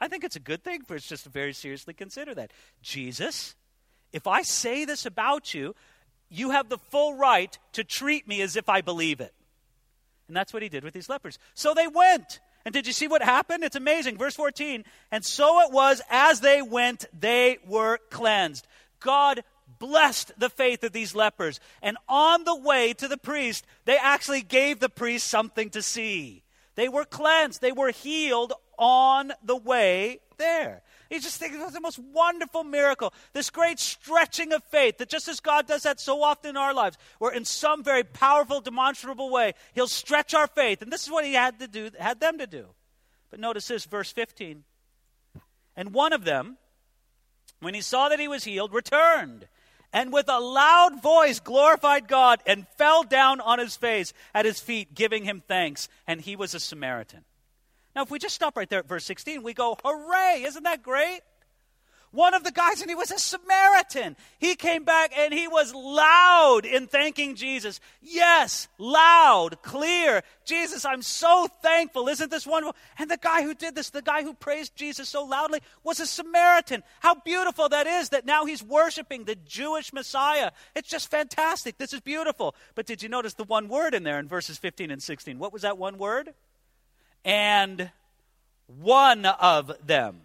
I 0.01 0.07
think 0.07 0.23
it's 0.23 0.37
a 0.37 0.41
good 0.41 0.63
thing 0.63 0.83
for 0.85 0.95
us 0.95 1.03
just 1.03 1.25
to 1.25 1.31
very 1.31 1.53
seriously 1.53 1.95
consider 1.95 2.33
that. 2.37 2.53
Jesus, 2.81 3.57
if 4.13 4.29
I 4.29 4.43
say 4.43 4.85
this 4.85 5.05
about 5.05 5.53
you, 5.53 5.75
you 6.29 6.51
have 6.51 6.69
the 6.69 6.79
full 6.79 7.15
right 7.15 7.59
to 7.73 7.83
treat 7.83 8.29
me 8.29 8.41
as 8.41 8.55
if 8.55 8.69
I 8.69 8.83
believe 8.83 9.21
it. 9.21 9.35
And 10.29 10.37
that's 10.37 10.53
what 10.53 10.63
he 10.63 10.69
did 10.69 10.85
with 10.85 10.95
these 10.95 11.09
lepers. 11.09 11.41
So 11.55 11.75
they 11.75 11.89
went. 11.89 12.39
And 12.65 12.73
did 12.73 12.87
you 12.87 12.93
see 12.93 13.09
what 13.09 13.21
happened? 13.21 13.65
It's 13.65 13.75
amazing. 13.75 14.17
Verse 14.17 14.37
14. 14.37 14.85
And 15.11 15.25
so 15.25 15.61
it 15.63 15.73
was 15.73 16.03
as 16.09 16.39
they 16.39 16.63
went, 16.63 17.07
they 17.13 17.59
were 17.67 17.99
cleansed. 18.11 18.69
God 19.01 19.43
blessed 19.81 20.39
the 20.39 20.51
faith 20.51 20.85
of 20.85 20.93
these 20.93 21.17
lepers. 21.17 21.59
And 21.83 21.97
on 22.09 22.45
the 22.45 22.57
way 22.57 22.93
to 22.93 23.09
the 23.09 23.17
priest, 23.19 23.67
they 23.87 23.97
actually 23.97 24.43
gave 24.43 24.79
the 24.79 24.89
priest 24.89 25.27
something 25.27 25.69
to 25.71 25.83
see. 25.83 26.42
They 26.75 26.89
were 26.89 27.05
cleansed, 27.05 27.61
they 27.61 27.73
were 27.73 27.91
healed 27.91 28.53
on 28.79 29.33
the 29.43 29.57
way 29.57 30.21
there. 30.39 30.83
You 31.11 31.21
just 31.21 31.39
think 31.39 31.53
was 31.63 31.75
the 31.75 31.81
most 31.81 31.99
wonderful 31.99 32.65
miracle. 32.65 33.13
This 33.35 33.51
great 33.51 33.79
stretching 33.79 34.53
of 34.53 34.65
faith 34.65 34.99
that 34.99 35.11
just 35.11 35.29
as 35.29 35.41
God 35.41 35.67
does 35.67 35.83
that 35.83 36.01
so 36.01 36.23
often 36.23 36.51
in 36.51 36.57
our 36.57 36.73
lives, 36.73 36.97
where 37.19 37.33
in 37.33 37.45
some 37.45 37.85
very 37.85 38.03
powerful, 38.03 38.63
demonstrable 38.63 39.31
way, 39.31 39.53
He'll 39.75 39.89
stretch 39.89 40.33
our 40.33 40.47
faith. 40.47 40.81
And 40.81 40.91
this 40.91 41.05
is 41.05 41.11
what 41.11 41.27
He 41.27 41.35
had 41.35 41.59
to 41.59 41.69
do, 41.69 41.91
had 41.99 42.19
them 42.19 42.39
to 42.39 42.47
do. 42.47 42.69
But 43.31 43.41
notice 43.41 43.69
this, 43.69 43.85
verse 43.85 44.11
15. 44.11 44.65
And 45.77 45.95
one 45.95 46.13
of 46.13 46.25
them, 46.25 46.59
when 47.61 47.75
he 47.75 47.81
saw 47.81 48.09
that 48.09 48.21
he 48.21 48.29
was 48.29 48.45
healed, 48.45 48.73
returned 48.73 49.49
and 49.93 50.13
with 50.13 50.29
a 50.29 50.39
loud 50.39 51.03
voice 51.03 51.41
glorified 51.41 52.09
God 52.09 52.41
and 52.47 52.67
fell 52.77 53.03
down 53.03 53.41
on 53.41 53.59
his 53.59 53.77
face 53.77 54.13
at 54.35 54.45
his 54.45 54.61
feet, 54.61 54.95
giving 54.95 55.25
him 55.25 55.43
thanks. 55.47 55.89
And 56.07 56.21
he 56.21 56.37
was 56.37 56.55
a 56.55 56.61
Samaritan. 56.61 57.25
Now, 57.95 58.03
if 58.03 58.11
we 58.11 58.19
just 58.19 58.35
stop 58.35 58.57
right 58.57 58.69
there 58.69 58.79
at 58.79 58.89
verse 58.89 59.05
16, 59.05 59.43
we 59.43 59.53
go, 59.53 59.77
Hooray! 59.85 60.45
Isn't 60.47 60.63
that 60.65 60.83
great? 60.83 61.21
One 62.13 62.35
of 62.35 62.45
the 62.45 62.53
guys, 62.53 62.83
and 62.83 62.91
he 62.91 62.95
was 62.95 63.11
a 63.11 63.19
Samaritan. 63.19 64.17
He 64.39 64.55
came 64.55 64.85
back 64.85 65.17
and 65.17 65.33
he 65.33 65.49
was 65.49 65.75
loud 65.75 66.67
in 66.67 66.87
thanking 66.87 67.37
Jesus. 67.37 67.81
Yes, 68.03 68.69
loud, 68.77 69.63
clear. 69.63 70.23
Jesus, 70.45 70.85
I'm 70.85 71.01
so 71.01 71.49
thankful. 71.63 72.09
Isn't 72.09 72.31
this 72.31 72.47
wonderful? 72.47 72.77
And 72.99 73.11
the 73.11 73.17
guy 73.17 73.43
who 73.43 73.55
did 73.55 73.75
this, 73.75 73.89
the 73.89 74.03
guy 74.03 74.23
who 74.23 74.35
praised 74.35 74.77
Jesus 74.77 75.09
so 75.09 75.25
loudly, 75.25 75.61
was 75.85 76.01
a 76.01 76.07
Samaritan. 76.07 76.83
How 77.01 77.15
beautiful 77.15 77.71
that 77.71 77.87
is 77.87 78.11
that 78.11 78.27
now 78.27 78.45
he's 78.45 78.63
worshiping 78.63 79.25
the 79.25 79.37
Jewish 79.37 79.91
Messiah. 79.95 80.51
It's 80.77 80.91
just 80.91 81.11
fantastic. 81.11 81.79
This 81.79 81.95
is 81.95 82.01
beautiful. 82.01 82.55
But 82.75 82.85
did 82.85 83.03
you 83.03 83.09
notice 83.09 83.35
the 83.35 83.45
one 83.45 83.69
word 83.69 83.95
in 83.95 84.03
there 84.03 84.19
in 84.19 84.29
verses 84.29 84.59
15 84.59 84.91
and 84.91 85.03
16? 85.03 85.39
What 85.39 85.53
was 85.55 85.63
that 85.63 85.79
one 85.79 85.97
word? 85.97 86.35
And 87.25 87.91
one 88.67 89.25
of 89.25 89.73
them. 89.87 90.21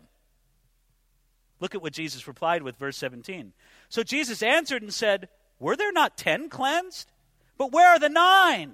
Look 1.60 1.76
at 1.76 1.82
what 1.82 1.94
Jesus 1.94 2.28
replied 2.28 2.64
with, 2.64 2.78
verse 2.78 2.98
17. 2.98 3.54
So 3.90 4.04
Jesus 4.04 4.44
answered 4.44 4.82
and 4.82 4.94
said, 4.94 5.30
Were 5.60 5.76
there 5.76 5.92
not 5.92 6.18
ten 6.18 6.50
cleansed? 6.50 7.12
But 7.58 7.72
where 7.72 7.90
are 7.90 8.00
the 8.00 8.10
nine? 8.10 8.74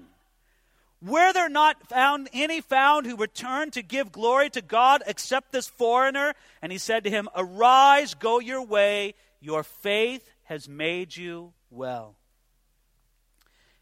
Were 1.02 1.34
there 1.34 1.50
not 1.50 1.90
found 1.90 2.30
any 2.32 2.62
found 2.62 3.06
who 3.06 3.18
returned 3.18 3.74
to 3.74 3.84
give 3.84 4.12
glory 4.12 4.50
to 4.52 4.62
God 4.62 5.04
except 5.06 5.52
this 5.52 5.68
foreigner? 5.68 6.34
And 6.62 6.72
he 6.72 6.78
said 6.78 7.04
to 7.04 7.10
him, 7.10 7.28
Arise, 7.36 8.14
go 8.14 8.40
your 8.40 8.66
way, 8.66 9.16
your 9.42 9.64
faith 9.64 10.30
has 10.46 10.70
made 10.70 11.16
you 11.16 11.54
well. 11.70 12.16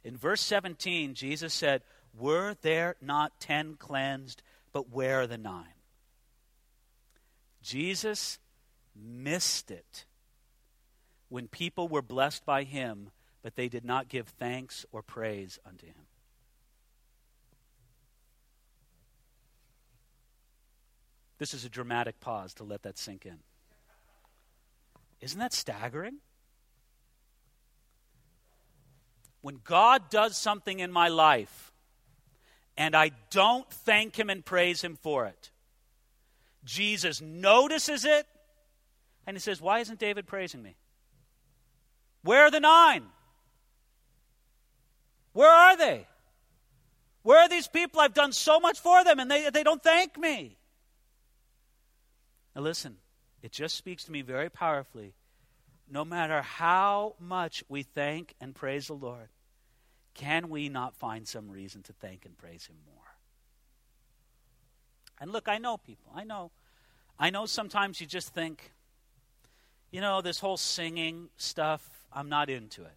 In 0.04 0.18
verse 0.18 0.42
17, 0.42 1.14
Jesus 1.14 1.54
said, 1.54 1.84
Were 2.18 2.56
there 2.62 2.96
not 3.02 3.40
ten 3.40 3.76
cleansed, 3.76 4.42
but 4.74 4.90
where 4.90 5.22
are 5.22 5.28
the 5.28 5.38
nine? 5.38 5.66
Jesus 7.62 8.40
missed 8.96 9.72
it 9.72 10.06
when 11.30 11.48
people 11.48 11.88
were 11.88 12.02
blessed 12.02 12.46
by 12.46 12.64
him, 12.64 13.10
but 13.42 13.56
they 13.56 13.70
did 13.70 13.86
not 13.86 14.10
give 14.10 14.28
thanks 14.28 14.86
or 14.92 15.02
praise 15.02 15.60
unto 15.66 15.86
him. 15.86 16.08
This 21.40 21.56
is 21.56 21.66
a 21.66 21.70
dramatic 21.70 22.20
pause 22.20 22.54
to 22.56 22.64
let 22.64 22.84
that 22.84 23.00
sink 23.00 23.26
in. 23.26 23.40
Isn't 25.22 25.40
that 25.40 25.54
staggering? 25.54 26.18
When 29.42 29.60
God 29.64 30.10
does 30.10 30.38
something 30.38 30.80
in 30.80 30.92
my 30.92 31.08
life 31.08 31.72
and 32.78 32.96
I 32.96 33.12
don't 33.32 33.68
thank 33.72 34.20
Him 34.20 34.30
and 34.30 34.46
praise 34.46 34.84
Him 34.84 34.98
for 35.02 35.26
it, 35.26 35.50
Jesus 36.64 37.22
notices 37.22 38.06
it 38.06 38.28
and 39.26 39.36
he 39.36 39.42
says, 39.42 39.62
Why 39.62 39.80
isn't 39.80 40.00
David 40.00 40.28
praising 40.28 40.62
me? 40.62 40.76
Where 42.24 42.44
are 42.44 42.52
the 42.52 42.60
nine? 42.60 43.04
Where 45.34 45.50
are 45.50 45.78
they? 45.78 46.08
Where 47.24 47.40
are 47.40 47.50
these 47.50 47.68
people? 47.68 48.00
I've 48.00 48.14
done 48.14 48.32
so 48.32 48.60
much 48.60 48.80
for 48.80 49.04
them 49.04 49.20
and 49.20 49.30
they, 49.30 49.50
they 49.50 49.64
don't 49.64 49.82
thank 49.82 50.18
me. 50.18 50.58
Now, 52.56 52.62
listen, 52.62 52.98
it 53.42 53.52
just 53.52 53.76
speaks 53.76 54.04
to 54.06 54.12
me 54.12 54.22
very 54.22 54.50
powerfully. 54.50 55.14
No 55.90 56.06
matter 56.06 56.42
how 56.42 57.16
much 57.20 57.64
we 57.70 57.84
thank 57.84 58.34
and 58.40 58.56
praise 58.56 58.88
the 58.88 58.94
Lord, 58.94 59.30
can 60.14 60.50
we 60.50 60.70
not 60.70 60.96
find 60.96 61.28
some 61.28 61.50
reason 61.50 61.84
to 61.84 61.94
thank 61.94 62.26
and 62.26 62.38
praise 62.38 62.66
Him 62.66 62.78
more? 62.86 63.04
And 65.20 65.32
look, 65.32 65.48
I 65.48 65.58
know 65.58 65.78
people. 65.78 66.12
I 66.16 66.24
know. 66.24 66.52
I 67.20 67.30
know 67.30 67.46
sometimes 67.46 68.02
you 68.02 68.08
just 68.08 68.34
think, 68.34 68.72
you 69.92 70.02
know, 70.02 70.22
this 70.22 70.40
whole 70.40 70.58
singing 70.58 71.30
stuff, 71.38 71.88
I'm 72.12 72.30
not 72.30 72.50
into 72.50 72.84
it. 72.84 72.96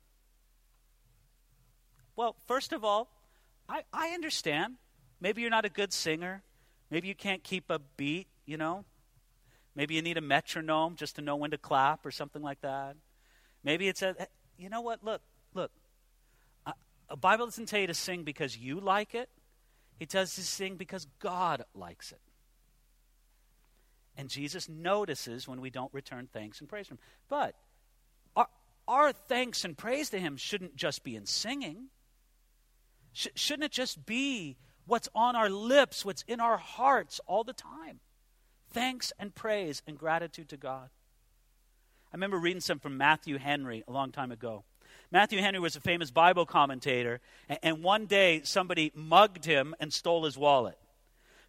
Well, 2.17 2.37
first 2.47 2.73
of 2.73 2.85
all, 2.85 3.09
I, 3.69 3.83
I 3.93 4.11
understand. 4.11 4.77
Maybe 5.21 5.41
you're 5.43 5.51
not 5.51 5.65
a 5.65 5.71
good 5.71 5.93
singer. 5.93 6.43
Maybe 6.91 7.09
you 7.09 7.15
can't 7.15 7.43
keep 7.43 7.71
a 7.71 7.81
beat, 7.97 8.29
you 8.47 8.57
know. 8.57 8.85
Maybe 9.75 9.95
you 9.95 10.03
need 10.03 10.17
a 10.17 10.21
metronome 10.21 10.95
just 10.95 11.17
to 11.17 11.23
know 11.23 11.35
when 11.35 11.51
to 11.51 11.59
clap 11.59 12.07
or 12.07 12.13
something 12.13 12.43
like 12.43 12.61
that. 12.61 12.97
Maybe 13.65 13.89
it's 13.89 14.03
a, 14.03 14.15
eh, 14.19 14.27
you 14.57 14.69
know 14.69 14.81
what? 14.81 15.03
Look, 15.03 15.23
look. 15.53 15.73
A 17.11 17.17
Bible 17.17 17.47
doesn't 17.47 17.67
tell 17.67 17.81
you 17.81 17.87
to 17.87 17.95
sing 17.95 18.23
because 18.23 18.57
you 18.57 18.81
like 18.81 19.15
it. 19.15 19.29
He 19.99 20.07
tells 20.07 20.37
you 20.37 20.43
to 20.43 20.49
sing 20.49 20.77
because 20.77 21.07
God 21.21 21.65
likes 21.75 22.13
it. 22.13 22.21
And 24.17 24.29
Jesus 24.29 24.69
notices 24.69 25.49
when 25.49 25.61
we 25.61 25.71
don't 25.71 25.93
return 25.93 26.29
thanks 26.33 26.61
and 26.61 26.69
praise 26.69 26.87
to 26.87 26.95
Him. 26.95 26.99
But 27.29 27.55
our, 28.37 28.49
our 28.87 29.13
thanks 29.13 29.65
and 29.65 29.77
praise 29.77 30.11
to 30.11 30.21
Him 30.21 30.37
shouldn't 30.37 30.77
just 30.77 31.03
be 31.03 31.17
in 31.17 31.27
singing. 31.27 31.89
Sh- 33.13 33.29
shouldn't 33.35 33.65
it 33.65 33.73
just 33.73 34.07
be 34.07 34.57
what's 34.87 35.09
on 35.15 35.37
our 35.37 35.51
lips, 35.51 36.05
what's 36.05 36.23
in 36.29 36.41
our 36.41 36.59
hearts 36.59 37.21
all 37.27 37.45
the 37.45 37.53
time? 37.53 38.01
Thanks 38.71 39.13
and 39.19 39.35
praise 39.35 39.83
and 39.87 39.99
gratitude 39.99 40.49
to 40.51 40.57
God. 40.57 40.91
I 42.13 42.17
remember 42.17 42.39
reading 42.39 42.61
some 42.61 42.79
from 42.79 42.97
Matthew 42.97 43.39
Henry 43.39 43.83
a 43.89 43.93
long 43.93 44.13
time 44.13 44.31
ago. 44.31 44.65
Matthew 45.11 45.41
Henry 45.41 45.61
was 45.61 45.77
a 45.77 45.81
famous 45.81 46.11
Bible 46.11 46.47
commentator, 46.47 47.21
and, 47.49 47.59
and 47.63 47.83
one 47.83 48.07
day 48.07 48.41
somebody 48.45 48.93
mugged 48.95 49.45
him 49.45 49.75
and 49.81 49.93
stole 49.93 50.25
his 50.25 50.37
wallet. 50.37 50.79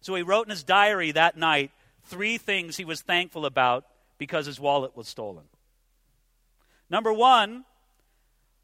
So 0.00 0.14
he 0.14 0.22
wrote 0.22 0.46
in 0.46 0.50
his 0.50 0.62
diary 0.62 1.12
that 1.12 1.36
night, 1.36 1.70
three 2.06 2.38
things 2.38 2.76
he 2.76 2.84
was 2.84 3.02
thankful 3.02 3.46
about 3.46 3.84
because 4.18 4.46
his 4.46 4.58
wallet 4.58 4.96
was 4.96 5.08
stolen. 5.08 5.44
Number 6.88 7.12
one, 7.12 7.64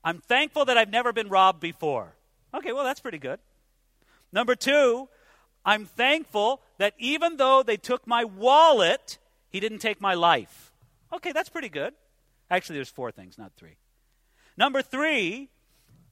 I'm 0.05 0.18
thankful 0.18 0.64
that 0.64 0.78
I've 0.78 0.90
never 0.90 1.12
been 1.12 1.28
robbed 1.28 1.61
before. 1.61 2.14
Okay, 2.55 2.72
well, 2.72 2.84
that's 2.84 3.01
pretty 3.01 3.18
good. 3.18 3.38
Number 4.32 4.55
two, 4.55 5.09
I'm 5.64 5.86
thankful 5.86 6.61
that 6.78 6.95
even 6.99 7.36
though 7.36 7.62
they 7.62 7.76
took 7.76 8.07
my 8.07 8.24
wallet, 8.24 9.18
he 9.51 9.61
didn't 9.61 9.78
take 9.78 10.01
my 10.01 10.14
life. 10.14 10.72
Okay, 11.12 11.32
that's 11.32 11.49
pretty 11.49 11.68
good. 11.68 11.95
Actually, 12.51 12.76
there's 12.76 12.88
four 12.88 13.11
things, 13.11 13.38
not 13.38 13.53
three. 13.57 13.76
Number 14.57 14.82
three, 14.82 15.49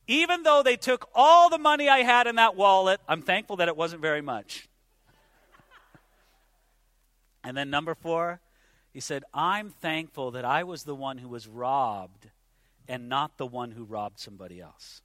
even 0.06 0.42
though 0.42 0.62
they 0.62 0.76
took 0.76 1.08
all 1.14 1.50
the 1.50 1.58
money 1.58 1.88
I 1.88 1.98
had 1.98 2.26
in 2.26 2.36
that 2.36 2.56
wallet, 2.56 3.00
I'm 3.08 3.22
thankful 3.22 3.56
that 3.56 3.68
it 3.68 3.76
wasn't 3.76 4.02
very 4.02 4.22
much. 4.22 4.68
And 7.42 7.56
then 7.56 7.70
number 7.70 7.94
four, 7.94 8.40
he 8.92 9.00
said, 9.00 9.24
I'm 9.32 9.70
thankful 9.70 10.30
that 10.32 10.44
I 10.44 10.64
was 10.64 10.84
the 10.84 10.94
one 10.94 11.18
who 11.18 11.28
was 11.28 11.48
robbed 11.48 12.28
and 12.88 13.08
not 13.08 13.38
the 13.38 13.46
one 13.46 13.72
who 13.72 13.84
robbed 13.84 14.18
somebody 14.18 14.60
else. 14.60 15.00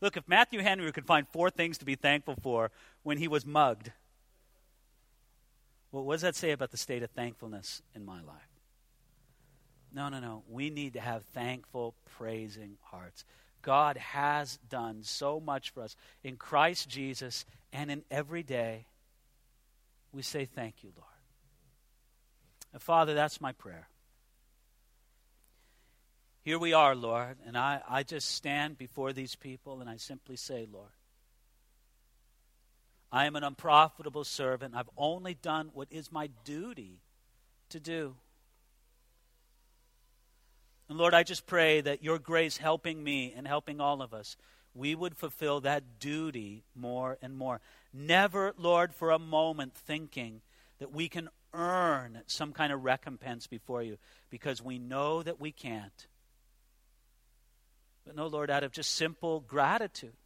Look, 0.00 0.16
if 0.16 0.26
Matthew 0.26 0.60
Henry 0.60 0.90
could 0.92 1.06
find 1.06 1.28
four 1.28 1.50
things 1.50 1.78
to 1.78 1.84
be 1.84 1.94
thankful 1.94 2.36
for 2.42 2.70
when 3.02 3.18
he 3.18 3.28
was 3.28 3.46
mugged, 3.46 3.92
well, 5.92 6.04
what 6.04 6.14
does 6.14 6.22
that 6.22 6.34
say 6.34 6.50
about 6.50 6.72
the 6.72 6.76
state 6.76 7.02
of 7.02 7.10
thankfulness 7.10 7.80
in 7.94 8.04
my 8.04 8.20
life? 8.22 8.54
No, 9.94 10.08
no, 10.08 10.18
no. 10.18 10.42
We 10.48 10.70
need 10.70 10.94
to 10.94 11.00
have 11.00 11.24
thankful, 11.26 11.94
praising 12.18 12.78
hearts. 12.82 13.24
God 13.62 13.96
has 13.96 14.58
done 14.68 15.04
so 15.04 15.38
much 15.38 15.70
for 15.70 15.82
us 15.82 15.94
in 16.24 16.36
Christ 16.36 16.88
Jesus 16.88 17.46
and 17.72 17.90
in 17.90 18.02
every 18.10 18.42
day. 18.42 18.86
We 20.14 20.22
say 20.22 20.44
thank 20.44 20.84
you, 20.84 20.92
Lord. 20.96 21.08
And 22.72 22.80
Father, 22.80 23.14
that's 23.14 23.40
my 23.40 23.52
prayer. 23.52 23.88
Here 26.42 26.58
we 26.58 26.72
are, 26.72 26.94
Lord, 26.94 27.38
and 27.46 27.56
I, 27.56 27.80
I 27.88 28.02
just 28.02 28.30
stand 28.32 28.78
before 28.78 29.12
these 29.12 29.34
people 29.34 29.80
and 29.80 29.90
I 29.90 29.96
simply 29.96 30.36
say, 30.36 30.68
Lord, 30.70 30.90
I 33.10 33.24
am 33.24 33.34
an 33.34 33.44
unprofitable 33.44 34.24
servant. 34.24 34.74
I've 34.76 34.90
only 34.96 35.34
done 35.34 35.70
what 35.72 35.88
is 35.90 36.12
my 36.12 36.28
duty 36.44 37.00
to 37.70 37.80
do. 37.80 38.14
And 40.88 40.98
Lord, 40.98 41.14
I 41.14 41.22
just 41.22 41.46
pray 41.46 41.80
that 41.80 42.04
your 42.04 42.18
grace 42.18 42.58
helping 42.58 43.02
me 43.02 43.32
and 43.34 43.48
helping 43.48 43.80
all 43.80 44.02
of 44.02 44.12
us, 44.12 44.36
we 44.74 44.94
would 44.94 45.16
fulfill 45.16 45.60
that 45.60 45.98
duty 45.98 46.64
more 46.74 47.16
and 47.22 47.36
more. 47.36 47.60
Never, 47.94 48.52
Lord, 48.58 48.92
for 48.92 49.12
a 49.12 49.18
moment 49.20 49.74
thinking 49.74 50.40
that 50.80 50.92
we 50.92 51.08
can 51.08 51.28
earn 51.52 52.22
some 52.26 52.52
kind 52.52 52.72
of 52.72 52.84
recompense 52.84 53.46
before 53.46 53.82
you 53.82 53.98
because 54.30 54.60
we 54.60 54.80
know 54.80 55.22
that 55.22 55.40
we 55.40 55.52
can't. 55.52 56.08
But 58.04 58.16
no, 58.16 58.26
Lord, 58.26 58.50
out 58.50 58.64
of 58.64 58.72
just 58.72 58.96
simple 58.96 59.40
gratitude, 59.40 60.16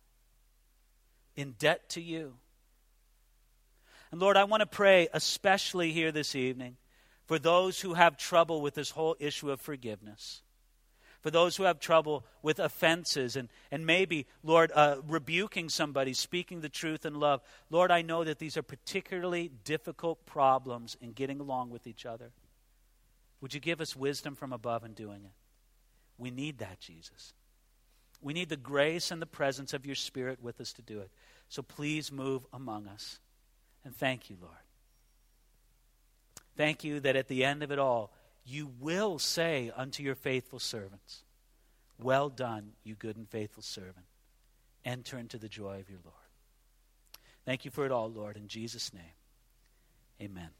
in 1.36 1.52
debt 1.52 1.90
to 1.90 2.00
you. 2.00 2.34
And 4.10 4.20
Lord, 4.20 4.38
I 4.38 4.44
want 4.44 4.62
to 4.62 4.66
pray, 4.66 5.08
especially 5.12 5.92
here 5.92 6.10
this 6.10 6.34
evening, 6.34 6.78
for 7.26 7.38
those 7.38 7.80
who 7.80 7.94
have 7.94 8.16
trouble 8.16 8.62
with 8.62 8.74
this 8.74 8.90
whole 8.90 9.14
issue 9.20 9.50
of 9.50 9.60
forgiveness. 9.60 10.42
For 11.20 11.30
those 11.30 11.56
who 11.56 11.64
have 11.64 11.80
trouble 11.80 12.24
with 12.42 12.60
offenses 12.60 13.34
and, 13.34 13.48
and 13.72 13.84
maybe, 13.84 14.26
Lord, 14.44 14.70
uh, 14.74 14.96
rebuking 15.06 15.68
somebody, 15.68 16.12
speaking 16.12 16.60
the 16.60 16.68
truth 16.68 17.04
in 17.04 17.18
love. 17.18 17.40
Lord, 17.70 17.90
I 17.90 18.02
know 18.02 18.22
that 18.22 18.38
these 18.38 18.56
are 18.56 18.62
particularly 18.62 19.50
difficult 19.64 20.24
problems 20.26 20.96
in 21.00 21.12
getting 21.12 21.40
along 21.40 21.70
with 21.70 21.86
each 21.88 22.06
other. 22.06 22.30
Would 23.40 23.52
you 23.52 23.60
give 23.60 23.80
us 23.80 23.96
wisdom 23.96 24.36
from 24.36 24.52
above 24.52 24.84
in 24.84 24.92
doing 24.92 25.24
it? 25.24 25.32
We 26.18 26.30
need 26.30 26.58
that, 26.58 26.78
Jesus. 26.80 27.32
We 28.20 28.32
need 28.32 28.48
the 28.48 28.56
grace 28.56 29.10
and 29.10 29.22
the 29.22 29.26
presence 29.26 29.72
of 29.72 29.86
your 29.86 29.94
Spirit 29.94 30.42
with 30.42 30.60
us 30.60 30.72
to 30.74 30.82
do 30.82 31.00
it. 31.00 31.10
So 31.48 31.62
please 31.62 32.12
move 32.12 32.46
among 32.52 32.88
us. 32.88 33.18
And 33.84 33.94
thank 33.94 34.28
you, 34.28 34.36
Lord. 34.40 34.54
Thank 36.56 36.82
you 36.82 36.98
that 37.00 37.14
at 37.14 37.28
the 37.28 37.44
end 37.44 37.62
of 37.62 37.70
it 37.70 37.78
all, 37.78 38.12
you 38.48 38.70
will 38.80 39.18
say 39.18 39.70
unto 39.76 40.02
your 40.02 40.14
faithful 40.14 40.58
servants, 40.58 41.22
Well 41.98 42.28
done, 42.30 42.72
you 42.82 42.94
good 42.94 43.16
and 43.16 43.28
faithful 43.28 43.62
servant. 43.62 44.06
Enter 44.84 45.18
into 45.18 45.38
the 45.38 45.48
joy 45.48 45.80
of 45.80 45.90
your 45.90 46.00
Lord. 46.04 46.16
Thank 47.44 47.64
you 47.64 47.70
for 47.70 47.84
it 47.84 47.92
all, 47.92 48.10
Lord. 48.10 48.36
In 48.36 48.48
Jesus' 48.48 48.92
name, 48.92 49.02
amen. 50.20 50.50